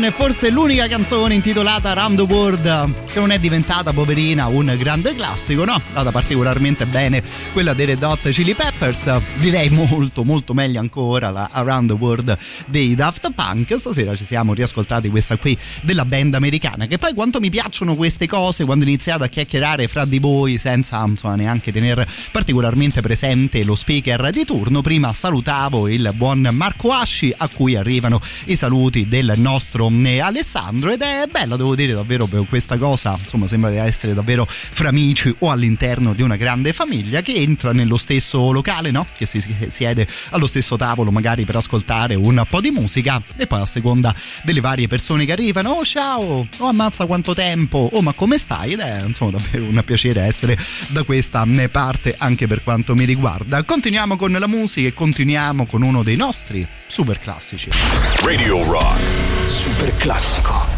Leon 0.04 0.06
è 0.06 0.12
forse 0.12 0.50
l'unica 0.50 0.88
canzone 0.88 1.34
intitolata 1.34 1.94
Round 1.94 2.18
the 2.18 2.34
World 2.34 2.94
che 3.14 3.20
non 3.20 3.32
è 3.32 3.40
diventata 3.40 3.94
poverina 3.94 4.48
un 4.48 4.74
grande 4.78 5.14
classico, 5.14 5.64
no? 5.66 5.80
È 5.94 6.12
particolarmente 6.12 6.86
bene 6.86 7.24
quella 7.54 7.74
dei 7.74 7.86
Red 7.86 8.04
Hot 8.04 8.28
Chili 8.30 8.54
Peppers, 8.56 9.12
direi 9.36 9.70
molto 9.70 10.24
molto 10.24 10.54
meglio 10.54 10.80
ancora 10.80 11.30
la 11.30 11.50
Around 11.52 11.90
the 11.90 11.96
World 11.96 12.38
dei 12.66 12.96
Daft 12.96 13.32
Punk. 13.34 13.78
Stasera 13.78 14.16
ci 14.16 14.26
siamo 14.26 14.54
riascoltati 14.54 15.10
questa 15.10 15.38
qui 15.38 15.58
della 15.84 16.06
band 16.06 16.34
americana, 16.34 16.88
che 16.88 16.98
poi 16.98 17.14
quanto 17.14 17.40
mi 17.40 17.50
piacciono 17.50 17.96
queste 17.96 18.28
cose 18.28 18.66
quando 18.66 18.84
iniziate 18.84 19.24
a 19.26 19.28
chiacchierare 19.28 19.88
fra 19.88 20.06
di 20.06 20.20
voi 20.20 20.58
senza 20.58 21.04
insomma, 21.06 21.36
neanche 21.36 21.72
tenere 21.72 22.08
particolarmente 22.32 23.02
presente 23.02 23.64
lo 23.64 23.76
speaker 23.76 24.32
di 24.32 24.44
turno. 24.44 24.82
Prima 24.82 25.14
salutavo 25.14 25.88
il 25.88 26.12
buon 26.16 26.50
Marco 26.52 26.92
Asci 26.92 27.34
a 27.38 27.48
cui 27.48 27.76
arrivano 27.76 28.20
i 28.46 28.56
saluti 28.56 29.08
del 29.08 29.34
nostro 29.38 29.90
Alessandro 30.20 30.92
ed 30.92 31.02
è 31.02 31.28
bella 31.30 31.56
devo 31.56 31.76
dire 31.76 31.94
davvero 31.94 32.26
questa 32.48 32.78
cosa 32.78 33.18
insomma 33.20 33.48
sembra 33.48 33.70
di 33.70 33.78
essere 33.78 34.14
davvero 34.14 34.46
fra 34.48 34.90
amici 34.90 35.34
o 35.40 35.52
all'interno 35.52 36.14
di 36.14 36.22
una 36.22 36.36
grande 36.36 36.74
famiglia 36.74 37.22
che 37.22 37.34
entra 37.34 37.74
nello 37.74 37.98
stesso 37.98 38.52
locale 38.52 38.92
no? 38.92 39.06
che 39.16 39.26
si 39.26 39.44
siede 39.68 40.08
allo 40.32 40.48
stesso 40.48 40.76
tavolo 40.78 41.12
magari 41.12 41.46
per 41.46 41.58
ascoltare 41.58 42.16
un 42.16 42.44
po' 42.50 42.62
di 42.62 42.72
musica 42.72 43.22
e 43.36 43.48
poi 43.48 43.62
a 43.62 43.66
seconda 43.66 44.14
delle 44.44 44.62
varie 44.62 44.88
persone 44.88 45.26
che 45.26 45.32
arrivano 45.32 45.72
oh 45.72 45.86
ciao 45.86 46.48
oh 46.58 46.68
ammazza 46.68 47.06
quanto 47.06 47.34
tempo 47.34 47.90
oh 47.92 48.02
ma 48.02 48.14
come 48.14 48.38
stai 48.38 48.74
ed 48.74 48.80
è 48.80 49.04
insomma 49.06 49.32
davvero 49.32 49.66
un 49.66 49.82
piacere 49.86 50.22
essere 50.22 50.58
da 50.88 51.04
questa 51.04 51.46
eh, 51.46 51.70
parte 51.70 52.16
anche 52.18 52.48
per 52.48 52.64
quanto 52.64 52.96
mi 52.96 53.06
riguarda 53.06 53.64
continuiamo 53.64 54.16
con 54.16 54.32
la 54.32 54.48
musica 54.48 54.88
e 54.88 54.94
continuiamo 54.94 55.66
con 55.66 55.82
uno 55.82 56.04
dei 56.04 56.16
nostri 56.16 56.68
super 56.88 57.20
classici 57.20 57.70
Radio 58.22 58.64
Rock. 58.64 59.02
Super 59.44 59.83
classico. 59.92 60.73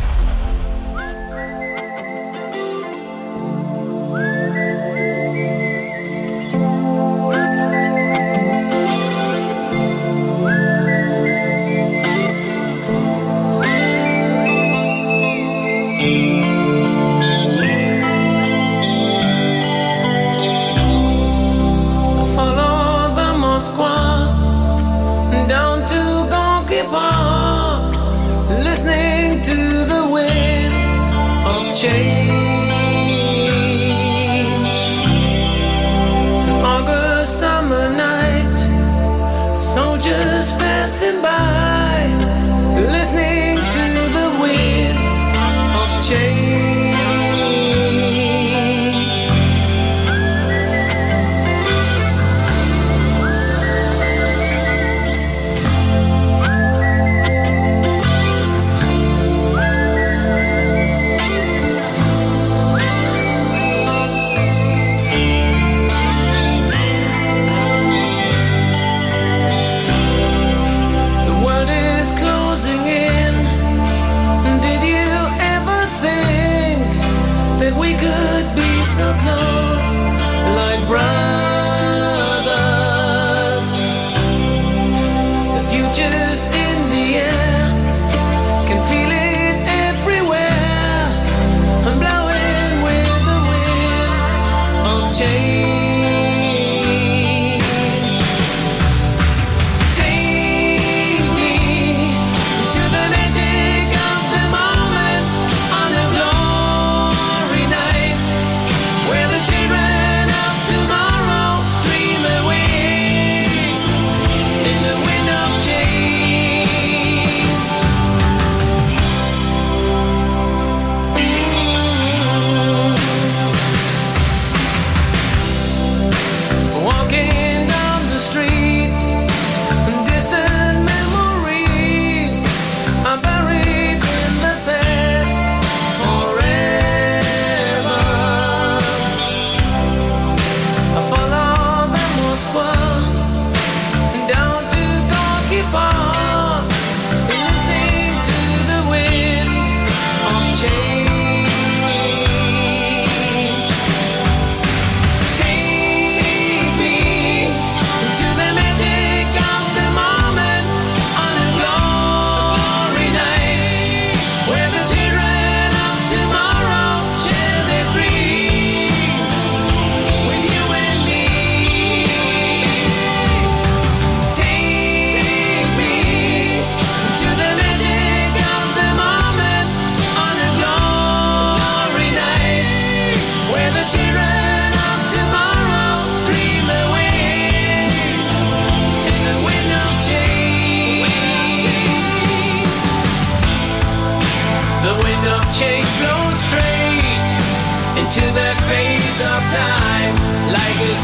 Passing 40.95 41.21
by, 41.21 41.54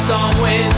like 0.02 0.10
a 0.10 0.34
storm 0.34 0.42
wind 0.42 0.71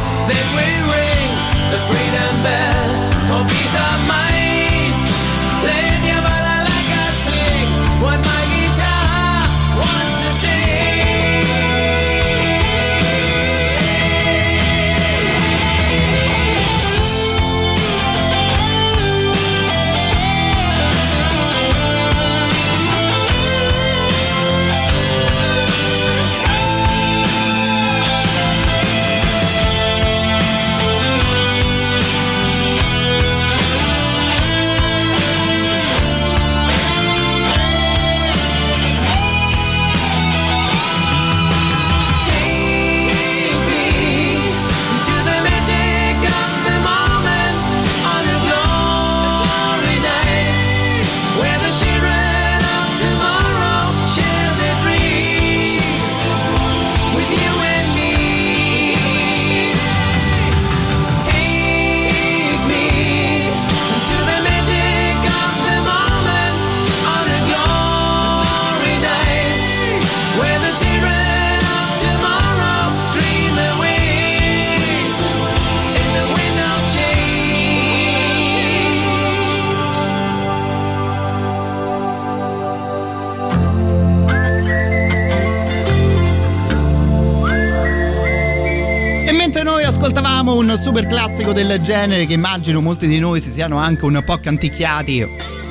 super 90.83 91.05
classico 91.05 91.53
del 91.53 91.79
genere 91.79 92.25
che 92.25 92.33
immagino 92.33 92.81
molti 92.81 93.07
di 93.07 93.17
noi 93.17 93.39
si 93.39 93.51
siano 93.51 93.77
anche 93.77 94.03
un 94.03 94.21
po' 94.25 94.37
canticchiati 94.37 95.62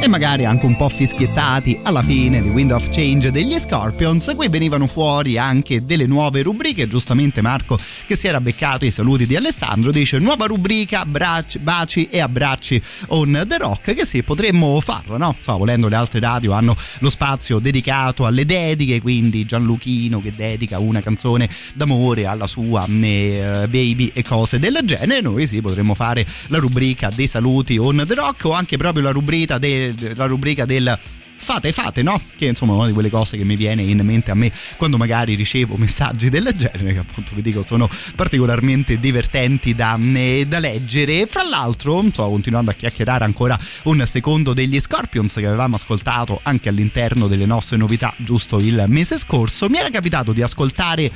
e 0.00 0.06
magari 0.06 0.44
anche 0.44 0.64
un 0.64 0.76
po' 0.76 0.88
fischiettati 0.88 1.80
alla 1.82 2.02
fine 2.02 2.40
di 2.40 2.48
Wind 2.48 2.70
of 2.70 2.88
Change 2.90 3.32
degli 3.32 3.58
Scorpions. 3.58 4.32
Qui 4.36 4.48
venivano 4.48 4.86
fuori 4.86 5.38
anche 5.38 5.84
delle 5.84 6.06
nuove 6.06 6.42
rubriche. 6.42 6.88
Giustamente 6.88 7.40
Marco, 7.42 7.78
che 8.06 8.14
si 8.14 8.28
era 8.28 8.40
beccato 8.40 8.84
i 8.84 8.90
saluti 8.92 9.26
di 9.26 9.34
Alessandro, 9.34 9.90
dice 9.90 10.18
nuova 10.18 10.46
rubrica 10.46 11.04
bracci, 11.04 11.58
baci 11.58 12.04
e 12.10 12.20
abbracci 12.20 12.80
on 13.08 13.44
the 13.46 13.58
rock. 13.58 13.94
Che 13.94 14.06
sì, 14.06 14.22
potremmo 14.22 14.80
farlo, 14.80 15.16
no? 15.16 15.34
Insomma, 15.36 15.58
volendo 15.58 15.88
le 15.88 15.96
altre 15.96 16.20
radio 16.20 16.52
hanno 16.52 16.76
lo 17.00 17.10
spazio 17.10 17.58
dedicato 17.58 18.24
alle 18.24 18.44
dediche, 18.44 19.00
quindi 19.00 19.44
Gianluchino 19.44 20.20
che 20.20 20.32
dedica 20.34 20.78
una 20.78 21.00
canzone 21.00 21.48
d'amore 21.74 22.26
alla 22.26 22.46
sua 22.46 22.86
eh, 22.86 23.66
baby 23.68 24.12
e 24.14 24.22
cose 24.22 24.58
del 24.58 24.78
genere. 24.84 25.20
Noi 25.20 25.46
sì, 25.46 25.60
potremmo 25.60 25.94
fare 25.94 26.24
la 26.46 26.58
rubrica 26.58 27.10
dei 27.12 27.26
saluti 27.26 27.76
on 27.78 28.04
the 28.06 28.14
rock 28.14 28.44
o 28.44 28.52
anche 28.52 28.76
proprio 28.76 29.02
la 29.02 29.10
rubrica 29.10 29.58
del 29.58 29.87
la 30.14 30.26
rubrica 30.26 30.64
del 30.64 30.98
fate 31.38 31.72
fate 31.72 32.02
no? 32.02 32.20
Che 32.36 32.46
insomma 32.46 32.72
è 32.72 32.76
una 32.76 32.86
di 32.88 32.92
quelle 32.92 33.08
cose 33.08 33.36
che 33.36 33.44
mi 33.44 33.56
viene 33.56 33.82
in 33.82 34.00
mente 34.00 34.30
a 34.30 34.34
me 34.34 34.52
quando 34.76 34.96
magari 34.96 35.34
ricevo 35.34 35.76
messaggi 35.76 36.28
del 36.28 36.52
genere 36.56 36.92
che 36.92 36.98
appunto 36.98 37.30
vi 37.34 37.42
dico 37.42 37.62
sono 37.62 37.88
particolarmente 38.14 38.98
divertenti 38.98 39.74
da, 39.74 39.98
eh, 40.14 40.44
da 40.46 40.58
leggere. 40.58 41.26
Fra 41.26 41.44
l'altro 41.48 42.04
sto 42.10 42.28
continuando 42.28 42.70
a 42.70 42.74
chiacchierare 42.74 43.24
ancora 43.24 43.58
un 43.84 44.02
secondo 44.06 44.52
degli 44.52 44.78
Scorpions 44.80 45.34
che 45.34 45.46
avevamo 45.46 45.76
ascoltato 45.76 46.40
anche 46.42 46.68
all'interno 46.68 47.28
delle 47.28 47.46
nostre 47.46 47.76
novità 47.76 48.12
giusto 48.16 48.58
il 48.58 48.84
mese 48.88 49.16
scorso 49.16 49.68
mi 49.68 49.78
era 49.78 49.90
capitato 49.90 50.32
di 50.32 50.42
ascoltare 50.42 51.10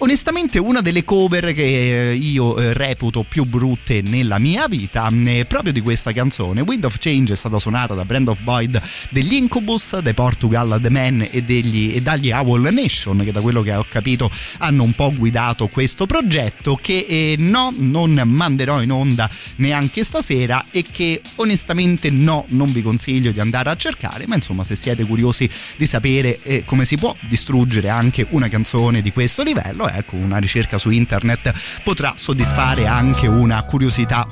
Onestamente 0.00 0.60
una 0.60 0.80
delle 0.80 1.02
cover 1.02 1.52
che 1.52 2.16
io 2.16 2.56
eh, 2.56 2.72
reputo 2.72 3.24
più 3.28 3.44
brutte 3.44 4.00
nella 4.00 4.38
mia 4.38 4.68
vita 4.68 5.10
è 5.24 5.44
proprio 5.44 5.72
di 5.72 5.80
questa 5.80 6.12
canzone. 6.12 6.60
Wind 6.60 6.84
of 6.84 6.98
Change 6.98 7.32
è 7.32 7.36
stata 7.36 7.58
suonata 7.58 7.94
da 7.94 8.04
Brand 8.04 8.28
of 8.28 8.38
Void 8.44 8.80
degli 9.10 9.34
Incubus, 9.34 9.98
dai 9.98 10.14
Portugal 10.14 10.78
The 10.80 10.88
Man 10.88 11.26
e, 11.28 11.42
degli, 11.42 11.96
e 11.96 12.00
dagli 12.00 12.30
Owl 12.30 12.72
Nation 12.72 13.24
che 13.24 13.32
da 13.32 13.40
quello 13.40 13.60
che 13.62 13.74
ho 13.74 13.84
capito 13.88 14.30
hanno 14.58 14.84
un 14.84 14.92
po' 14.92 15.12
guidato 15.12 15.66
questo 15.66 16.06
progetto 16.06 16.78
che 16.80 17.04
eh, 17.08 17.34
no, 17.36 17.74
non 17.76 18.22
manderò 18.24 18.80
in 18.80 18.92
onda 18.92 19.28
neanche 19.56 20.04
stasera 20.04 20.66
e 20.70 20.84
che 20.88 21.20
onestamente 21.36 22.08
no, 22.10 22.44
non 22.50 22.70
vi 22.70 22.82
consiglio 22.82 23.32
di 23.32 23.40
andare 23.40 23.70
a 23.70 23.76
cercare, 23.76 24.28
ma 24.28 24.36
insomma 24.36 24.62
se 24.62 24.76
siete 24.76 25.04
curiosi 25.04 25.50
di 25.76 25.86
sapere 25.86 26.38
eh, 26.44 26.62
come 26.64 26.84
si 26.84 26.96
può 26.96 27.16
distruggere 27.28 27.88
anche 27.88 28.28
una 28.30 28.48
canzone 28.48 29.02
di 29.02 29.10
questo 29.10 29.42
livello, 29.42 29.86
ecco 29.96 30.16
una 30.16 30.38
ricerca 30.38 30.78
su 30.78 30.90
internet 30.90 31.52
potrà 31.82 32.14
soddisfare 32.16 32.86
anche 32.86 33.26
una 33.26 33.62
curiosità 33.62 34.26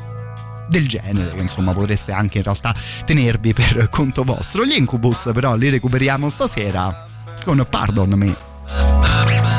del 0.69 0.89
genere 0.89 1.41
insomma 1.41 1.73
potreste 1.73 2.13
anche 2.13 2.39
in 2.39 2.45
realtà 2.45 2.75
tenervi 3.05 3.53
per 3.53 3.89
conto 3.89 4.25
vostro. 4.25 4.65
Gli 4.65 4.77
incubus 4.77 5.31
però 5.33 5.55
li 5.57 5.69
recuperiamo 5.69 6.29
stasera 6.29 7.05
con 7.45 7.65
Pardon 7.69 8.11
Me 8.11 9.56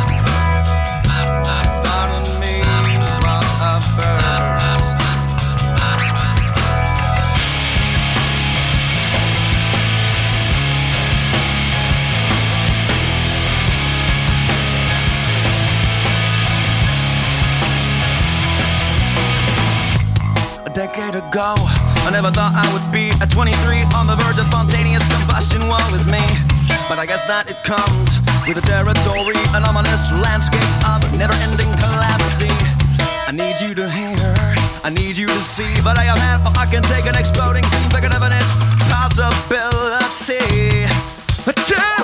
ago, 21.28 21.56
I 22.08 22.12
never 22.12 22.32
thought 22.32 22.56
I 22.56 22.64
would 22.72 22.88
be 22.92 23.12
at 23.20 23.28
23 23.28 23.52
on 24.00 24.08
the 24.08 24.16
verge 24.16 24.40
of 24.40 24.48
spontaneous 24.48 25.04
combustion. 25.12 25.68
Woe 25.68 25.84
me. 26.08 26.24
But 26.88 27.00
I 27.00 27.06
guess 27.06 27.28
that 27.28 27.52
it 27.52 27.60
comes 27.68 28.24
with 28.48 28.56
the 28.56 28.64
territory, 28.64 29.36
an 29.52 29.68
ominous 29.68 30.12
landscape 30.24 30.64
of 30.88 31.04
never 31.20 31.36
ending 31.44 31.68
calamity. 31.84 32.52
I 33.28 33.36
need 33.36 33.60
you 33.60 33.76
to 33.76 33.92
hear, 33.92 34.16
I 34.88 34.90
need 34.90 35.18
you 35.18 35.28
to 35.28 35.42
see, 35.44 35.68
but 35.84 36.00
I 36.00 36.08
am 36.08 36.18
half 36.18 36.48
I 36.56 36.66
can 36.72 36.84
take 36.84 37.06
an 37.06 37.16
exploding 37.20 37.66
scene, 37.66 37.90
figure 37.92 38.08
of 38.08 38.24
an 38.24 38.32
possibility. 38.88 40.88
Tell 41.68 41.97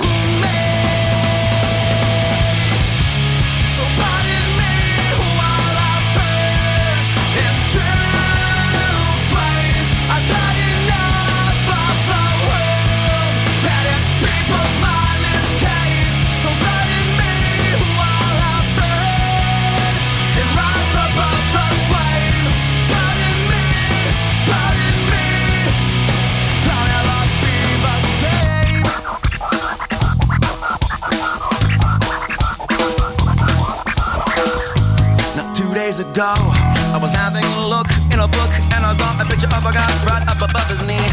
days 35.94 36.00
ago, 36.00 36.34
I 36.90 36.98
was 37.00 37.12
having 37.14 37.44
a 37.44 37.68
look 37.68 37.86
in 38.10 38.20
a 38.20 38.28
book 38.28 38.54
and 38.74 38.82
I 38.82 38.94
saw 38.98 39.22
a 39.22 39.26
picture 39.30 39.52
of 39.54 39.62
a 39.62 39.74
guy 39.74 39.86
right 40.10 40.26
up 40.26 40.42
above 40.42 40.66
his 40.66 40.82
knee. 40.88 41.10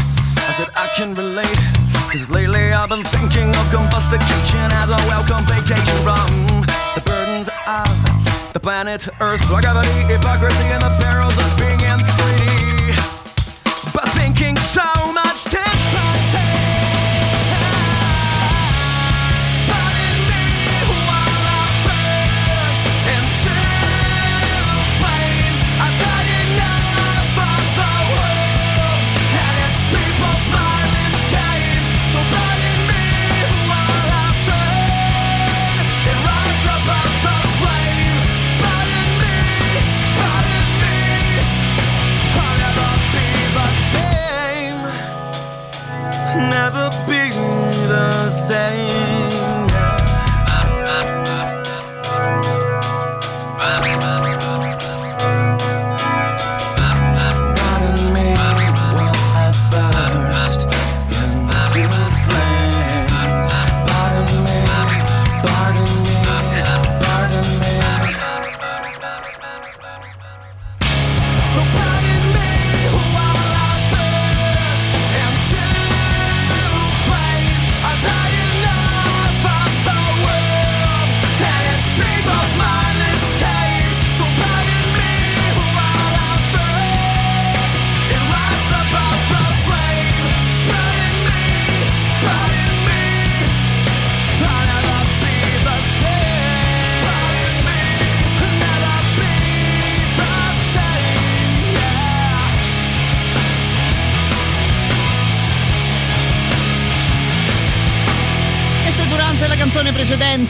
I 0.49 0.53
said, 0.57 0.69
I 0.75 0.87
can 0.97 1.13
relate, 1.13 1.61
cause 2.09 2.29
lately 2.29 2.73
I've 2.73 2.89
been 2.89 3.03
thinking 3.03 3.49
of 3.49 3.65
combustication 3.69 4.67
as 4.81 4.89
a 4.89 4.99
welcome 5.05 5.45
vacation 5.45 5.97
from 6.01 6.25
the 6.97 7.01
burdens 7.05 7.49
of 7.67 7.93
the 8.53 8.59
planet 8.59 9.07
Earth, 9.19 9.45
gravity, 9.47 9.97
hypocrisy, 10.09 10.65
and 10.73 10.81
the 10.81 10.93
perils 10.97 11.37
of 11.37 11.60
Never 46.35 46.90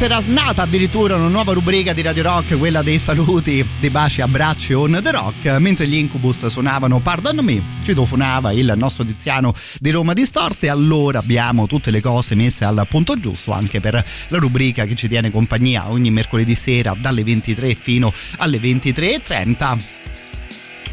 precedente 0.02 0.06
era 0.06 0.20
nata 0.26 0.64
addirittura 0.64 1.16
una 1.16 1.28
nuova 1.28 1.54
rubrica 1.54 1.94
di 1.94 2.02
Radio 2.02 2.24
Rock, 2.24 2.58
quella 2.58 2.82
dei 2.82 2.98
saluti, 2.98 3.66
dei 3.80 3.90
baci, 3.90 4.22
abbracci 4.22 4.74
on 4.74 5.00
the 5.02 5.12
rock, 5.12 5.46
mentre 5.60 5.88
gli 5.88 5.96
Incubus 5.96 6.46
suonavano 6.48 7.00
Pardon 7.02 7.38
Me, 7.44 7.78
citofonava 7.84 8.52
il 8.52 8.74
nostro 8.76 9.04
Tiziano 9.04 9.54
di 9.80 9.92
Roma 9.92 10.14
Distorte, 10.14 10.70
allora 10.70 11.20
abbiamo 11.20 11.68
tutte 11.68 11.92
le 11.92 12.02
cose 12.02 12.36
messe 12.36 12.66
al 12.66 12.86
punto 12.90 13.20
giusto 13.20 13.52
anche 13.52 13.80
per 13.80 14.04
la 14.30 14.38
rubrica 14.38 14.86
che 14.86 14.96
ci 14.96 15.08
tiene 15.08 15.30
compagnia 15.30 15.90
ogni 15.92 16.10
mercoledì 16.10 16.56
sera 16.56 16.96
dalle 16.98 17.24
23 17.24 17.76
fino 17.76 18.12
alle 18.38 18.58
23.30 18.58 20.01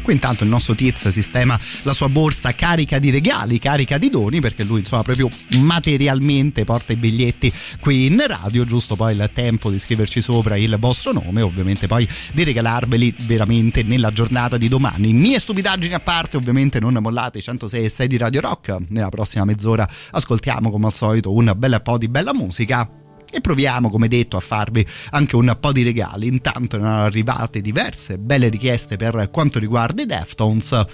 Qui 0.09 0.17
intanto 0.17 0.43
il 0.43 0.49
nostro 0.49 0.73
Tiz 0.73 1.07
sistema 1.09 1.59
la 1.83 1.93
sua 1.93 2.09
borsa 2.09 2.55
carica 2.55 2.97
di 2.97 3.11
regali, 3.11 3.59
carica 3.59 3.99
di 3.99 4.09
doni, 4.09 4.39
perché 4.39 4.63
lui 4.63 4.79
insomma 4.79 5.03
proprio 5.03 5.29
materialmente 5.59 6.63
porta 6.63 6.93
i 6.93 6.95
biglietti 6.95 7.53
qui 7.79 8.07
in 8.07 8.19
radio, 8.25 8.65
giusto 8.65 8.95
poi 8.95 9.13
il 9.13 9.29
tempo 9.31 9.69
di 9.69 9.77
scriverci 9.77 10.19
sopra 10.19 10.57
il 10.57 10.75
vostro 10.79 11.11
nome, 11.11 11.43
ovviamente 11.43 11.85
poi 11.85 12.09
di 12.33 12.43
regalarveli 12.43 13.13
veramente 13.19 13.83
nella 13.83 14.09
giornata 14.09 14.57
di 14.57 14.67
domani. 14.67 15.13
Mie 15.13 15.37
stupidaggini 15.37 15.93
a 15.93 15.99
parte, 15.99 16.37
ovviamente 16.37 16.79
non 16.79 16.97
mollate 16.99 17.37
i 17.37 17.43
106 17.43 17.83
e 17.83 17.89
6 17.89 18.07
di 18.07 18.17
Radio 18.17 18.41
Rock. 18.41 18.77
Nella 18.87 19.09
prossima 19.09 19.45
mezz'ora 19.45 19.87
ascoltiamo 20.09 20.71
come 20.71 20.87
al 20.87 20.93
solito 20.93 21.31
un 21.31 21.53
bel 21.55 21.79
po' 21.83 21.99
di 21.99 22.07
bella 22.07 22.33
musica 22.33 22.98
e 23.31 23.41
proviamo 23.41 23.89
come 23.89 24.07
detto 24.07 24.37
a 24.37 24.39
farvi 24.39 24.85
anche 25.11 25.35
un 25.35 25.55
po' 25.59 25.71
di 25.71 25.83
regali. 25.83 26.27
Intanto 26.27 26.77
erano 26.77 27.03
arrivate 27.03 27.61
diverse 27.61 28.17
belle 28.17 28.49
richieste 28.49 28.95
per 28.97 29.29
quanto 29.31 29.59
riguarda 29.59 30.01
i 30.01 30.05
Deftones. 30.05 30.85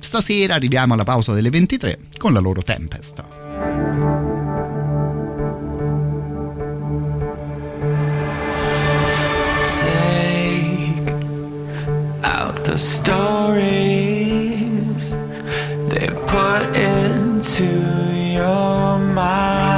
Stasera 0.00 0.54
arriviamo 0.54 0.94
alla 0.94 1.04
pausa 1.04 1.32
delle 1.32 1.50
23 1.50 1.98
con 2.16 2.32
la 2.32 2.40
loro 2.40 2.62
Tempest. 2.62 3.24
Out 12.24 12.62
the 12.64 12.76
stories 12.76 14.12
they 15.88 16.08
put 16.26 16.76
into 16.76 17.64
your 17.64 18.98
mind. 18.98 19.71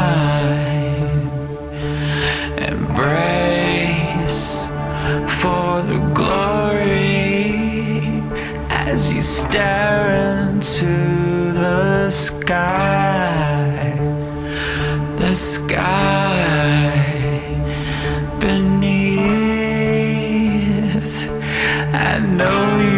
Embrace 2.97 4.69
for 5.41 5.83
the 5.83 5.99
glory 6.15 7.59
as 8.71 9.13
you 9.13 9.21
stare 9.21 10.15
into 10.39 10.87
the 11.53 12.09
sky. 12.13 13.99
The 15.17 15.35
sky 15.35 16.95
beneath. 18.39 19.25
I 21.93 22.19
know 22.39 22.79
you 22.79 22.94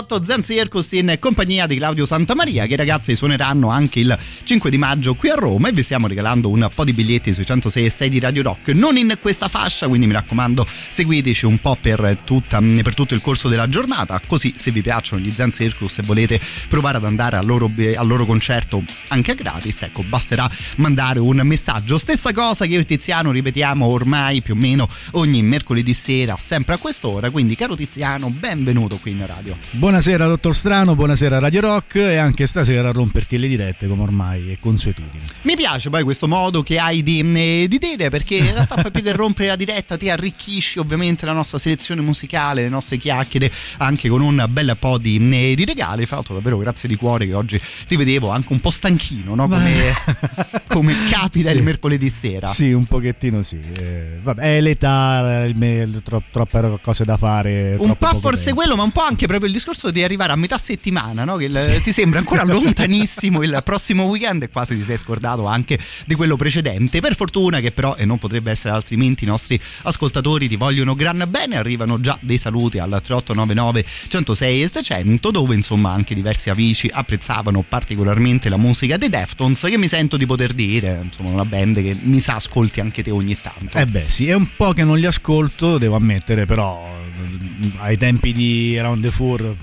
2018 0.00 0.24
Zen 0.24 0.42
Circus 0.42 0.92
in 0.92 1.16
compagnia 1.18 1.66
di 1.66 1.76
Claudio 1.76 2.06
Santamaria 2.06 2.66
che 2.66 2.76
ragazzi 2.76 3.14
suoneranno 3.14 3.68
anche 3.68 4.00
il 4.00 4.18
5 4.44 4.70
di 4.70 4.78
maggio 4.78 5.14
qui 5.14 5.28
a 5.28 5.34
Roma 5.34 5.68
e 5.68 5.72
vi 5.72 5.82
stiamo 5.82 6.06
regalando 6.06 6.48
un 6.48 6.68
po' 6.74 6.84
di 6.84 6.92
biglietti 6.92 7.34
sui 7.34 7.44
106 7.44 7.84
e 7.84 7.90
6 7.90 8.08
di 8.08 8.18
Radio 8.18 8.42
Rock. 8.42 8.68
Non 8.68 8.96
in 8.96 9.18
questa 9.20 9.48
fascia 9.48 9.88
quindi 9.88 10.06
mi 10.06 10.12
raccomando 10.12 10.66
seguiteci 10.66 11.44
un 11.44 11.58
po' 11.58 11.76
per, 11.80 12.18
tutta, 12.24 12.60
per 12.60 12.94
tutto 12.94 13.14
il 13.14 13.20
corso 13.20 13.48
della 13.48 13.68
giornata 13.68 14.20
così 14.26 14.54
se 14.56 14.70
vi 14.70 14.80
piacciono 14.80 15.20
gli 15.20 15.30
Zen 15.30 15.52
Circus 15.52 15.98
e 15.98 16.02
volete 16.02 16.40
provare 16.68 16.96
ad 16.96 17.04
andare 17.04 17.36
al 17.36 17.44
loro, 17.44 17.70
al 17.96 18.06
loro 18.06 18.24
concerto 18.24 18.82
anche 19.08 19.34
gratis 19.34 19.82
ecco 19.82 20.02
basterà 20.02 20.48
mandare 20.76 21.18
un 21.18 21.40
messaggio. 21.44 21.98
Stessa 21.98 22.32
cosa 22.32 22.64
che 22.64 22.72
io 22.72 22.80
e 22.80 22.84
Tiziano 22.84 23.30
ripetiamo 23.30 23.84
ormai 23.84 24.40
più 24.40 24.54
o 24.54 24.56
meno 24.56 24.88
ogni 25.12 25.42
mercoledì 25.42 25.92
sera 25.94 26.36
sempre 26.38 26.74
a 26.74 26.78
quest'ora 26.78 27.30
quindi 27.30 27.54
caro 27.54 27.76
Tiziano 27.76 28.30
benvenuto 28.30 28.96
qui 28.96 29.10
in 29.10 29.26
radio. 29.26 29.56
Buon 29.72 29.89
Buonasera 29.90 30.28
dottor 30.28 30.54
Strano, 30.54 30.94
buonasera 30.94 31.40
Radio 31.40 31.62
Rock 31.62 31.96
e 31.96 32.16
anche 32.16 32.46
stasera 32.46 32.90
a 32.90 32.92
romperti 32.92 33.36
le 33.38 33.48
dirette 33.48 33.88
come 33.88 34.02
ormai 34.02 34.52
è 34.52 34.58
consuetudine. 34.60 35.24
Mi 35.42 35.56
piace 35.56 35.90
poi 35.90 36.04
questo 36.04 36.28
modo 36.28 36.62
che 36.62 36.78
hai 36.78 37.02
di, 37.02 37.18
eh, 37.18 37.66
di 37.68 37.76
dire 37.78 38.08
perché 38.08 38.36
in 38.36 38.52
realtà 38.52 38.88
più 38.88 39.02
che 39.02 39.10
rompere 39.10 39.48
la 39.48 39.56
diretta 39.56 39.96
ti 39.96 40.08
arricchisci 40.08 40.78
ovviamente 40.78 41.26
la 41.26 41.32
nostra 41.32 41.58
selezione 41.58 42.02
musicale, 42.02 42.62
le 42.62 42.68
nostre 42.68 42.98
chiacchiere 42.98 43.50
anche 43.78 44.08
con 44.08 44.20
un 44.20 44.46
bel 44.48 44.76
po' 44.78 44.96
di, 44.96 45.16
eh, 45.16 45.56
di 45.56 45.64
regali. 45.64 46.06
Fra 46.06 46.14
l'altro 46.14 46.34
davvero 46.34 46.58
grazie 46.58 46.88
di 46.88 46.94
cuore 46.94 47.26
che 47.26 47.34
oggi 47.34 47.60
ti 47.88 47.96
vedevo 47.96 48.30
anche 48.30 48.52
un 48.52 48.60
po' 48.60 48.70
stanchino, 48.70 49.34
no? 49.34 49.48
come, 49.48 49.92
come 50.68 50.94
capita 51.10 51.50
Sì. 51.50 51.56
il 51.56 51.64
mercoledì 51.64 52.10
sera. 52.10 52.46
Sì, 52.46 52.70
un 52.70 52.84
pochettino 52.84 53.42
sì. 53.42 53.58
Eh, 53.76 54.20
vabbè, 54.22 54.40
è 54.56 54.60
l'età, 54.60 55.42
il 55.48 55.56
me- 55.56 56.00
tro- 56.04 56.22
troppe 56.30 56.78
cose 56.80 57.02
da 57.02 57.16
fare. 57.16 57.74
Un 57.76 57.96
po' 57.98 58.14
forse 58.14 58.44
tempo. 58.44 58.60
quello, 58.60 58.76
ma 58.76 58.84
un 58.84 58.92
po' 58.92 59.02
anche 59.02 59.26
proprio 59.26 59.48
il 59.48 59.54
discorso 59.54 59.69
di 59.90 60.02
arrivare 60.02 60.32
a 60.32 60.36
metà 60.36 60.58
settimana, 60.58 61.24
no? 61.24 61.36
che 61.36 61.44
il- 61.46 61.80
ti 61.82 61.92
sembra 61.92 62.18
ancora 62.18 62.42
lontanissimo 62.44 63.42
il 63.42 63.60
prossimo 63.64 64.04
weekend 64.04 64.42
e 64.42 64.48
quasi 64.50 64.76
ti 64.76 64.84
sei 64.84 64.98
scordato 64.98 65.46
anche 65.46 65.78
di 66.06 66.14
quello 66.14 66.36
precedente. 66.36 67.00
Per 67.00 67.14
fortuna 67.14 67.60
che 67.60 67.70
però, 67.70 67.94
e 67.96 68.04
non 68.04 68.18
potrebbe 68.18 68.50
essere 68.50 68.74
altrimenti, 68.74 69.24
i 69.24 69.26
nostri 69.26 69.58
ascoltatori 69.82 70.48
ti 70.48 70.56
vogliono 70.56 70.94
gran 70.94 71.24
bene, 71.28 71.56
arrivano 71.56 72.00
già 72.00 72.18
dei 72.20 72.38
saluti 72.38 72.78
al 72.78 72.88
3899 72.90 73.84
106 74.08 74.62
e 74.62 74.68
600 74.68 75.30
dove 75.30 75.54
insomma 75.54 75.92
anche 75.92 76.14
diversi 76.14 76.50
amici 76.50 76.88
apprezzavano 76.92 77.64
particolarmente 77.68 78.48
la 78.48 78.56
musica 78.56 78.96
dei 78.96 79.08
Deftones 79.08 79.60
che 79.60 79.78
mi 79.78 79.88
sento 79.88 80.16
di 80.16 80.26
poter 80.26 80.52
dire, 80.52 81.00
insomma 81.02 81.30
una 81.30 81.44
band 81.44 81.82
che 81.82 81.96
mi 82.02 82.20
sa 82.20 82.34
ascolti 82.34 82.80
anche 82.80 83.02
te 83.02 83.10
ogni 83.10 83.36
tanto. 83.40 83.78
Eh 83.78 83.86
beh, 83.86 84.04
sì, 84.08 84.28
è 84.28 84.34
un 84.34 84.48
po' 84.56 84.72
che 84.72 84.84
non 84.84 84.98
li 84.98 85.06
ascolto, 85.06 85.78
devo 85.78 85.96
ammettere, 85.96 86.46
però 86.46 86.92
mm, 87.20 87.70
ai 87.78 87.96
tempi 87.96 88.32
di 88.32 88.76
Around 88.78 89.02
the 89.04 89.10
Four, 89.10 89.54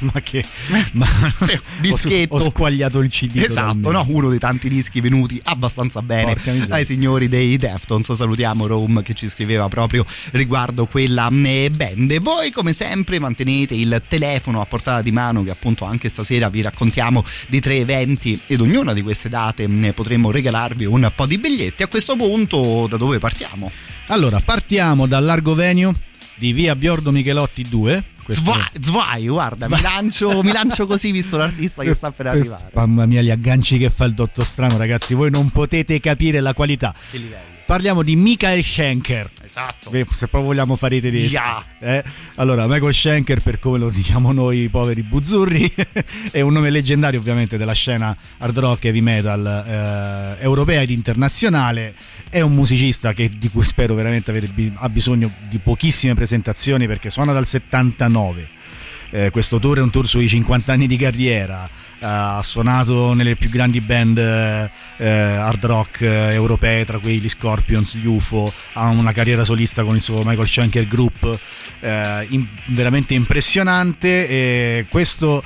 ma 0.00 0.20
che... 0.20 0.44
Ma, 0.92 1.06
Sì, 1.40 1.58
dischetto. 1.80 2.34
Ho, 2.34 2.38
ho 2.38 2.40
squagliato 2.40 3.00
il 3.00 3.08
CD. 3.08 3.36
Esatto, 3.36 3.90
no? 3.90 4.04
uno 4.08 4.28
dei 4.28 4.38
tanti 4.38 4.68
dischi 4.68 5.00
venuti 5.00 5.40
abbastanza 5.44 6.02
bene 6.02 6.36
ai 6.68 6.84
signori 6.84 7.28
dei 7.28 7.56
Deftones. 7.56 8.12
Salutiamo 8.12 8.66
Rome 8.66 9.02
che 9.02 9.14
ci 9.14 9.28
scriveva 9.28 9.68
proprio 9.68 10.04
riguardo 10.32 10.86
quella 10.86 11.28
eh, 11.44 11.70
band. 11.70 12.10
E 12.10 12.18
voi, 12.20 12.50
come 12.50 12.72
sempre, 12.72 13.18
mantenete 13.18 13.74
il 13.74 14.02
telefono 14.06 14.60
a 14.60 14.66
portata 14.66 15.02
di 15.02 15.12
mano, 15.12 15.42
che 15.42 15.50
appunto 15.50 15.84
anche 15.84 16.08
stasera 16.08 16.48
vi 16.48 16.62
raccontiamo 16.62 17.22
di 17.48 17.60
tre 17.60 17.76
eventi 17.78 18.38
ed 18.46 18.60
ognuna 18.60 18.92
di 18.92 19.02
queste 19.02 19.28
date 19.28 19.66
ne 19.66 19.92
potremmo 19.92 20.30
regalarvi 20.30 20.84
un 20.84 21.10
po' 21.14 21.26
di 21.26 21.38
biglietti. 21.38 21.82
A 21.82 21.88
questo 21.88 22.16
punto, 22.16 22.86
da 22.88 22.96
dove 22.96 23.18
partiamo? 23.18 23.70
Allora, 24.08 24.40
partiamo 24.40 25.06
dal 25.06 25.24
largo 25.24 25.54
venue 25.54 25.92
di 26.36 26.52
via 26.52 26.76
Biordo 26.76 27.10
Michelotti 27.10 27.62
2. 27.68 28.04
Questo- 28.24 28.52
Zvai, 28.80 29.26
guarda, 29.28 29.68
mi 29.68 29.80
lancio, 29.80 30.42
mi 30.42 30.52
lancio 30.52 30.86
così 30.86 31.10
visto 31.12 31.36
l'artista 31.36 31.82
che 31.82 31.94
sta 31.94 32.10
per 32.10 32.26
arrivare. 32.28 32.70
Mamma 32.72 33.06
mia, 33.06 33.20
gli 33.22 33.30
agganci 33.30 33.78
che 33.78 33.90
fa 33.90 34.04
il 34.04 34.14
dottor 34.14 34.46
Strano, 34.46 34.76
ragazzi, 34.76 35.14
voi 35.14 35.30
non 35.30 35.50
potete 35.50 36.00
capire 36.00 36.40
la 36.40 36.54
qualità. 36.54 36.94
Che 37.10 37.18
livello. 37.18 37.52
Parliamo 37.66 38.02
di 38.02 38.14
Michael 38.14 38.62
Schenker. 38.62 39.30
Esatto. 39.42 39.88
Beh, 39.88 40.04
Se 40.10 40.26
proprio 40.28 40.50
vogliamo 40.50 40.76
fare 40.76 40.96
i 40.96 41.00
tedeschi. 41.00 41.32
Yeah. 41.32 41.64
eh. 41.78 42.04
Allora, 42.34 42.66
Michael 42.66 42.92
Schenker, 42.92 43.40
per 43.40 43.58
come 43.58 43.78
lo 43.78 43.88
diciamo 43.88 44.32
noi 44.32 44.68
poveri 44.68 45.00
buzzurri, 45.02 45.72
è 46.30 46.42
un 46.42 46.52
nome 46.52 46.68
leggendario 46.68 47.18
ovviamente 47.18 47.56
della 47.56 47.72
scena 47.72 48.14
hard 48.36 48.58
rock 48.58 48.84
heavy 48.84 49.00
metal 49.00 50.36
eh, 50.38 50.42
europea 50.42 50.82
ed 50.82 50.90
internazionale. 50.90 51.94
È 52.34 52.40
un 52.40 52.52
musicista 52.52 53.12
che- 53.12 53.30
di 53.38 53.48
cui 53.48 53.64
spero 53.64 53.94
veramente 53.94 54.32
avere 54.32 54.48
ha 54.74 54.88
bisogno 54.88 55.30
di 55.48 55.58
pochissime 55.58 56.16
presentazioni 56.16 56.88
perché 56.88 57.08
suona 57.08 57.32
dal 57.32 57.46
79. 57.46 58.48
Eh, 59.10 59.30
questo 59.30 59.60
tour 59.60 59.78
è 59.78 59.80
un 59.80 59.90
tour 59.90 60.08
sui 60.08 60.26
50 60.26 60.72
anni 60.72 60.88
di 60.88 60.96
carriera. 60.96 61.70
Eh, 61.98 62.06
ha 62.06 62.40
suonato 62.42 63.12
nelle 63.14 63.36
più 63.36 63.48
grandi 63.50 63.80
band 63.80 64.18
eh, 64.18 64.70
eh, 64.98 65.08
hard 65.08 65.64
rock 65.64 66.00
eh, 66.02 66.32
europee, 66.32 66.84
tra 66.84 66.98
cui 66.98 67.18
gli 67.20 67.28
Scorpions, 67.28 67.96
gli 67.96 68.06
UFO. 68.06 68.52
Ha 68.74 68.88
una 68.88 69.12
carriera 69.12 69.44
solista 69.44 69.82
con 69.84 69.94
il 69.94 70.00
suo 70.00 70.22
Michael 70.24 70.46
Schenker 70.48 70.86
Group 70.86 71.38
eh, 71.80 72.26
in- 72.30 72.46
veramente 72.66 73.14
impressionante. 73.14 74.28
E 74.28 74.86
questo 74.88 75.42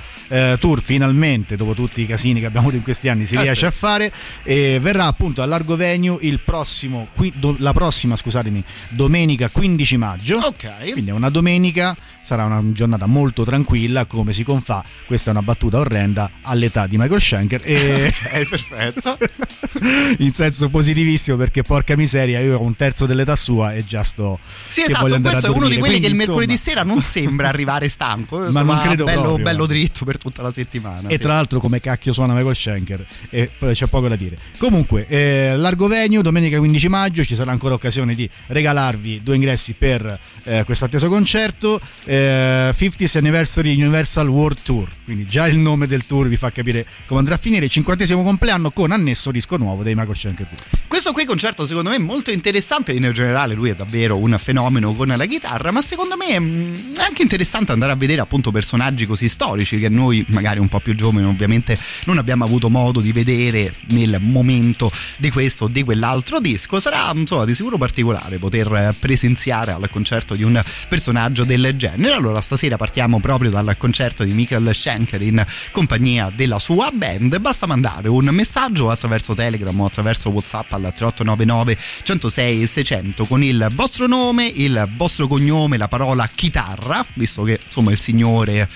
tour, 0.59 0.83
finalmente, 0.83 1.57
dopo 1.57 1.73
tutti 1.73 2.03
i 2.03 2.07
casini 2.07 2.41
che 2.41 2.45
abbiamo 2.47 2.67
avuto 2.67 2.77
in 2.77 2.83
questi 2.85 3.09
anni, 3.09 3.25
si 3.25 3.35
Ah, 3.37 3.41
riesce 3.41 3.61
sì. 3.61 3.65
a 3.65 3.71
fare. 3.71 4.13
E 4.43 4.79
verrà 4.79 5.07
appunto 5.07 5.41
a 5.41 5.47
Largo 5.47 5.75
Venue 5.75 6.19
il 6.21 6.41
prossimo, 6.41 7.09
qui- 7.15 7.33
do- 7.35 7.57
la 7.61 7.73
prossima, 7.73 8.15
scusatemi, 8.15 8.63
domenica 8.91 9.49
15 9.49 9.97
maggio. 9.97 10.37
Ok. 10.39 10.91
Quindi 10.93 11.11
è 11.11 11.15
una 11.15 11.31
domenica, 11.31 11.97
sarà 12.23 12.45
una 12.45 12.63
giornata 12.73 13.07
molto 13.07 13.45
tranquilla, 13.45 14.05
come 14.05 14.33
si 14.33 14.45
confà. 14.45 14.85
Questa 15.07 15.31
è 15.31 15.33
una 15.33 15.43
battuta 15.43 15.79
orrenda 15.79 16.31
all'età 16.43 16.87
di 16.87 16.97
Michael 16.97 17.21
Schenker. 17.21 17.61
E 17.65 17.89
Ok, 17.89 18.49
perfetto. 18.49 19.19
in 20.19 20.33
senso 20.33 20.69
positivissimo, 20.69 21.37
perché 21.37 21.63
porca 21.63 21.97
miseria, 21.97 22.41
io 22.41 22.59
ho 22.59 22.63
un 22.63 22.77
terzo 22.77 23.07
dell'età 23.07 23.37
sua 23.37 23.75
e 23.75 23.85
già 23.85 24.03
sto. 24.03 24.39
Sì, 24.69 24.83
esatto, 24.83 25.21
questo 25.21 25.47
è 25.47 25.51
uno 25.51 25.69
di 25.69 25.79
quelli 25.79 26.01
che 26.01 26.07
il 26.07 26.13
Quindi, 26.13 26.27
mercoledì 26.27 26.53
insomma, 26.53 26.77
sera 26.77 26.85
non 26.85 27.03
sembra 27.03 27.49
arrivare 27.49 27.89
stanco, 27.89 28.39
Ma 28.39 28.47
insomma, 28.47 28.75
non 28.75 28.83
credo 28.83 29.05
bello, 29.05 29.23
proprio. 29.23 29.45
bello 29.45 29.67
dritto 29.67 30.05
per 30.05 30.19
tutta 30.19 30.43
la 30.43 30.53
settimana. 30.53 31.09
E 31.09 31.17
sì. 31.17 31.23
tra 31.23 31.35
l'altro 31.35 31.61
come 31.61 31.81
cacchio 31.81 32.13
suona 32.13 32.35
Michael 32.35 32.55
Schenker 32.55 33.07
e 33.31 33.51
c'è 33.73 33.87
poco 33.87 34.09
da 34.09 34.17
dire. 34.17 34.37
Comunque, 34.59 35.07
eh, 35.07 35.57
Largo 35.57 35.87
Venue, 35.87 36.23
domenica 36.23 36.59
15 36.59 36.89
maggio, 36.89 37.25
ci 37.25 37.35
sarà 37.35 37.51
ancora 37.51 37.75
occasione 37.75 38.15
di 38.15 38.29
regalarvi 38.47 39.23
due 39.23 39.35
ingressi 39.35 39.75
per 39.75 40.19
eh, 40.45 40.65
questo 40.65 40.85
atteso 40.85 41.09
concerto. 41.09 41.81
Eh, 42.11 42.73
50th 42.75 43.19
Anniversary 43.19 43.79
Universal 43.79 44.29
World 44.29 44.63
Tour, 44.63 44.89
quindi 45.05 45.27
già 45.27 45.47
il 45.47 45.59
nome 45.59 45.87
del 45.87 46.07
tour 46.07 46.27
vi 46.27 46.37
fa 46.37 46.51
capire 46.51 46.87
come 47.05 47.21
andrà 47.21 47.35
a 47.35 47.39
finire. 47.39 47.67
Il 47.67 47.71
50 47.71 48.15
compleanno 48.15 48.71
con 48.71 48.93
annesso 48.93 49.31
disco 49.31 49.59
nuovo 49.59 49.83
dei 49.83 49.95
Michael 49.95 50.17
Schenker. 50.17 50.47
Questo 50.87 51.13
qui 51.13 51.27
concerto 51.27 51.67
secondo 51.67 51.91
me 51.91 51.97
è 51.97 51.99
molto 51.99 52.31
interessante, 52.31 52.93
in 52.93 53.11
generale 53.13 53.53
lui 53.53 53.69
è 53.69 53.75
davvero 53.75 54.17
un 54.17 54.35
fenomeno 54.39 54.95
con 54.95 55.09
la 55.09 55.27
chitarra, 55.27 55.71
ma 55.71 55.83
secondo 55.83 56.17
me 56.17 56.39
mh, 56.39 56.95
è 56.97 57.03
anche 57.03 57.21
interessante 57.21 57.73
andare 57.73 57.93
a 57.93 57.95
vedere 57.95 58.23
appunto 58.23 58.51
personaggi 58.51 59.05
così 59.05 59.29
storici 59.29 59.79
che 59.79 59.91
noi 59.91 60.25
magari 60.29 60.61
un 60.61 60.69
po' 60.69 60.81
più 60.81 60.95
giovani 60.95 61.27
ovviamente 61.27 61.79
non 62.07 62.17
abbiamo 62.17 62.45
avuto 62.45 62.71
modo 62.71 63.03
di 63.03 63.13
vedere 63.13 63.75
nel 63.91 64.17
momento 64.21 64.91
di 65.19 65.31
questo 65.31 65.65
o 65.65 65.69
di 65.69 65.85
quell'altro 65.85 66.41
disco. 66.41 66.81
Sarà 66.81 67.13
insomma 67.15 67.45
di 67.45 67.55
sicuro 67.55 67.77
particolare 67.77 68.39
poter 68.39 68.95
presenziare 68.99 69.73
al 69.73 69.91
concerto 69.91 70.35
di 70.35 70.43
un 70.43 70.59
personaggio 70.89 71.45
del 71.45 71.75
genere. 71.77 71.97
Allora 72.07 72.41
stasera 72.41 72.77
partiamo 72.77 73.19
proprio 73.19 73.51
dal 73.51 73.75
concerto 73.77 74.23
di 74.23 74.33
Michael 74.33 74.71
Schenker 74.73 75.21
in 75.23 75.45
compagnia 75.73 76.31
della 76.35 76.59
sua 76.59 76.91
band. 76.93 77.39
Basta 77.41 77.67
mandare 77.67 78.09
un 78.09 78.27
messaggio 78.27 78.91
attraverso 78.91 79.35
Telegram 79.35 79.79
o 79.81 79.87
attraverso 79.87 80.31
WhatsApp 80.31 80.73
al 80.73 80.93
3899 80.95 81.77
106 82.05 82.67
600 82.67 83.25
con 83.25 83.43
il 83.43 83.67
vostro 83.75 84.07
nome, 84.07 84.47
il 84.47 84.89
vostro 84.97 85.27
cognome, 85.27 85.77
la 85.77 85.89
parola 85.89 86.29
chitarra, 86.33 87.05
visto 87.15 87.43
che 87.43 87.59
insomma 87.65 87.91
il 87.91 87.99
signore 87.99 88.69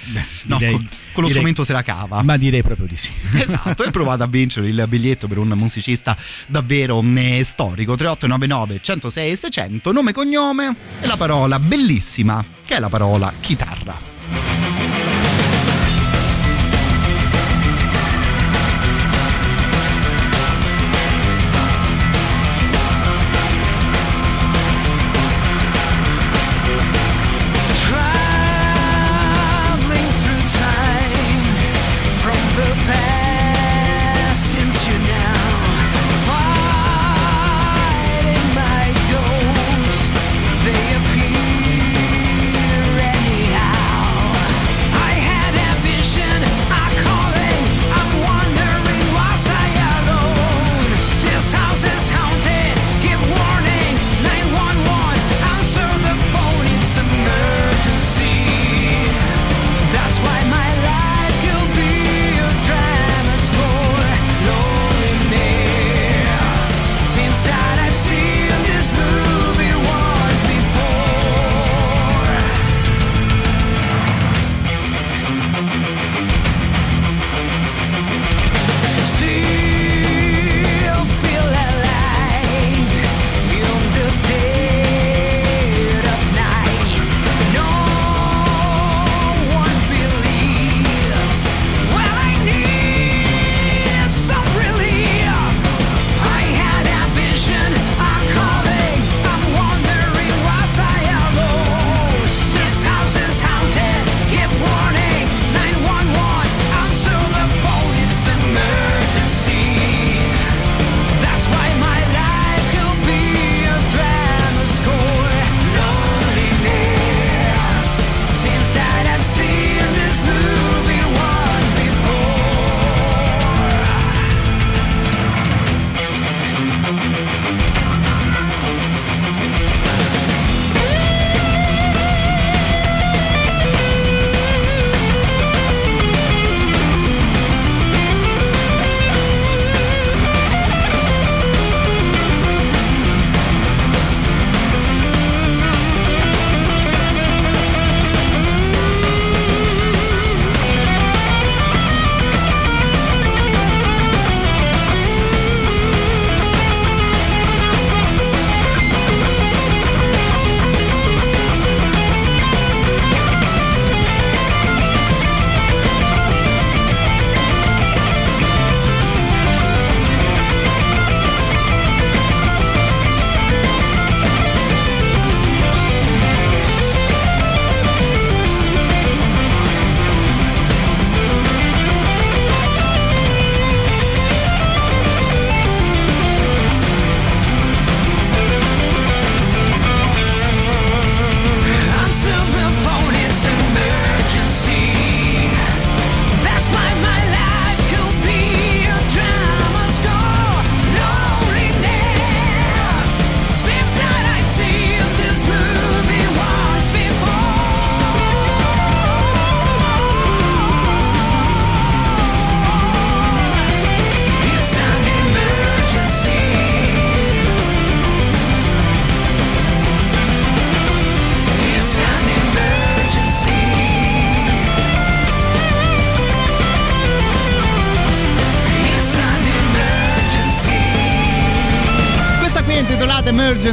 no, 0.44 0.58
direi- 0.58 0.72
con, 0.74 0.86
con 0.86 0.96
lo 1.14 1.28
direi- 1.28 1.30
strumento 1.30 1.64
se 1.64 1.72
la 1.72 1.82
cava. 1.82 2.22
Ma 2.22 2.36
direi 2.36 2.62
proprio 2.62 2.86
di 2.86 2.96
sì. 2.96 3.10
Esatto, 3.34 3.84
e 3.84 3.90
provate 3.92 4.24
a 4.24 4.26
vincere 4.26 4.68
il 4.68 4.84
biglietto 4.88 5.28
per 5.28 5.38
un 5.38 5.48
musicista 5.48 6.16
davvero 6.48 7.02
eh, 7.14 7.42
storico. 7.44 7.94
3899 7.94 8.80
106 8.82 9.36
600, 9.36 9.92
nome 9.92 10.12
cognome 10.12 10.74
e 11.00 11.06
la 11.06 11.16
parola 11.16 11.60
bellissima, 11.60 12.44
che 12.64 12.76
è 12.76 12.80
la 12.80 12.88
parola 12.88 13.11
chitarra. 13.40 13.94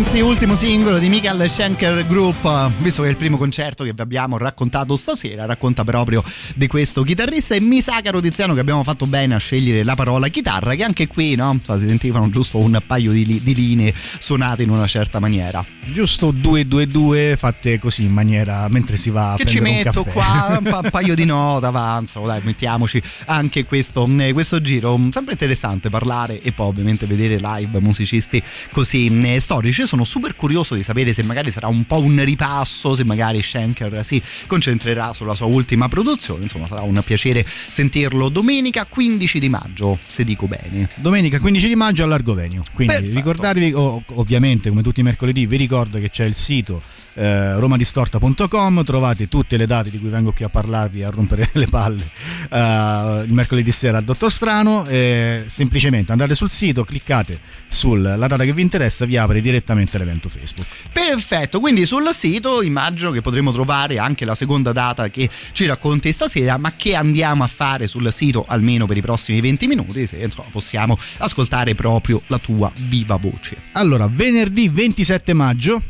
Emergency, 0.09 0.21
ultimo 0.21 0.55
singolo 0.55 0.97
di 0.97 1.07
Michael 1.07 1.47
Schenker 1.47 2.07
Group, 2.07 2.71
visto 2.79 3.03
che 3.03 3.09
è 3.09 3.11
il 3.11 3.17
primo 3.17 3.37
concerto 3.37 3.83
che 3.83 3.93
vi 3.93 4.01
abbiamo 4.01 4.37
raccontato 4.37 4.95
stasera, 4.95 5.45
racconta 5.45 5.83
proprio 5.83 6.23
di 6.55 6.65
questo 6.67 7.03
chitarrista 7.03 7.53
e 7.53 7.61
mi 7.61 7.79
sa 7.79 8.01
caro 8.01 8.19
Tiziano 8.19 8.55
che 8.55 8.59
abbiamo 8.59 8.83
fatto 8.83 9.05
bene 9.05 9.35
a 9.35 9.37
scegliere 9.37 9.83
la 9.83 9.95
parola 9.95 10.27
chitarra, 10.29 10.73
che 10.73 10.83
anche 10.83 11.07
qui 11.07 11.35
no, 11.35 11.59
si 11.63 11.87
sentivano 11.87 12.29
giusto 12.29 12.57
un 12.57 12.81
paio 12.85 13.11
di, 13.11 13.41
di 13.43 13.53
linee 13.53 13.93
suonate 13.95 14.63
in 14.63 14.71
una 14.71 14.87
certa 14.87 15.19
maniera. 15.19 15.63
Giusto 15.93 16.31
2-2-2 16.31 17.37
fatte 17.37 17.77
così 17.77 18.03
in 18.03 18.11
maniera 18.11 18.67
mentre 18.71 18.97
si 18.97 19.11
va 19.11 19.33
a 19.33 19.35
Che 19.35 19.45
ci 19.45 19.57
un 19.57 19.63
metto 19.63 20.03
caffè. 20.03 20.11
qua 20.11 20.57
un, 20.59 20.63
pa- 20.63 20.79
un 20.83 20.89
paio 20.89 21.13
di 21.13 21.25
note 21.25 21.65
avanzano, 21.67 22.25
dai 22.25 22.41
mettiamoci 22.43 23.01
anche 23.25 23.65
questo, 23.65 24.09
eh, 24.17 24.33
questo 24.33 24.59
giro, 24.61 24.99
sempre 25.11 25.33
interessante 25.33 25.89
parlare 25.89 26.41
e 26.41 26.51
poi 26.51 26.67
ovviamente 26.67 27.05
vedere 27.05 27.37
live 27.39 27.79
musicisti 27.79 28.41
così 28.71 29.07
eh, 29.21 29.39
storici. 29.39 29.85
Sono 29.85 29.98
super 30.03 30.35
curioso 30.35 30.75
di 30.75 30.83
sapere 30.83 31.13
se 31.13 31.23
magari 31.23 31.51
sarà 31.51 31.67
un 31.67 31.85
po' 31.85 31.99
un 31.99 32.23
ripasso, 32.23 32.95
se 32.95 33.03
magari 33.03 33.41
Schenker 33.41 34.03
si 34.03 34.21
concentrerà 34.47 35.13
sulla 35.13 35.35
sua 35.35 35.47
ultima 35.47 35.87
produzione, 35.87 36.43
insomma 36.43 36.67
sarà 36.67 36.81
un 36.81 37.01
piacere 37.03 37.45
sentirlo 37.45 38.29
domenica 38.29 38.85
15 38.85 39.39
di 39.39 39.49
maggio, 39.49 39.97
se 40.07 40.23
dico 40.23 40.47
bene. 40.47 40.89
Domenica 40.95 41.39
15 41.39 41.67
di 41.67 41.75
maggio 41.75 42.03
all'Argovenio. 42.03 42.63
Quindi 42.73 42.93
Perfetto. 42.93 43.15
ricordatevi, 43.15 43.73
ovviamente 43.73 44.69
come 44.69 44.81
tutti 44.81 44.99
i 44.99 45.03
mercoledì, 45.03 45.45
vi 45.45 45.57
ricordo 45.57 45.99
che 45.99 46.09
c'è 46.09 46.25
il 46.25 46.35
sito 46.35 46.81
eh, 47.19 47.55
romadistorta.com, 47.55 48.83
trovate 48.85 49.27
tutte 49.27 49.57
le 49.57 49.65
date 49.65 49.89
di 49.89 49.99
cui 49.99 50.07
vengo 50.07 50.31
qui 50.31 50.45
a 50.45 50.49
parlarvi, 50.49 51.03
a 51.03 51.09
rompere 51.09 51.49
le 51.53 51.67
palle 51.67 52.03
eh, 52.49 53.23
il 53.25 53.33
mercoledì 53.33 53.71
sera 53.71 53.97
al 53.97 54.05
Dottor 54.05 54.31
Strano. 54.31 54.85
eh, 54.87 55.43
semplicemente 55.47 56.13
andate 56.13 56.33
sul 56.33 56.49
sito, 56.49 56.85
cliccate 56.85 57.39
sulla 57.67 58.15
data 58.15 58.37
che 58.37 58.53
vi 58.53 58.61
interessa, 58.61 59.05
vi 59.05 59.17
apre 59.17 59.41
direttamente 59.41 59.97
l'evento 59.97 60.29
Facebook. 60.29 60.67
Perfetto, 60.93 61.59
quindi 61.59 61.85
sul 61.85 62.07
sito 62.13 62.61
immagino 62.61 63.11
che 63.11 63.19
potremo 63.21 63.51
trovare 63.51 63.99
anche 63.99 64.23
la 64.23 64.35
seconda 64.35 64.71
data 64.71 65.09
che 65.09 65.29
ci 65.51 65.65
racconti 65.65 66.13
stasera, 66.13 66.57
ma 66.57 66.71
che 66.71 66.95
andiamo 66.95 67.43
a 67.43 67.47
fare 67.47 67.87
sul 67.87 68.09
sito 68.13 68.45
almeno 68.47 68.85
per 68.85 68.95
i 68.95 69.01
prossimi 69.01 69.41
20 69.41 69.67
minuti, 69.67 70.07
se 70.07 70.17
insomma, 70.17 70.47
possiamo 70.49 70.97
ascoltare 71.17 71.75
proprio 71.75 72.21
la 72.27 72.39
tua 72.39 72.71
viva 72.87 73.17
voce. 73.17 73.57
Allora, 73.73 74.07
venerdì 74.07 74.69
27 74.69 75.33
maggio 75.33 75.81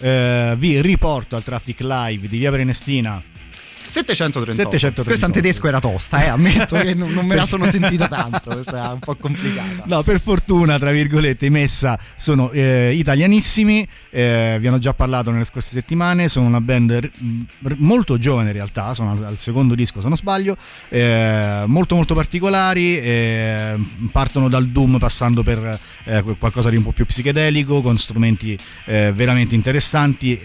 eh, 0.00 0.54
vi 0.56 0.80
riporto 0.80 1.36
al 1.36 1.42
Traffic 1.42 1.80
Live 1.80 2.28
di 2.28 2.38
Via 2.38 2.50
Prenestina 2.50 3.22
738. 3.80 4.52
738. 4.52 5.02
Questa 5.04 5.26
in 5.26 5.32
tedesco 5.32 5.66
era 5.68 5.80
tosta, 5.80 6.22
eh, 6.24 6.28
ammetto 6.28 6.76
che 6.76 6.94
non, 6.94 7.12
non 7.12 7.26
me 7.26 7.34
la 7.34 7.46
sono 7.46 7.64
sentita 7.70 8.08
tanto, 8.08 8.50
questa 8.50 8.90
è 8.90 8.92
un 8.92 8.98
po' 8.98 9.14
complicata. 9.16 9.84
No, 9.86 10.02
per 10.02 10.20
fortuna, 10.20 10.78
tra 10.78 10.90
virgolette, 10.90 11.46
i 11.46 11.50
Messa 11.50 11.98
sono 12.16 12.50
eh, 12.50 12.92
italianissimi, 12.94 13.86
eh, 14.10 14.58
vi 14.60 14.66
hanno 14.66 14.78
già 14.78 14.92
parlato 14.92 15.30
nelle 15.30 15.44
scorse 15.44 15.70
settimane, 15.70 16.28
sono 16.28 16.46
una 16.46 16.60
band 16.60 16.90
r- 16.92 17.10
r- 17.68 17.74
molto 17.78 18.18
giovane 18.18 18.50
in 18.50 18.56
realtà, 18.56 18.92
sono 18.94 19.12
al, 19.12 19.24
al 19.24 19.38
secondo 19.38 19.74
disco 19.74 20.00
se 20.00 20.08
non 20.08 20.16
sbaglio, 20.16 20.56
eh, 20.90 21.64
molto 21.66 21.94
molto 21.94 22.14
particolari, 22.14 22.98
eh, 22.98 23.74
partono 24.12 24.48
dal 24.48 24.66
Doom 24.68 24.98
passando 24.98 25.42
per 25.42 25.78
eh, 26.04 26.22
qualcosa 26.38 26.68
di 26.68 26.76
un 26.76 26.82
po' 26.82 26.92
più 26.92 27.06
psichedelico, 27.06 27.80
con 27.80 27.96
strumenti 27.96 28.58
veramente 28.84 29.54
interessanti, 29.54 30.38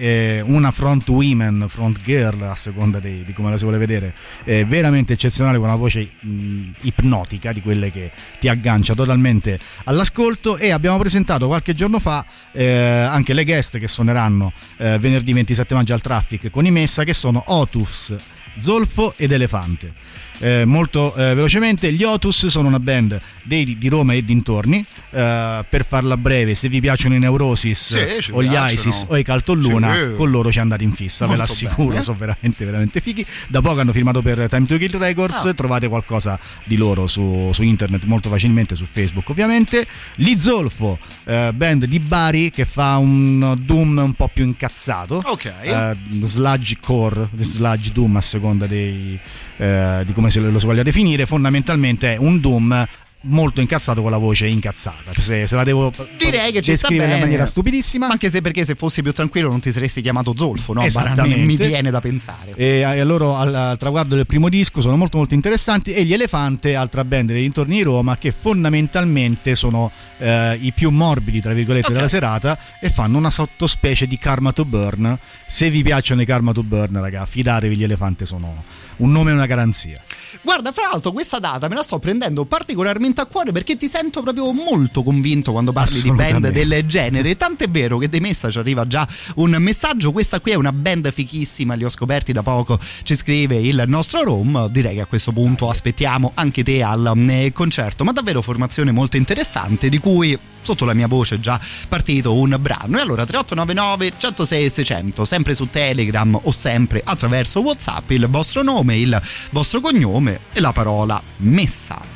una 0.45 0.71
front 0.71 1.07
women, 1.09 1.65
front 1.67 1.99
girl 2.03 2.43
a 2.43 2.55
seconda 2.55 2.99
dei- 2.99 3.24
di 3.25 3.33
come 3.33 3.49
la 3.49 3.57
si 3.57 3.63
vuole 3.63 3.77
vedere, 3.77 4.13
eh, 4.43 4.65
veramente 4.65 5.13
eccezionale 5.13 5.57
con 5.57 5.67
una 5.67 5.75
voce 5.75 6.09
mh, 6.19 6.69
ipnotica 6.81 7.51
di 7.51 7.61
quelle 7.61 7.91
che 7.91 8.11
ti 8.39 8.47
aggancia 8.47 8.93
totalmente 8.93 9.59
all'ascolto 9.85 10.57
e 10.57 10.71
abbiamo 10.71 10.97
presentato 10.97 11.47
qualche 11.47 11.73
giorno 11.73 11.99
fa 11.99 12.25
eh, 12.51 12.65
anche 12.65 13.33
le 13.33 13.43
guest 13.43 13.79
che 13.79 13.87
suoneranno 13.87 14.51
eh, 14.77 14.97
venerdì 14.99 15.33
27 15.33 15.73
maggio 15.73 15.93
al 15.93 16.01
Traffic 16.01 16.49
con 16.49 16.65
i 16.65 16.71
Messa 16.71 17.03
che 17.03 17.13
sono 17.13 17.43
Otus, 17.47 18.13
Zolfo 18.59 19.13
ed 19.17 19.31
Elefante. 19.31 19.93
Eh, 20.39 20.65
molto 20.65 21.13
eh, 21.15 21.33
velocemente, 21.33 21.91
gli 21.93 22.03
Otus 22.03 22.47
sono 22.47 22.67
una 22.67 22.79
band 22.79 23.19
dei- 23.43 23.77
di 23.77 23.87
Roma 23.87 24.13
e 24.13 24.23
dintorni. 24.23 24.83
Eh, 25.11 25.65
per 25.69 25.85
farla 25.85 26.17
breve, 26.17 26.55
se 26.55 26.67
vi 26.69 26.79
piacciono 26.81 27.15
i 27.15 27.19
Neurosis 27.19 28.17
Sì, 28.19 28.31
o 28.31 28.43
gli 28.43 28.49
piacciono. 28.49 28.71
ISIS 28.89 29.05
o 29.07 29.17
i 29.17 29.23
Caltoluna, 29.23 29.95
Sì. 29.95 30.13
con 30.15 30.29
loro 30.29 30.51
ci 30.51 30.59
andate 30.59 30.83
in 30.83 30.91
fissa, 30.91 31.25
ve 31.25 31.35
l'assicuro. 31.35 31.89
bene. 31.89 32.01
Sono 32.01 32.17
veramente, 32.17 32.65
veramente 32.65 32.99
fighi. 33.01 33.25
Da 33.47 33.61
poco 33.61 33.79
hanno 33.79 33.91
firmato 33.93 34.21
per 34.21 34.47
Time 34.49 34.65
to 34.65 34.77
Kill 34.77 34.97
Records. 34.97 35.45
Ah. 35.45 35.53
Trovate 35.53 35.87
qualcosa 35.87 36.37
di 36.65 36.75
loro 36.75 37.07
su, 37.07 37.49
su 37.53 37.63
internet 37.63 38.03
molto 38.05 38.29
facilmente, 38.29 38.75
su 38.75 38.85
Facebook 38.85 39.29
ovviamente. 39.29 39.85
Li 40.15 40.37
Zolfo, 40.39 40.99
eh, 41.25 41.51
band 41.53 41.85
di 41.85 41.99
Bari 41.99 42.49
che 42.51 42.65
fa 42.65 42.97
un 42.97 43.55
Doom 43.59 43.97
un 43.97 44.13
po' 44.13 44.29
più 44.33 44.43
incazzato. 44.45 45.21
Ok. 45.23 45.45
Eh, 45.61 45.95
sludge 46.23 46.77
core, 46.81 47.29
sludge 47.37 47.91
Doom 47.91 48.15
a 48.17 48.21
seconda 48.21 48.67
dei, 48.67 49.17
eh, 49.57 50.03
di 50.05 50.13
come 50.13 50.29
se 50.29 50.39
lo 50.39 50.59
si 50.59 50.65
voglia 50.65 50.83
definire. 50.83 51.25
Fondamentalmente 51.25 52.13
è 52.13 52.17
un 52.17 52.39
Doom 52.39 52.87
molto 53.25 53.61
incazzato 53.61 54.01
con 54.01 54.11
la 54.11 54.17
voce 54.17 54.47
incazzata. 54.47 55.11
Se, 55.11 55.47
se 55.47 55.55
la 55.55 55.63
devo 55.63 55.91
Direi 56.17 56.51
che 56.51 56.61
ci 56.61 56.75
sta 56.75 56.87
descrivere 56.87 57.07
bene. 57.07 57.15
in 57.15 57.21
maniera 57.21 57.45
stupidissima. 57.45 58.07
Anche 58.07 58.29
se 58.29 58.41
perché 58.41 58.65
se 58.65 58.75
fossi 58.75 59.01
più 59.01 59.13
tranquillo 59.13 59.49
non 59.49 59.59
ti 59.59 59.71
saresti 59.71 60.01
chiamato 60.01 60.33
Zolfo, 60.35 60.73
no? 60.73 60.85
Mi 61.25 61.55
viene 61.55 61.91
da 61.91 62.01
pensare. 62.01 62.53
E 62.55 62.83
a 62.83 63.03
loro 63.03 63.35
al, 63.35 63.53
al 63.53 63.77
traguardo 63.77 64.15
del 64.15 64.25
primo 64.25 64.49
disco 64.49 64.81
sono 64.81 64.95
molto 64.97 65.17
molto 65.17 65.33
interessanti 65.33 65.93
e 65.93 66.03
gli 66.03 66.13
Elefante, 66.13 66.75
altra 66.75 67.03
band 67.03 67.31
dei 67.31 67.41
dintorni 67.41 67.77
di 67.77 67.83
Roma 67.83 68.17
che 68.17 68.31
fondamentalmente 68.31 69.55
sono 69.55 69.91
eh, 70.17 70.57
i 70.61 70.71
più 70.71 70.89
morbidi 70.91 71.41
tra 71.41 71.53
virgolette 71.53 71.93
della 71.93 72.07
serata 72.07 72.57
e 72.79 72.89
fanno 72.89 73.17
una 73.17 73.31
sottospecie 73.31 74.07
di 74.07 74.17
Karma 74.17 74.51
to 74.51 74.65
Burn. 74.65 75.17
Se 75.47 75.69
vi 75.69 75.83
piacciono 75.83 76.21
i 76.21 76.25
Karma 76.25 76.51
to 76.51 76.63
Burn, 76.63 76.99
raga, 76.99 77.25
fidatevi, 77.25 77.75
gli 77.75 77.83
Elefante 77.83 78.25
sono 78.25 78.63
un 78.97 79.11
nome 79.11 79.31
e 79.31 79.33
una 79.33 79.45
garanzia. 79.45 80.01
Guarda, 80.41 80.71
fra 80.71 80.89
l'altro 80.91 81.11
questa 81.11 81.39
data 81.39 81.67
me 81.67 81.75
la 81.75 81.83
sto 81.83 81.99
prendendo 81.99 82.45
particolarmente 82.45 83.21
a 83.21 83.25
cuore 83.25 83.51
perché 83.51 83.77
ti 83.77 83.87
sento 83.87 84.21
proprio 84.21 84.51
molto 84.51 85.03
convinto 85.03 85.51
quando 85.51 85.71
parli 85.71 86.01
di 86.01 86.11
band 86.11 86.49
del 86.49 86.85
genere. 86.85 87.35
Tant'è 87.35 87.69
vero 87.69 87.97
che 87.97 88.09
dei 88.09 88.19
Messa 88.19 88.49
ci 88.49 88.59
arriva 88.59 88.85
già 88.85 89.07
un 89.35 89.55
messaggio. 89.59 90.11
Questa 90.11 90.39
qui 90.39 90.51
è 90.51 90.55
una 90.55 90.71
band 90.71 91.11
fichissima, 91.11 91.73
li 91.75 91.83
ho 91.83 91.89
scoperti 91.89 92.31
da 92.31 92.43
poco. 92.43 92.77
Ci 93.03 93.15
scrive 93.15 93.55
il 93.55 93.83
nostro 93.87 94.23
Rom. 94.23 94.67
Direi 94.69 94.95
che 94.95 95.01
a 95.01 95.05
questo 95.05 95.31
punto 95.31 95.69
aspettiamo 95.69 96.31
anche 96.35 96.63
te 96.63 96.83
al 96.83 97.13
eh, 97.29 97.51
concerto. 97.53 98.03
Ma 98.03 98.11
davvero 98.11 98.41
formazione 98.41 98.91
molto 98.91 99.17
interessante 99.17 99.89
di 99.89 99.99
cui 99.99 100.37
sotto 100.65 100.85
la 100.85 100.93
mia 100.93 101.07
voce 101.07 101.35
è 101.35 101.39
già 101.39 101.59
partito 101.87 102.35
un 102.35 102.57
brano. 102.59 102.97
E 102.97 103.01
allora 103.01 103.23
3899 103.23 104.13
106 104.17 104.69
600, 104.69 105.23
sempre 105.23 105.53
su 105.53 105.69
Telegram 105.69 106.37
o 106.41 106.51
sempre 106.51 107.01
attraverso 107.03 107.61
WhatsApp, 107.61 108.09
il 108.11 108.27
vostro 108.29 108.63
nome, 108.63 108.84
il 108.93 109.21
vostro 109.51 109.79
cognome 109.79 110.41
e 110.53 110.59
la 110.59 110.71
parola 110.71 111.21
messa. 111.37 112.14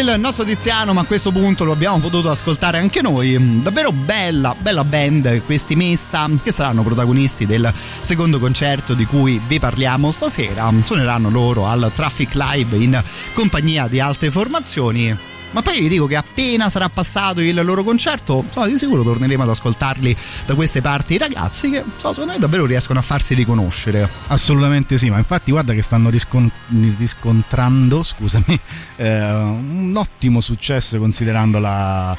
Il 0.00 0.16
nostro 0.18 0.44
Tiziano, 0.44 0.94
ma 0.94 1.02
a 1.02 1.04
questo 1.04 1.30
punto 1.30 1.64
lo 1.64 1.72
abbiamo 1.72 1.98
potuto 1.98 2.30
ascoltare 2.30 2.78
anche 2.78 3.02
noi. 3.02 3.38
Mm, 3.38 3.60
Davvero 3.60 3.92
bella, 3.92 4.56
bella 4.58 4.82
band 4.82 5.42
questi 5.44 5.76
Messa, 5.76 6.28
che 6.42 6.52
saranno 6.52 6.82
protagonisti 6.82 7.44
del 7.44 7.70
secondo 7.74 8.38
concerto 8.38 8.94
di 8.94 9.04
cui 9.04 9.40
vi 9.46 9.58
parliamo 9.58 10.10
stasera. 10.10 10.72
Suoneranno 10.82 11.28
loro 11.28 11.66
al 11.66 11.90
Traffic 11.92 12.34
Live 12.34 12.76
in 12.76 13.02
compagnia 13.34 13.88
di 13.88 14.00
altre 14.00 14.30
formazioni. 14.30 15.14
Ma 15.52 15.62
poi 15.62 15.80
vi 15.80 15.88
dico 15.88 16.06
che 16.06 16.16
appena 16.16 16.68
sarà 16.68 16.88
passato 16.88 17.40
il 17.40 17.60
loro 17.64 17.82
concerto, 17.82 18.44
insomma, 18.46 18.66
di 18.66 18.78
sicuro 18.78 19.02
torneremo 19.02 19.42
ad 19.42 19.48
ascoltarli 19.48 20.16
da 20.46 20.54
queste 20.54 20.80
parti 20.80 21.14
i 21.14 21.18
ragazzi 21.18 21.70
che 21.70 21.84
so, 21.96 22.12
secondo 22.12 22.32
me 22.32 22.38
davvero 22.38 22.66
riescono 22.66 22.98
a 22.98 23.02
farsi 23.02 23.34
riconoscere. 23.34 24.08
Assolutamente 24.28 24.96
sì, 24.96 25.10
ma 25.10 25.18
infatti 25.18 25.50
guarda 25.50 25.72
che 25.72 25.82
stanno 25.82 26.08
riscon- 26.08 26.50
riscontrando, 26.96 28.02
scusami, 28.02 28.60
eh, 28.96 29.32
un 29.32 29.94
ottimo 29.96 30.40
successo 30.40 30.98
considerando 30.98 31.58
la, 31.58 32.16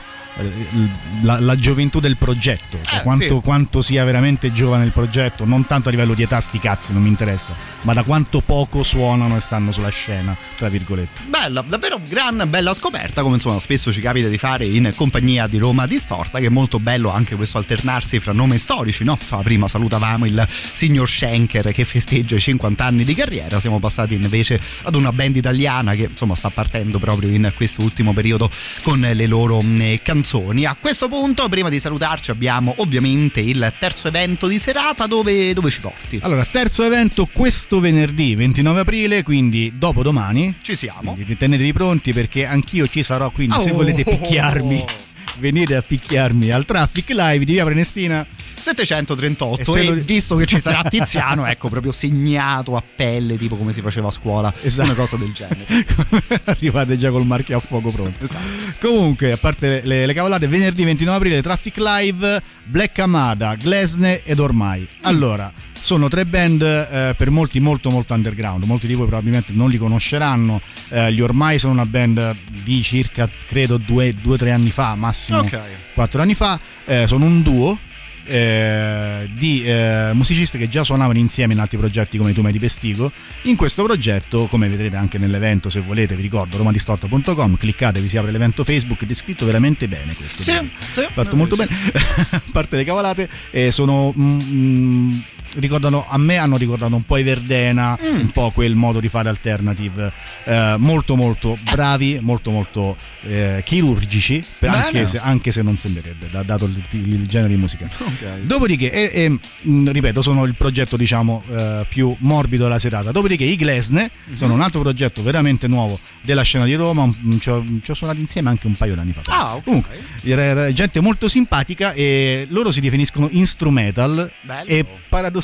la, 1.22 1.40
la 1.40 1.56
gioventù 1.56 2.00
del 2.00 2.18
progetto, 2.18 2.80
cioè 2.84 3.00
Eh, 3.00 3.04
quanto, 3.04 3.36
sì. 3.36 3.42
quanto 3.44 3.82
sia 3.82 4.04
veramente 4.04 4.52
giovane 4.52 4.86
il 4.86 4.92
progetto, 4.92 5.46
non 5.46 5.66
tanto 5.66 5.90
a 5.90 5.92
livello 5.92 6.14
di 6.14 6.24
età 6.24 6.40
sti 6.40 6.60
cazzi, 6.60 6.94
non 6.94 7.02
mi 7.02 7.10
interessa, 7.10 7.54
ma 7.82 7.94
da 7.94 8.04
quanto 8.04 8.42
poco 8.42 8.84
suonano 8.84 9.36
e 9.36 9.40
stanno 9.42 9.72
sulla 9.72 9.90
scena, 9.90 10.36
tra 10.56 10.70
virgolette. 10.70 11.22
Bella, 11.28 11.62
davvero 11.62 12.00
gran 12.08 12.44
bella 12.48 12.74
scoperta, 12.74 13.22
come 13.22 13.36
insomma 13.36 13.60
spesso 13.60 13.92
ci 13.92 14.02
capita 14.02 14.28
di 14.28 14.38
fare 14.38 14.66
in 14.66 14.92
compagnia 14.96 15.48
di 15.48 15.58
Roma 15.58 15.86
Distorta, 15.86 16.40
che 16.40 16.46
è 16.46 16.50
molto 16.50 16.80
bello 16.80 17.12
anche 17.12 17.36
questo 17.36 17.58
alternarsi 17.58 18.20
fra 18.20 18.32
nomi 18.34 18.58
storici, 18.58 19.04
no? 19.04 19.18
Insomma, 19.20 19.44
prima 19.44 19.68
salutavamo 19.68 20.26
il 20.26 20.48
signor 20.50 21.10
Schenker 21.10 21.72
che 21.74 21.86
festeggia 21.86 22.36
i 22.36 22.40
50 22.40 22.84
anni 22.84 23.04
di 23.04 23.14
carriera, 23.14 23.60
siamo 23.60 23.80
passati 23.80 24.16
invece 24.16 24.60
ad 24.84 24.96
una 24.96 25.12
band 25.12 25.36
italiana 25.36 25.94
che 25.94 26.04
insomma 26.10 26.36
sta 26.36 26.50
partendo 26.50 27.00
proprio 27.00 27.30
in 27.30 27.52
questo 27.56 27.82
ultimo 27.82 28.14
periodo 28.14 28.50
con 28.82 29.00
le 29.00 29.28
loro 29.28 29.62
mh, 29.62 30.00
canzoni. 30.22 30.66
A 30.66 30.78
questo 30.80 31.08
punto, 31.08 31.50
prima 31.50 31.70
di 31.70 31.80
salutarci, 31.80 32.30
abbiamo 32.32 32.74
ovviamente 32.78 33.40
il 33.42 33.74
terzo 33.80 34.08
evento 34.08 34.48
di 34.48 34.60
serata 34.60 35.08
dove, 35.08 35.52
dove 35.54 35.70
ci 35.72 35.80
porti? 35.82 36.20
Allora, 36.22 36.46
terzo 36.46 36.84
evento 36.84 37.28
questo 37.32 37.80
venerdì 37.80 38.36
29 38.36 38.82
aprile, 38.82 39.24
quindi 39.24 39.74
dopo 39.76 40.04
domani. 40.04 40.56
Ci 40.62 40.76
siamo. 40.76 41.14
Quindi 41.16 41.36
tenetevi 41.38 41.74
pronti 41.74 42.14
perché 42.14 42.46
anch'io 42.46 42.88
ci 42.88 43.02
sarò, 43.04 43.32
quindi 43.32 43.56
se 43.58 43.72
Oh. 43.72 43.76
volete 43.76 44.04
picchiarmi, 44.04 44.84
venite 45.40 45.76
a 45.76 45.82
picchiarmi 45.82 46.52
al 46.52 46.66
Traffic 46.66 47.10
Live 47.10 47.46
di 47.46 47.54
Via 47.54 47.66
Prenestina. 47.66 48.26
738 48.62 49.76
E 49.76 49.80
e, 49.82 49.90
lo- 49.90 49.94
visto 50.04 50.36
che 50.36 50.46
ci 50.46 50.60
sarà 50.60 50.84
Tiziano 50.88 51.48
ecco 51.48 51.68
proprio 51.68 51.92
segnato 51.92 52.76
a 52.76 52.84
pelle 52.96 53.36
tipo 53.36 53.56
come 53.56 53.74
si 53.74 53.82
faceva 53.82 54.10
a 54.10 54.12
scuola 54.12 54.54
Esatto. 54.62 54.88
una 54.90 54.94
cosa 54.98 55.18
del 55.18 55.32
genere 55.34 55.66
Arrivate 56.46 56.96
già 56.96 57.10
col 57.10 57.26
marchio 57.26 57.58
a 57.58 57.60
fuoco 57.60 57.90
pronto. 57.90 58.24
Esatto. 58.24 58.46
Comunque, 58.80 59.32
a 59.32 59.38
parte 59.38 59.82
le, 59.84 60.06
le 60.06 60.14
cavolate, 60.14 60.48
venerdì 60.48 60.84
29 60.84 61.18
aprile 61.18 61.42
Traffic 61.42 61.78
Live, 61.78 62.42
Black 62.66 63.00
Amada, 63.00 63.56
Glesne 63.56 64.22
ed 64.24 64.38
Ormai. 64.40 64.88
Allora, 65.02 65.52
sono 65.82 66.08
tre 66.10 66.26
band 66.26 66.62
eh, 66.62 67.14
per 67.18 67.32
molti 67.32 67.60
molto 67.60 67.90
molto 67.90 68.14
underground, 68.14 68.64
molti 68.66 68.86
di 68.88 68.94
voi 68.94 69.08
probabilmente 69.08 69.52
non 69.54 69.70
li 69.70 69.78
conosceranno. 69.78 70.62
Eh, 70.90 71.12
gli 71.12 71.22
Ormai 71.22 71.58
sono 71.60 71.74
una 71.74 71.86
band 71.86 72.36
di 72.64 72.82
circa, 72.84 73.28
credo, 73.48 73.78
due 73.78 74.14
o 74.24 74.38
tre 74.38 74.52
anni 74.52 74.70
fa, 74.70 74.96
massimo 74.96 75.40
Ok. 75.40 75.60
quattro 75.94 76.22
anni 76.22 76.36
fa. 76.36 76.60
Eh, 76.86 77.08
sono 77.08 77.26
un 77.26 77.42
duo. 77.42 77.78
eh, 78.26 79.28
di 79.34 79.64
eh, 79.66 80.12
musicisti 80.14 80.60
che 80.60 80.70
già 80.70 80.84
suonavano 80.84 81.18
insieme 81.18 81.54
in 81.54 81.60
altri 81.60 81.78
progetti 81.80 82.20
come 82.20 82.34
Tu 82.34 82.42
di 82.50 82.60
Pestigo 82.60 83.12
in 83.44 83.56
questo 83.56 83.84
progetto 83.84 84.46
come 84.46 84.70
vedrete 84.70 84.96
anche 84.96 85.18
nell'evento 85.18 85.72
se 85.72 85.80
volete 85.82 86.16
vi 86.16 86.22
ricordo 86.22 86.56
romadistorto.com 86.58 87.58
cliccate 87.58 88.00
vi 88.00 88.08
si 88.08 88.18
apre 88.18 88.32
l'evento 88.32 88.64
Facebook 88.64 89.06
è 89.08 89.14
scritto 89.14 89.44
veramente 89.46 89.88
bene 89.88 90.14
questo 90.14 90.44
Sì, 90.44 90.52
sì. 90.94 91.02
fatto 91.12 91.36
molto 91.36 91.56
bene 91.56 91.72
a 92.32 92.42
parte 92.52 92.78
le 92.78 92.84
cavolate 92.86 93.28
eh, 93.50 93.72
sono 93.72 94.14
mm, 94.16 94.40
mm, 94.40 95.12
ricordano 95.56 96.06
a 96.10 96.18
me 96.18 96.38
hanno 96.38 96.58
ricordato 96.58 96.96
un 96.96 97.04
po' 97.04 97.18
i 97.18 97.24
Verdena 97.24 97.98
Mm. 98.02 98.20
un 98.22 98.32
po' 98.32 98.52
quel 98.52 98.76
modo 98.76 99.00
di 99.00 99.10
fare 99.10 99.30
alternative 99.30 100.12
eh, 100.46 100.76
molto 100.78 101.16
molto 101.16 101.58
bravi 101.74 102.20
molto 102.22 102.52
molto 102.52 102.96
eh, 103.24 103.62
chirurgici 103.66 104.44
anche 104.62 105.08
se, 105.08 105.20
anche 105.20 105.52
se 105.52 105.62
non 105.62 105.76
sembrerebbe 105.76 106.28
da- 106.32 106.44
dato 106.44 106.66
il, 106.66 106.82
il 106.92 107.26
genere 107.28 107.54
di 107.54 107.60
musica 107.60 107.88
Ok. 108.00 108.40
Dopodiché, 108.44 108.92
e, 108.92 109.24
e, 109.24 109.40
mh, 109.70 109.92
ripeto, 109.92 110.22
sono 110.22 110.44
il 110.46 110.56
progetto 110.56 110.96
diciamo 110.98 111.44
eh, 111.52 111.86
più 111.90 112.16
morbido 112.20 112.64
della 112.64 112.80
serata. 112.80 113.12
Dopodiché 113.12 113.44
i 113.44 113.56
Glesne 113.56 114.10
Mhm. 114.28 114.36
sono 114.36 114.54
un 114.54 114.62
altro 114.62 114.82
progetto 114.82 115.22
veramente 115.24 115.68
nuovo 115.68 116.00
della 116.22 116.42
scena 116.44 116.66
di 116.66 116.74
Roma. 116.76 117.06
mh, 117.06 117.38
Ci 117.40 117.50
ho, 117.50 117.64
ci 117.84 117.92
ho 117.92 117.94
suonato 117.94 118.20
insieme 118.20 118.50
anche 118.50 118.68
un 118.68 118.74
paio 118.76 118.96
d'anni 118.96 119.12
fa. 119.14 119.22
Ah, 119.28 119.56
ok. 119.56 119.64
Comunque, 119.64 120.00
era 120.24 120.72
gente 120.74 121.00
molto 121.02 121.28
simpatica 121.28 121.94
e 121.94 122.48
loro 122.50 122.72
si 122.72 122.80
definiscono 122.82 123.28
instrumental 123.32 124.32
Bello. 124.42 124.68
e 124.70 124.86
paradossalmente 125.10 125.40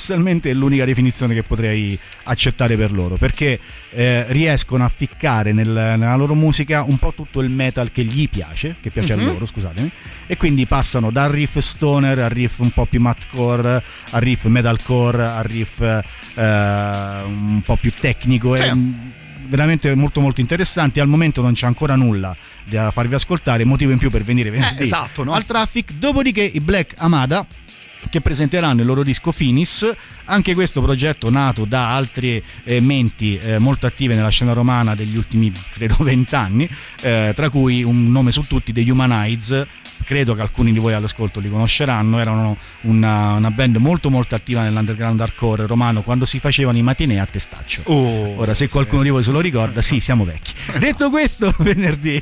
è 0.50 0.54
l'unica 0.54 0.86
definizione 0.86 1.34
che 1.34 1.44
potrei 1.44 1.98
accettare 2.24 2.76
per 2.78 2.92
loro 2.92 3.16
perché 3.16 3.60
eh, 3.92 4.26
riescono 4.30 4.84
a 4.86 4.90
ficcare 4.90 5.54
nel- 5.54 5.68
nella 5.70 6.16
loro 6.16 6.34
musica 6.36 6.84
un 6.84 6.98
po' 6.98 7.14
tutto 7.16 7.40
il 7.42 7.50
metal 7.50 7.92
che 7.92 8.04
gli 8.04 8.28
piace, 8.30 8.76
che 8.82 8.90
piace 8.92 9.16
Mhm. 9.16 9.22
a 9.22 9.32
loro, 9.32 9.46
scusatemi, 9.46 9.90
e 10.28 10.38
quindi 10.38 10.66
passano 10.66 11.10
dal 11.12 11.30
riff 11.32 11.58
stoner 11.58 12.20
al 12.20 12.30
riff 12.30 12.60
un 12.60 12.70
po' 12.72 12.86
più 12.86 13.00
mathcore, 13.00 13.82
al 14.12 14.22
riff 14.22 14.46
metalcore, 14.46 15.24
al 15.24 15.44
riff 15.44 15.82
eh, 15.82 16.04
un 16.36 17.62
po' 17.64 17.76
più 17.78 17.92
tecnico. 18.00 18.56
Sì. 18.56 18.64
È 18.64 18.74
mm, 18.74 18.94
veramente 19.48 19.94
molto 19.96 20.20
molto 20.22 20.42
interessanti. 20.42 21.00
Al 21.00 21.08
momento 21.08 21.42
non 21.42 21.54
c'è 21.54 21.66
ancora 21.66 21.96
nulla 21.96 22.36
da 22.66 22.92
farvi 22.92 23.16
ascoltare, 23.16 23.64
motivo 23.64 23.92
in 23.92 23.98
più 23.98 24.10
per 24.10 24.24
venire 24.24 24.50
venerdì 24.52 24.82
Eh, 24.82 24.86
esatto, 24.86 25.24
no? 25.24 25.32
al 25.34 25.46
traffic. 25.46 25.94
Dopodiché 25.94 26.42
i 26.44 26.60
Black 26.60 26.94
Amada 26.98 27.46
che 28.10 28.22
presenteranno 28.22 28.82
il 28.82 28.88
loro 28.88 29.04
disco 29.04 29.32
Finis, 29.32 29.90
anche 30.28 30.54
questo 30.54 30.82
progetto 30.82 31.30
nato 31.30 31.66
da 31.66 31.94
altre 31.94 32.42
eh, 32.64 32.80
menti 32.80 33.38
eh, 33.38 33.60
molto 33.60 33.86
attive 33.86 34.16
nella 34.16 34.30
scena 34.30 34.54
romana 34.54 34.96
degli 34.96 35.18
ultimi 35.18 35.52
credo 35.72 35.98
vent'anni, 36.04 36.70
eh, 37.02 37.34
tra 37.36 37.50
cui 37.50 37.84
un 37.84 38.12
nome 38.12 38.32
su 38.32 38.44
tutti, 38.48 38.74
The 38.74 38.90
Humanides. 38.90 39.66
Credo 40.04 40.36
che 40.36 40.42
alcuni 40.42 40.72
di 40.72 40.78
voi 40.78 40.94
all'ascolto 40.94 41.40
li 41.40 41.50
conosceranno, 41.50 42.20
erano 42.20 42.56
una, 42.82 43.34
una 43.34 43.50
band 43.50 43.78
molto 43.78 44.12
molto 44.12 44.36
attiva 44.36 44.62
nell'underground 44.62 45.20
hardcore 45.20 45.66
romano 45.66 46.04
quando 46.04 46.24
si 46.24 46.38
facevano 46.38 46.78
i 46.78 46.84
matinee 46.84 47.20
a 47.20 47.26
testaccio. 47.26 47.82
Oh, 47.86 48.38
Ora, 48.38 48.54
se 48.54 48.70
qualcuno 48.70 49.02
di 49.02 49.10
voi 49.10 49.24
se 49.24 49.32
lo 49.32 49.40
ricorda, 49.40 49.82
sì, 49.82 50.00
siamo 50.00 50.24
vecchi. 50.24 50.54
Detto 50.78 51.10
questo, 51.10 51.52
venerdì 51.60 52.22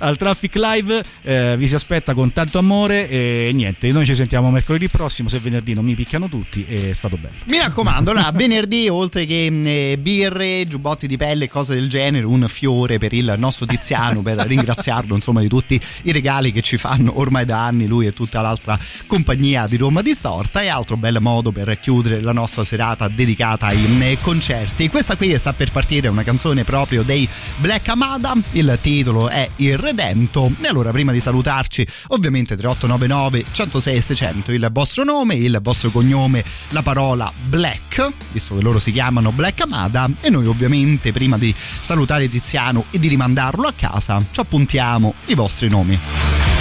al 0.00 0.18
Traffic 0.18 0.54
Live 0.56 1.02
eh, 1.22 1.54
vi 1.56 1.66
si 1.66 1.74
aspetta 1.74 2.12
con 2.12 2.34
tanto 2.34 2.58
amore 2.58 3.08
e 3.08 3.50
niente, 3.54 3.90
noi 3.90 4.04
ci 4.04 4.14
sentiamo 4.14 4.50
mercoledì 4.50 4.88
prossimo, 4.88 5.30
se 5.30 5.38
venerdì 5.38 5.72
non 5.72 5.86
mi 5.86 5.94
picchiano 5.94 6.28
tutti 6.28 6.64
è 6.68 6.92
stato 7.04 7.16
bello. 7.16 7.34
mi 7.46 7.58
raccomando, 7.58 8.10
allora, 8.10 8.30
venerdì 8.34 8.88
oltre 8.88 9.26
che 9.26 9.50
mh, 9.50 9.66
eh, 9.66 9.98
birre, 9.98 10.66
giubbotti 10.66 11.06
di 11.06 11.16
pelle 11.16 11.44
e 11.44 11.48
cose 11.48 11.74
del 11.74 11.88
genere, 11.88 12.24
un 12.24 12.46
fiore 12.48 12.98
per 12.98 13.12
il 13.12 13.34
nostro 13.36 13.66
Tiziano 13.66 14.22
per 14.22 14.38
ringraziarlo 14.46 15.14
insomma 15.14 15.40
di 15.40 15.48
tutti 15.48 15.80
i 16.02 16.12
regali 16.12 16.52
che 16.52 16.62
ci 16.62 16.76
fanno 16.76 17.18
ormai 17.18 17.44
da 17.44 17.64
anni 17.64 17.86
lui 17.86 18.06
e 18.06 18.12
tutta 18.12 18.40
l'altra 18.40 18.78
compagnia 19.06 19.66
di 19.66 19.76
Roma 19.76 20.02
Distorta 20.02 20.62
e 20.62 20.68
altro 20.68 20.96
bel 20.96 21.18
modo 21.20 21.52
per 21.52 21.78
chiudere 21.80 22.20
la 22.20 22.32
nostra 22.32 22.64
serata 22.64 23.08
dedicata 23.08 23.66
ai 23.66 24.02
eh, 24.02 24.18
concerti. 24.20 24.88
Questa 24.88 25.16
qui 25.16 25.36
sta 25.38 25.52
per 25.52 25.70
partire 25.70 26.08
una 26.08 26.22
canzone 26.22 26.64
proprio 26.64 27.02
dei 27.02 27.28
Black 27.56 27.88
Amada, 27.88 28.34
il 28.52 28.78
titolo 28.80 29.28
è 29.28 29.48
Il 29.56 29.78
Redento 29.78 30.50
e 30.60 30.68
allora 30.68 30.90
prima 30.90 31.12
di 31.12 31.20
salutarci 31.20 31.86
ovviamente 32.08 32.56
3899 32.56 33.44
106 33.50 34.00
600 34.00 34.52
il 34.52 34.68
vostro 34.72 35.04
nome, 35.04 35.34
il 35.34 35.58
vostro 35.62 35.90
cognome, 35.90 36.44
la 36.70 36.82
parola 36.82 36.93
Black, 37.48 38.12
visto 38.30 38.54
che 38.54 38.62
loro 38.62 38.78
si 38.78 38.92
chiamano 38.92 39.32
Black 39.32 39.62
Amada 39.62 40.08
e 40.20 40.30
noi 40.30 40.46
ovviamente 40.46 41.12
prima 41.12 41.36
di 41.36 41.52
salutare 41.56 42.28
Tiziano 42.28 42.84
e 42.90 42.98
di 42.98 43.08
rimandarlo 43.08 43.66
a 43.66 43.72
casa 43.72 44.24
ci 44.30 44.40
appuntiamo 44.40 45.14
i 45.26 45.34
vostri 45.34 45.68
nomi. 45.68 46.53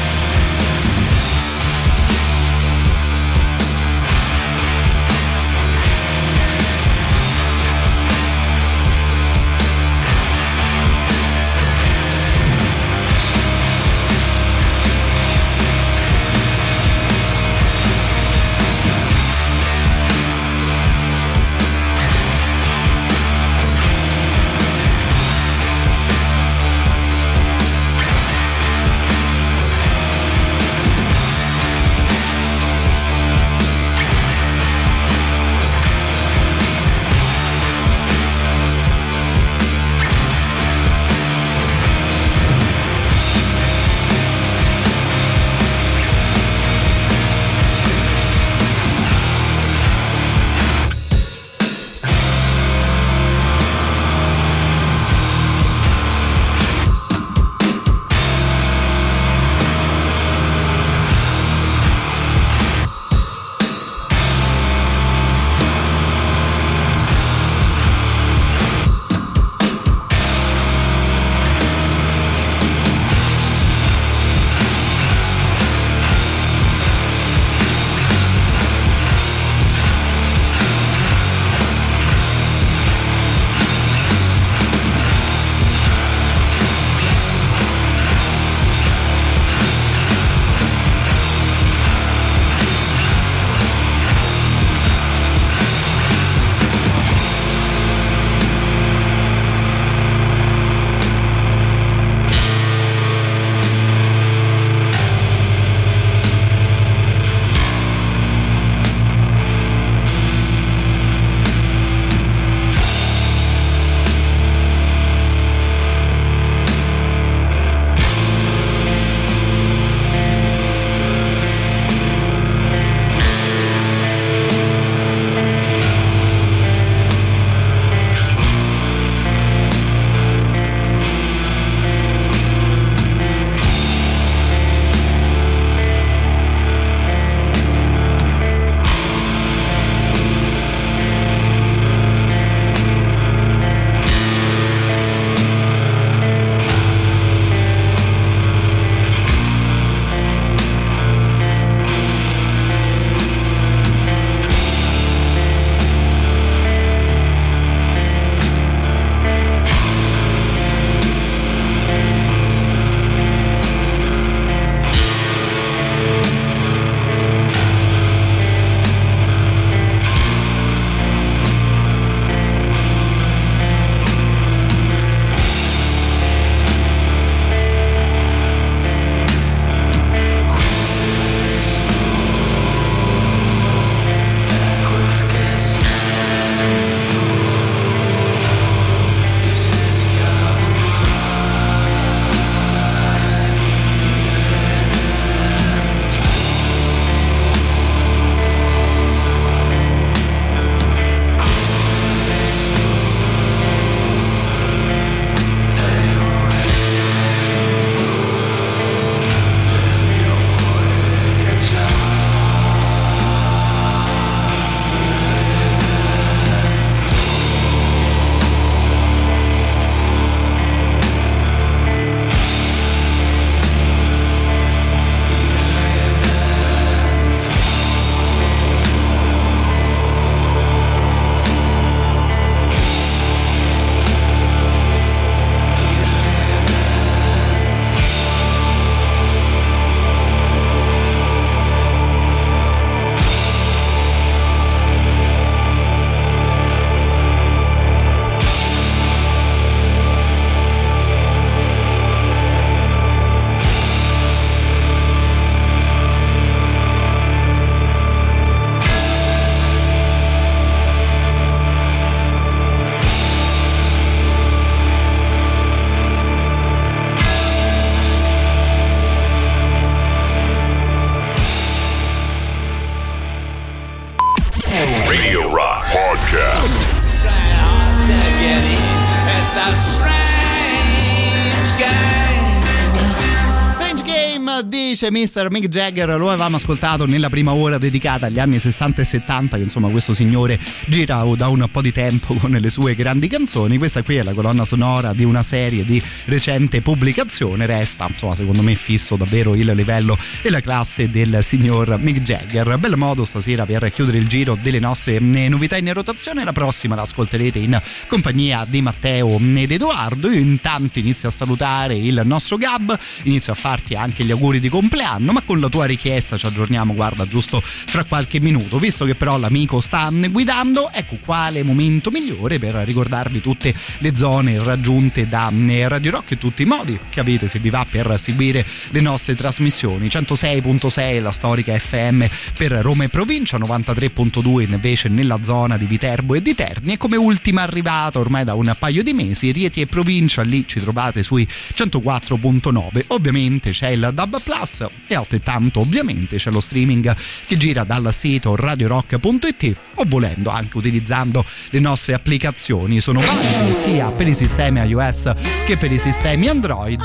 Dice 285.09 285.11
Mr. 285.11 285.49
Mick 285.49 285.67
Jagger, 285.67 286.07
lo 286.17 286.29
avevamo 286.29 286.55
ascoltato 286.55 287.05
nella 287.05 287.29
prima 287.29 287.53
ora 287.53 287.77
dedicata 287.77 288.27
agli 288.27 288.39
anni 288.39 288.59
60 288.59 289.01
e 289.01 289.05
70, 289.05 289.57
che 289.57 289.63
insomma 289.63 289.89
questo 289.89 290.13
signore 290.13 290.59
gira 290.87 291.23
da 291.35 291.47
un 291.47 291.67
po' 291.71 291.81
di 291.81 291.91
tempo 291.91 292.35
con 292.39 292.51
le 292.51 292.69
sue 292.69 292.95
grandi 292.95 293.27
canzoni. 293.27 293.77
Questa 293.77 294.03
qui 294.03 294.17
è 294.17 294.23
la 294.23 294.33
colonna 294.33 294.63
sonora 294.65 295.13
di 295.13 295.23
una 295.23 295.43
serie 295.43 295.83
di 295.83 296.01
recente 296.25 296.81
pubblicazione, 296.81 297.65
resta 297.65 298.07
insomma 298.09 298.35
secondo 298.35 298.61
me 298.61 298.75
fisso 298.75 299.15
davvero 299.15 299.55
il 299.55 299.71
livello 299.73 300.17
e 300.41 300.49
la 300.49 300.61
classe 300.61 301.09
del 301.09 301.39
signor 301.41 301.97
Mick 301.99 302.21
Jagger. 302.21 302.77
Bel 302.77 302.95
modo 302.95 303.25
stasera 303.25 303.65
per 303.65 303.91
chiudere 303.91 304.17
il 304.17 304.27
giro 304.27 304.57
delle 304.61 304.79
nostre 304.79 305.15
eh, 305.15 305.49
novità 305.49 305.75
in 305.75 305.91
rotazione, 305.91 306.43
la 306.43 306.53
prossima 306.53 306.95
la 306.95 307.01
ascolterete 307.01 307.59
in 307.59 307.81
compagnia 308.07 308.65
di 308.67 308.81
Matteo 308.81 309.37
ed 309.37 309.71
Edoardo. 309.71 310.29
Io 310.29 310.39
intanto 310.39 310.99
inizio 310.99 311.29
a 311.29 311.31
salutare 311.31 311.95
il 311.95 312.21
nostro 312.23 312.57
Gab, 312.57 312.97
inizio 313.23 313.51
a 313.51 313.55
farti 313.55 313.95
anche 313.95 314.23
gli 314.23 314.31
auguri 314.31 314.59
di 314.59 314.69
compleanno, 314.93 315.31
ma 315.31 315.41
con 315.41 315.59
la 315.59 315.69
tua 315.69 315.85
richiesta 315.85 316.37
ci 316.37 316.45
aggiorniamo, 316.45 316.93
guarda, 316.93 317.27
giusto 317.27 317.59
fra 317.63 318.03
qualche 318.03 318.39
minuto. 318.39 318.77
Visto 318.77 319.05
che 319.05 319.15
però 319.15 319.39
l'amico 319.39 319.81
sta 319.81 320.11
guidando, 320.11 320.91
ecco 320.93 321.17
quale 321.23 321.63
momento 321.63 322.11
migliore 322.11 322.59
per 322.59 322.75
ricordarvi 322.75 323.41
tutte 323.41 323.73
le 323.97 324.15
zone 324.15 324.63
raggiunte 324.63 325.27
da 325.27 325.51
eh, 325.51 325.87
Radio 325.87 326.11
Rock 326.11 326.31
e 326.33 326.37
tutti 326.37 326.61
i 326.61 326.65
modi 326.65 326.99
che 327.09 327.19
avete 327.19 327.47
se 327.47 327.57
vi 327.57 327.71
va 327.71 327.87
per 327.89 328.19
seguire 328.19 328.63
le 328.91 329.01
nostre 329.01 329.33
trasmissioni. 329.35 330.07
106.6 330.07 331.21
la 331.21 331.31
storica 331.31 331.75
FM 331.75 332.23
per 332.55 332.71
Roma 332.73 333.05
e 333.05 333.09
provincia, 333.09 333.57
93.2 333.57 334.61
invece 334.61 335.09
nella 335.09 335.41
zona 335.41 335.75
di 335.75 335.85
Viterbo 335.85 336.35
e 336.35 336.41
di 336.43 336.53
Terni 336.53 336.93
e 336.93 336.97
come 336.97 337.15
ultima 337.15 337.63
arrivata 337.63 338.19
ormai 338.19 338.43
da 338.43 338.53
un 338.53 338.71
paio 338.77 339.01
di 339.01 339.13
mesi 339.13 339.51
Rieti 339.51 339.81
e 339.81 339.87
provincia, 339.87 340.43
lì 340.43 340.67
ci 340.67 340.79
trovate 340.79 341.23
sui 341.23 341.47
104.9. 341.47 343.05
Ovviamente 343.07 343.71
c'è 343.71 343.89
il 343.89 344.11
Dub 344.13 344.39
Plus 344.41 344.82
e 345.07 345.15
altrettanto 345.15 345.81
ovviamente 345.81 346.37
c'è 346.37 346.51
lo 346.51 346.59
streaming 346.59 347.15
che 347.45 347.57
gira 347.57 347.83
dal 347.83 348.13
sito 348.13 348.55
radiorock.it 348.55 349.75
o 349.95 350.03
volendo 350.07 350.49
anche 350.49 350.77
utilizzando 350.77 351.43
le 351.69 351.79
nostre 351.79 352.13
applicazioni. 352.13 352.99
Sono 352.99 353.21
valide 353.21 353.73
sia 353.73 354.11
per 354.11 354.27
i 354.27 354.33
sistemi 354.33 354.79
iOS 354.79 355.31
che 355.65 355.77
per 355.77 355.91
i 355.91 355.97
sistemi 355.97 356.47
Android 356.47 357.03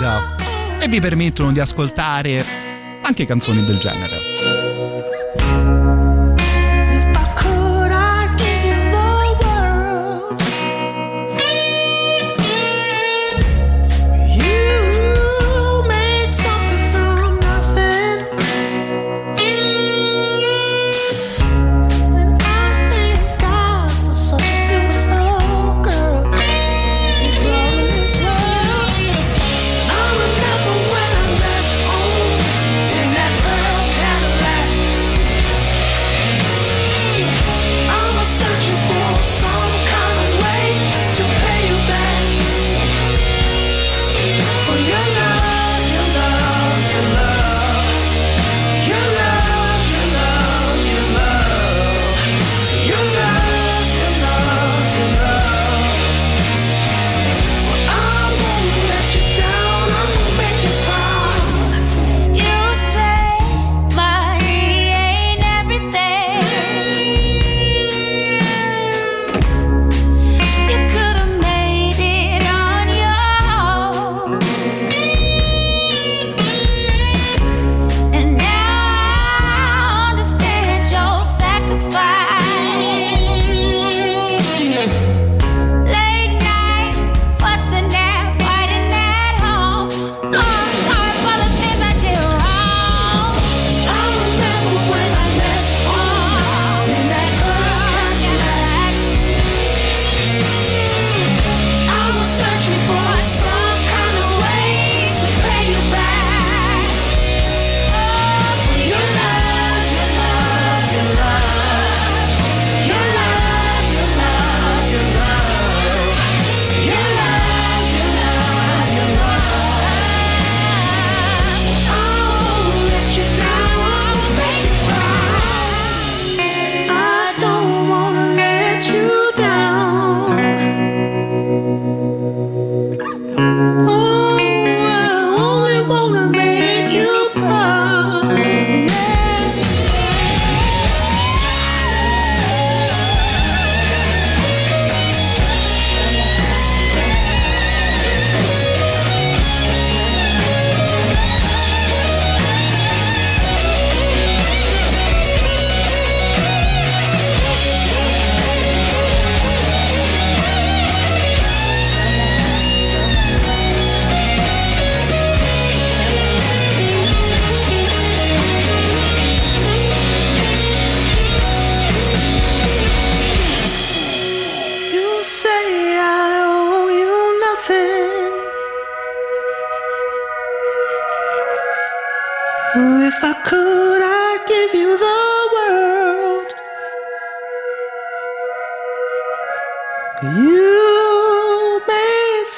e 0.80 0.88
vi 0.88 1.00
permettono 1.00 1.52
di 1.52 1.60
ascoltare 1.60 2.44
anche 3.02 3.26
canzoni 3.26 3.64
del 3.64 3.78
genere. 3.78 4.37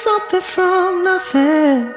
Something 0.03 0.41
from 0.41 1.03
nothing. 1.03 1.93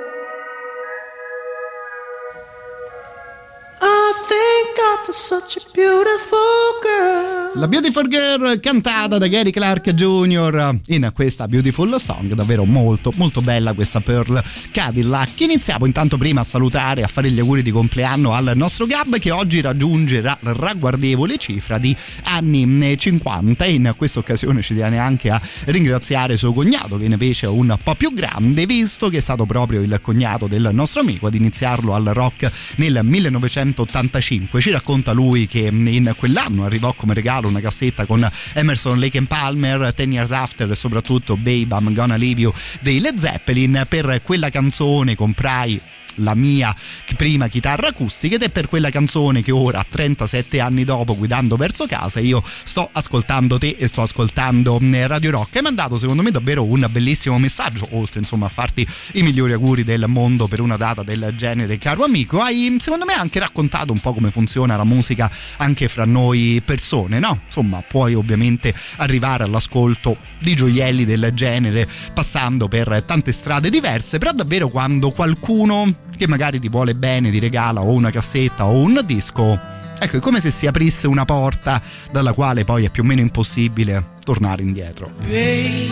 I 3.80 4.12
thank 4.30 4.76
God 4.76 5.06
for 5.06 5.14
such 5.14 5.56
a 5.56 5.60
beautiful 5.72 6.80
girl. 6.82 7.13
La 7.56 7.68
Beautiful 7.68 8.08
Girl 8.08 8.58
cantata 8.58 9.16
da 9.16 9.28
Gary 9.28 9.52
Clark 9.52 9.92
Jr. 9.92 10.76
in 10.86 11.08
questa 11.14 11.46
Beautiful 11.46 12.00
Song, 12.00 12.32
davvero 12.32 12.64
molto 12.64 13.12
molto 13.14 13.42
bella 13.42 13.74
questa 13.74 14.00
Pearl 14.00 14.42
Cadillac. 14.72 15.40
Iniziamo 15.40 15.86
intanto 15.86 16.18
prima 16.18 16.40
a 16.40 16.44
salutare 16.44 17.02
e 17.02 17.04
a 17.04 17.06
fare 17.06 17.30
gli 17.30 17.38
auguri 17.38 17.62
di 17.62 17.70
compleanno 17.70 18.32
al 18.32 18.54
nostro 18.56 18.86
Gab 18.86 19.18
che 19.18 19.30
oggi 19.30 19.60
raggiunge 19.60 20.20
la 20.20 20.36
ragguardevole 20.42 21.36
cifra 21.36 21.78
di 21.78 21.94
anni 22.24 22.96
50 22.98 23.64
e 23.64 23.72
in 23.72 23.94
questa 23.96 24.18
occasione 24.18 24.60
ci 24.60 24.74
tiene 24.74 24.98
anche 24.98 25.30
a 25.30 25.40
ringraziare 25.66 26.36
suo 26.36 26.52
cognato 26.52 26.96
che 26.96 27.04
invece 27.04 27.46
è 27.46 27.50
un 27.50 27.76
po' 27.80 27.94
più 27.94 28.12
grande 28.12 28.66
visto 28.66 29.08
che 29.08 29.18
è 29.18 29.20
stato 29.20 29.46
proprio 29.46 29.80
il 29.80 29.96
cognato 30.02 30.48
del 30.48 30.70
nostro 30.72 31.02
amico 31.02 31.28
ad 31.28 31.34
iniziarlo 31.34 31.94
al 31.94 32.06
rock 32.06 32.50
nel 32.78 32.98
1985. 33.04 34.60
Ci 34.60 34.72
racconta 34.72 35.12
lui 35.12 35.46
che 35.46 35.70
in 35.70 36.12
quell'anno 36.16 36.64
arrivò 36.64 36.92
come 36.94 37.14
regalo 37.14 37.42
una 37.46 37.60
cassetta 37.60 38.06
con 38.06 38.28
Emerson, 38.54 38.98
Lake 38.98 39.18
and 39.18 39.26
Palmer, 39.26 39.92
Ten 39.94 40.12
Years 40.12 40.32
After 40.32 40.70
e 40.70 40.74
soprattutto 40.74 41.36
Babe 41.36 41.68
I'm 41.70 41.92
Gonna 41.94 42.16
Leave 42.16 42.40
You 42.40 42.52
dei 42.80 43.00
Led 43.00 43.18
Zeppelin. 43.18 43.86
Per 43.88 44.22
quella 44.22 44.50
canzone 44.50 45.14
comprai 45.14 45.80
la 46.16 46.34
mia 46.34 46.74
prima 47.16 47.48
chitarra 47.48 47.88
acustica 47.88 48.34
ed 48.34 48.42
è 48.42 48.50
per 48.50 48.68
quella 48.68 48.90
canzone 48.90 49.42
che 49.42 49.52
ora 49.52 49.84
37 49.88 50.60
anni 50.60 50.84
dopo 50.84 51.16
guidando 51.16 51.56
verso 51.56 51.86
casa 51.86 52.20
io 52.20 52.42
sto 52.44 52.88
ascoltando 52.92 53.58
te 53.58 53.76
e 53.78 53.86
sto 53.86 54.02
ascoltando 54.02 54.78
Radio 55.06 55.30
Rock 55.30 55.56
hai 55.56 55.62
mandato 55.62 55.96
secondo 55.98 56.22
me 56.22 56.30
davvero 56.30 56.64
un 56.64 56.86
bellissimo 56.90 57.38
messaggio 57.38 57.88
oltre 57.92 58.20
insomma 58.20 58.46
a 58.46 58.50
farti 58.50 58.86
i 59.14 59.22
migliori 59.22 59.52
auguri 59.52 59.84
del 59.84 60.04
mondo 60.08 60.46
per 60.46 60.60
una 60.60 60.76
data 60.76 61.02
del 61.02 61.34
genere 61.36 61.78
caro 61.78 62.04
amico 62.04 62.40
hai 62.40 62.76
secondo 62.78 63.04
me 63.04 63.14
anche 63.14 63.38
raccontato 63.38 63.92
un 63.92 64.00
po' 64.00 64.12
come 64.12 64.30
funziona 64.30 64.76
la 64.76 64.84
musica 64.84 65.30
anche 65.56 65.88
fra 65.88 66.04
noi 66.04 66.62
persone 66.64 67.18
no? 67.18 67.33
Insomma 67.46 67.82
puoi 67.86 68.14
ovviamente 68.14 68.74
arrivare 68.96 69.44
all'ascolto 69.44 70.16
di 70.38 70.54
gioielli 70.54 71.04
del 71.04 71.30
genere 71.34 71.88
passando 72.12 72.68
per 72.68 73.02
tante 73.06 73.32
strade 73.32 73.70
diverse 73.70 74.18
però 74.18 74.32
davvero 74.32 74.68
quando 74.68 75.10
qualcuno 75.10 75.92
che 76.16 76.26
magari 76.26 76.58
ti 76.58 76.68
vuole 76.68 76.94
bene 76.94 77.30
ti 77.30 77.38
regala 77.38 77.80
o 77.80 77.92
una 77.92 78.10
cassetta 78.10 78.66
o 78.66 78.78
un 78.78 79.00
disco 79.04 79.58
ecco 79.98 80.16
è 80.16 80.20
come 80.20 80.40
se 80.40 80.50
si 80.50 80.66
aprisse 80.66 81.06
una 81.06 81.24
porta 81.24 81.80
dalla 82.10 82.32
quale 82.32 82.64
poi 82.64 82.84
è 82.84 82.90
più 82.90 83.02
o 83.02 83.06
meno 83.06 83.20
impossibile 83.20 84.12
tornare 84.24 84.62
indietro. 84.62 85.10
Baby, 85.20 85.90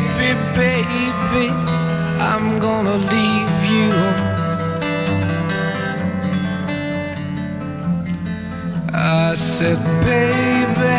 baby, 0.00 0.34
baby, 0.54 1.48
I'm 2.18 2.58
gonna 2.58 2.96
leave 2.96 3.35
I 8.98 9.34
said, 9.34 9.76
baby, 10.06 10.96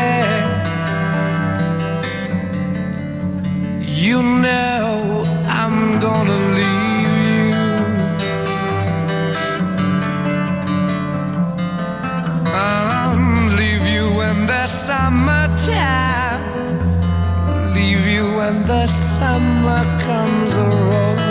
you 3.81 4.21
know 4.21 5.23
I'm 5.47 5.99
gonna 5.99 6.37
leave 6.57 7.25
you. 7.25 7.51
I'll 12.53 13.55
leave 13.57 13.87
you 13.87 14.21
in 14.29 14.45
the 14.45 14.67
summertime. 14.67 16.43
Leave 17.73 18.05
you 18.05 18.25
when 18.37 18.61
the 18.67 18.85
summer 18.85 19.83
comes 19.99 20.55
a 20.55 21.26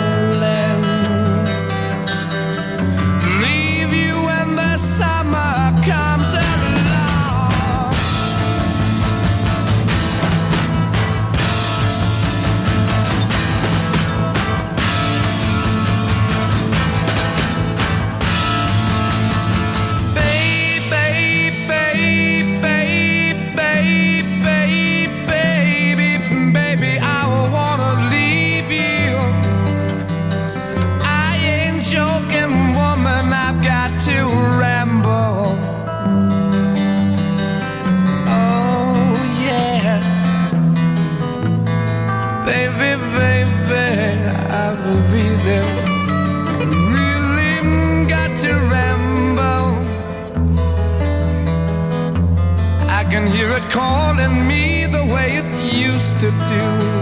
calling 53.77 54.47
me 54.47 54.87
the 54.87 55.05
way 55.13 55.37
it 55.37 55.45
used 55.71 56.17
to 56.17 56.31
do. 56.49 56.96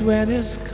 When 0.00 0.30
it's 0.30 0.67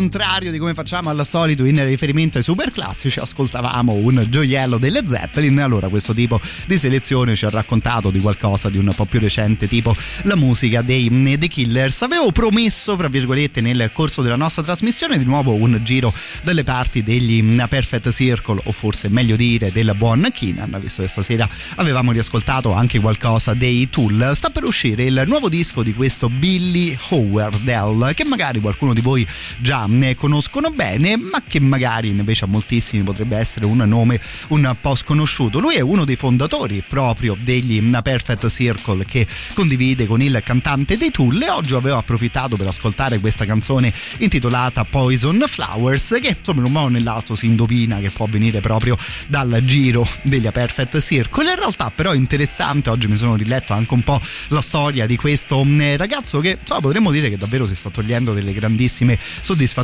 contrario 0.00 0.50
di 0.50 0.56
come 0.56 0.72
facciamo 0.72 1.10
al 1.10 1.26
solito 1.26 1.66
in 1.66 1.84
riferimento 1.84 2.38
ai 2.38 2.42
super 2.42 2.72
classici 2.72 3.20
ascoltavamo 3.20 3.92
un 3.92 4.24
gioiello 4.30 4.78
delle 4.78 5.02
Zeppelin 5.06 5.58
allora 5.58 5.88
questo 5.88 6.14
tipo 6.14 6.40
di 6.66 6.78
selezione 6.78 7.36
ci 7.36 7.44
ha 7.44 7.50
raccontato 7.50 8.10
di 8.10 8.18
qualcosa 8.18 8.70
di 8.70 8.78
un 8.78 8.90
po' 8.96 9.04
più 9.04 9.20
recente 9.20 9.68
tipo 9.68 9.94
la 10.22 10.36
musica 10.36 10.80
dei 10.80 11.36
The 11.38 11.48
Killers. 11.48 12.00
Avevo 12.00 12.32
promesso 12.32 12.96
fra 12.96 13.08
virgolette 13.08 13.60
nel 13.60 13.90
corso 13.92 14.22
della 14.22 14.36
nostra 14.36 14.62
trasmissione 14.62 15.18
di 15.18 15.24
nuovo 15.24 15.52
un 15.52 15.78
giro 15.82 16.14
dalle 16.42 16.64
parti 16.64 17.02
degli 17.02 17.44
Perfect 17.68 18.10
Circle 18.10 18.62
o 18.64 18.72
forse 18.72 19.10
meglio 19.10 19.36
dire 19.36 19.70
del 19.70 19.92
buon 19.98 20.30
Keenan 20.32 20.78
visto 20.80 21.02
che 21.02 21.08
stasera 21.08 21.46
avevamo 21.76 22.12
riascoltato 22.12 22.72
anche 22.72 23.00
qualcosa 23.00 23.52
dei 23.52 23.90
Tool. 23.90 24.32
Sta 24.34 24.48
per 24.48 24.64
uscire 24.64 25.04
il 25.04 25.24
nuovo 25.26 25.50
disco 25.50 25.82
di 25.82 25.92
questo 25.92 26.30
Billy 26.30 26.96
Howardell 27.10 28.14
che 28.14 28.24
magari 28.24 28.60
qualcuno 28.60 28.94
di 28.94 29.02
voi 29.02 29.26
già 29.58 29.88
ne 29.90 30.14
conoscono 30.14 30.70
bene 30.70 31.16
ma 31.16 31.42
che 31.46 31.60
magari 31.60 32.08
invece 32.08 32.44
a 32.44 32.48
moltissimi 32.48 33.02
potrebbe 33.02 33.36
essere 33.36 33.66
un 33.66 33.78
nome 33.78 34.20
un 34.48 34.76
po' 34.80 34.94
sconosciuto. 34.94 35.58
Lui 35.58 35.74
è 35.74 35.80
uno 35.80 36.04
dei 36.04 36.16
fondatori 36.16 36.82
proprio 36.86 37.36
degli 37.38 37.78
Perfect 38.02 38.48
Circle 38.48 39.04
che 39.04 39.26
condivide 39.52 40.06
con 40.06 40.22
il 40.22 40.40
cantante 40.44 40.96
dei 40.96 41.10
Tool. 41.10 41.42
E 41.42 41.50
oggi 41.50 41.74
avevo 41.74 41.98
approfittato 41.98 42.56
per 42.56 42.68
ascoltare 42.68 43.18
questa 43.18 43.44
canzone 43.44 43.92
intitolata 44.18 44.84
Poison 44.84 45.42
Flowers 45.46 46.18
che 46.22 46.36
insomma 46.38 46.60
in 46.60 46.66
un 46.66 46.72
modo 46.72 46.86
o 46.86 46.88
nell'altro 46.88 47.34
si 47.34 47.46
indovina 47.46 47.98
che 47.98 48.10
può 48.10 48.26
venire 48.26 48.60
proprio 48.60 48.96
dal 49.26 49.60
giro 49.64 50.08
degli 50.22 50.48
Perfect 50.48 51.00
Circle. 51.00 51.50
In 51.50 51.56
realtà 51.56 51.90
però 51.94 52.12
è 52.12 52.16
interessante 52.16 52.90
oggi 52.90 53.08
mi 53.08 53.16
sono 53.16 53.34
riletto 53.34 53.72
anche 53.72 53.92
un 53.92 54.02
po' 54.02 54.20
la 54.48 54.60
storia 54.60 55.06
di 55.06 55.16
questo 55.16 55.62
mm, 55.64 55.96
ragazzo 55.96 56.40
che 56.40 56.58
insomma, 56.60 56.80
potremmo 56.80 57.10
dire 57.10 57.28
che 57.28 57.36
davvero 57.36 57.66
si 57.66 57.74
sta 57.74 57.90
togliendo 57.90 58.32
delle 58.32 58.52
grandissime 58.52 59.18
soddisfazioni 59.40 59.79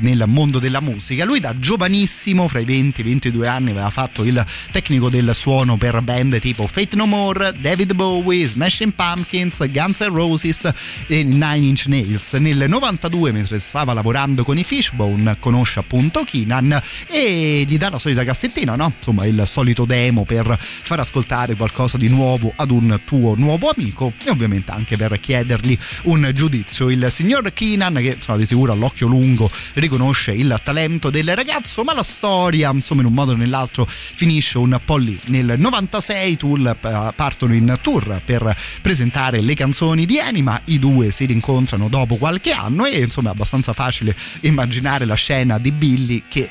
nel 0.00 0.24
mondo 0.26 0.58
della 0.58 0.80
musica. 0.80 1.24
Lui 1.24 1.40
da 1.40 1.58
giovanissimo 1.58 2.46
fra 2.48 2.58
i 2.60 2.64
20 2.64 3.00
e 3.00 3.04
i 3.04 3.08
22 3.08 3.48
anni 3.48 3.70
aveva 3.70 3.90
fatto 3.90 4.24
il 4.24 4.44
tecnico 4.70 5.08
del 5.08 5.34
suono 5.34 5.76
per 5.76 6.00
band 6.02 6.38
tipo 6.40 6.66
Fate 6.66 6.96
No 6.96 7.06
More 7.06 7.54
David 7.58 7.94
Bowie 7.94 8.46
Smashing 8.46 8.92
Pumpkins 8.92 9.66
Guns 9.70 10.00
N' 10.00 10.12
Roses 10.12 10.70
e 11.06 11.24
Nine 11.24 11.66
Inch 11.66 11.86
Nails. 11.86 12.32
Nel 12.34 12.66
92 12.68 13.32
mentre 13.32 13.58
stava 13.58 13.92
lavorando 13.92 14.44
con 14.44 14.58
i 14.58 14.64
Fishbone 14.64 15.36
conosce 15.38 15.80
appunto 15.80 16.24
Keenan 16.24 16.80
e 17.06 17.64
gli 17.66 17.78
dà 17.78 17.88
la 17.90 17.98
solita 17.98 18.24
cassettina 18.24 18.76
no? 18.76 18.92
insomma 18.96 19.26
il 19.26 19.42
solito 19.46 19.84
demo 19.84 20.24
per 20.24 20.56
far 20.60 21.00
ascoltare 21.00 21.54
qualcosa 21.54 21.96
di 21.96 22.08
nuovo 22.08 22.52
ad 22.56 22.70
un 22.70 23.00
tuo 23.04 23.34
nuovo 23.36 23.70
amico 23.74 24.12
e 24.22 24.30
ovviamente 24.30 24.70
anche 24.72 24.96
per 24.96 25.18
chiedergli 25.18 25.76
un 26.04 26.30
giudizio. 26.34 26.90
Il 26.90 27.06
signor 27.10 27.52
Keenan 27.52 27.94
che 27.94 28.14
insomma, 28.16 28.38
di 28.38 28.46
sicuro 28.46 28.72
all'occhio 28.72 29.06
lungo 29.06 29.28
riconosce 29.74 30.32
il 30.32 30.58
talento 30.62 31.10
del 31.10 31.34
ragazzo 31.34 31.84
ma 31.84 31.94
la 31.94 32.02
storia 32.02 32.70
insomma 32.70 33.00
in 33.02 33.06
un 33.06 33.14
modo 33.14 33.32
o 33.32 33.36
nell'altro 33.36 33.86
finisce 33.86 34.58
un 34.58 34.78
po' 34.84 34.96
lì. 34.96 35.18
Nel 35.26 35.54
96 35.58 36.36
Tool 36.36 36.66
eh, 36.66 37.12
partono 37.14 37.54
in 37.54 37.78
tour 37.82 38.20
per 38.24 38.56
presentare 38.80 39.40
le 39.40 39.54
canzoni 39.54 40.06
di 40.06 40.18
Anima. 40.18 40.60
I 40.64 40.78
due 40.78 41.10
si 41.10 41.26
rincontrano 41.26 41.88
dopo 41.88 42.16
qualche 42.16 42.52
anno 42.52 42.84
e 42.86 43.00
insomma 43.00 43.30
è 43.30 43.32
abbastanza 43.32 43.72
facile 43.72 44.16
immaginare 44.40 45.04
la 45.04 45.14
scena 45.14 45.58
di 45.58 45.72
Billy 45.72 46.22
che 46.28 46.48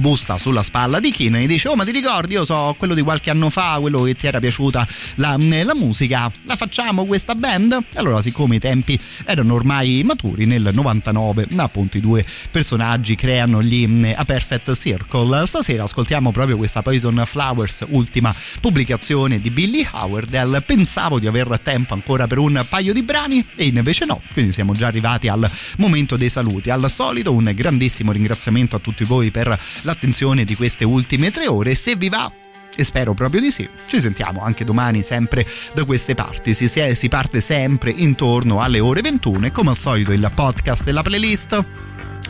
bussa 0.00 0.38
sulla 0.38 0.62
spalla 0.62 1.00
di 1.00 1.10
Keenan 1.10 1.42
e 1.42 1.46
dice 1.46 1.68
oh 1.68 1.76
ma 1.76 1.84
ti 1.84 1.90
ricordi? 1.90 2.34
Io 2.34 2.44
so 2.44 2.74
quello 2.78 2.94
di 2.94 3.02
qualche 3.02 3.30
anno 3.30 3.50
fa 3.50 3.78
quello 3.80 4.02
che 4.02 4.14
ti 4.14 4.26
era 4.26 4.38
piaciuta 4.38 4.86
la, 5.16 5.36
la 5.38 5.74
musica. 5.74 6.30
La 6.44 6.56
facciamo 6.56 7.04
questa 7.04 7.34
band? 7.34 7.78
Allora 7.94 8.20
siccome 8.22 8.56
i 8.56 8.58
tempi 8.58 8.98
erano 9.24 9.54
ormai 9.54 10.02
maturi 10.04 10.46
nel 10.46 10.70
99 10.72 11.48
appunto 11.56 11.96
i 11.96 12.00
due 12.00 12.24
personaggi 12.50 13.14
creano 13.14 13.62
gli 13.62 13.86
mm, 13.86 14.04
A 14.16 14.24
Perfect 14.24 14.74
Circle. 14.74 15.46
Stasera 15.46 15.84
ascoltiamo 15.84 16.32
proprio 16.32 16.56
questa 16.56 16.82
Poison 16.82 17.22
Flowers 17.24 17.84
ultima 17.90 18.34
pubblicazione 18.60 19.40
di 19.40 19.50
Billy 19.50 19.86
Howard 19.90 20.62
pensavo 20.64 21.18
di 21.18 21.26
aver 21.26 21.58
tempo 21.62 21.94
ancora 21.94 22.26
per 22.26 22.38
un 22.38 22.64
paio 22.68 22.92
di 22.92 23.02
brani 23.02 23.44
e 23.54 23.66
invece 23.66 24.04
no 24.04 24.20
quindi 24.32 24.52
siamo 24.52 24.72
già 24.74 24.86
arrivati 24.86 25.28
al 25.28 25.48
momento 25.78 26.16
dei 26.16 26.28
saluti. 26.28 26.70
Al 26.70 26.90
solito 26.90 27.32
un 27.32 27.50
grandissimo 27.54 28.12
ringraziamento 28.12 28.76
a 28.76 28.78
tutti 28.78 29.04
voi 29.04 29.30
per 29.30 29.58
l'attenzione 29.86 30.44
di 30.44 30.54
queste 30.54 30.84
ultime 30.84 31.30
tre 31.30 31.46
ore. 31.46 31.74
Se 31.74 31.96
vi 31.96 32.10
va, 32.10 32.30
e 32.76 32.84
spero 32.84 33.14
proprio 33.14 33.40
di 33.40 33.50
sì. 33.50 33.66
Ci 33.86 34.00
sentiamo 34.00 34.42
anche 34.42 34.64
domani 34.64 35.02
sempre 35.02 35.46
da 35.72 35.84
queste 35.84 36.14
parti. 36.14 36.52
Si, 36.52 36.68
si, 36.68 37.08
parte 37.08 37.40
sempre 37.40 37.90
intorno 37.90 38.60
alle 38.60 38.80
ore 38.80 39.00
21 39.00 39.46
e 39.46 39.50
come 39.50 39.70
al 39.70 39.78
solito 39.78 40.12
il 40.12 40.30
podcast 40.34 40.86
e 40.86 40.92
la 40.92 41.02
playlist 41.02 41.64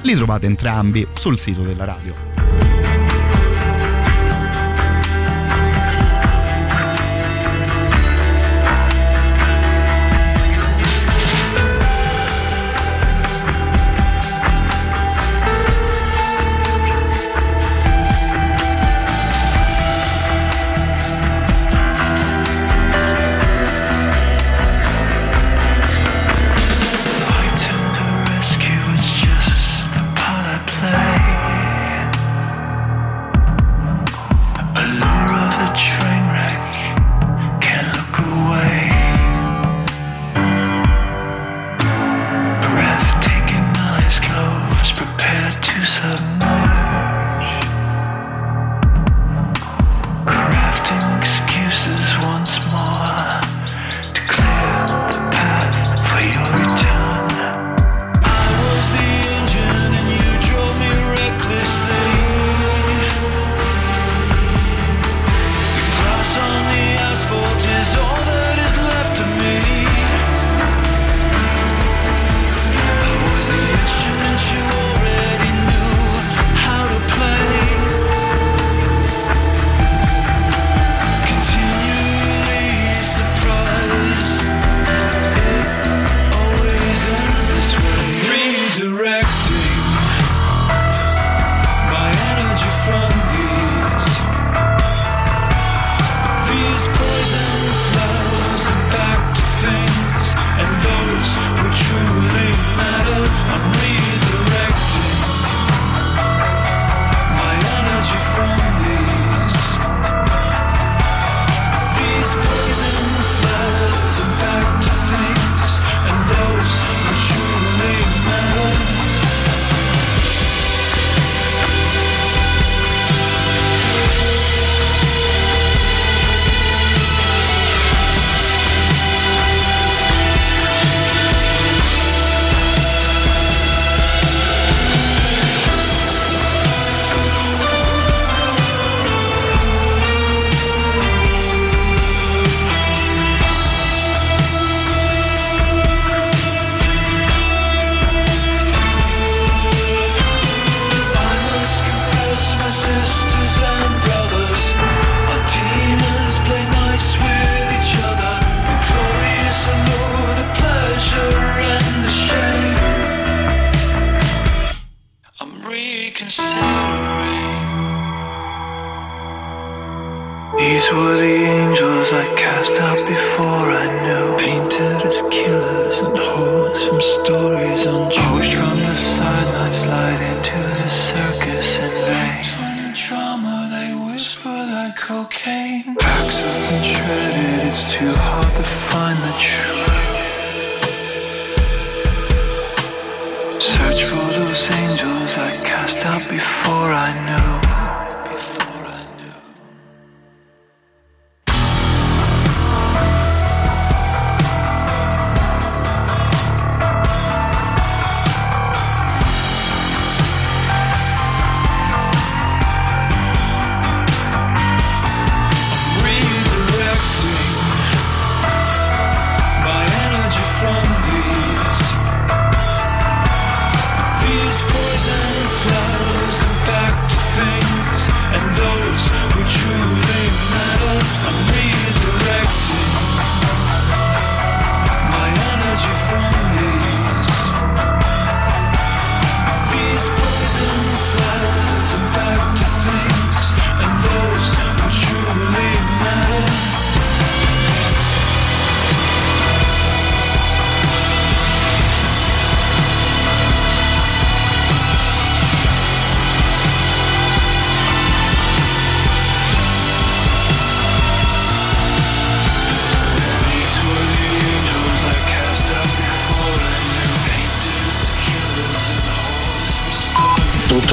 li 0.03 0.15
trovate 0.15 0.47
entrambi 0.47 1.07
sul 1.15 1.37
sito 1.37 1.63
della 1.63 1.85
radio. 1.85 2.36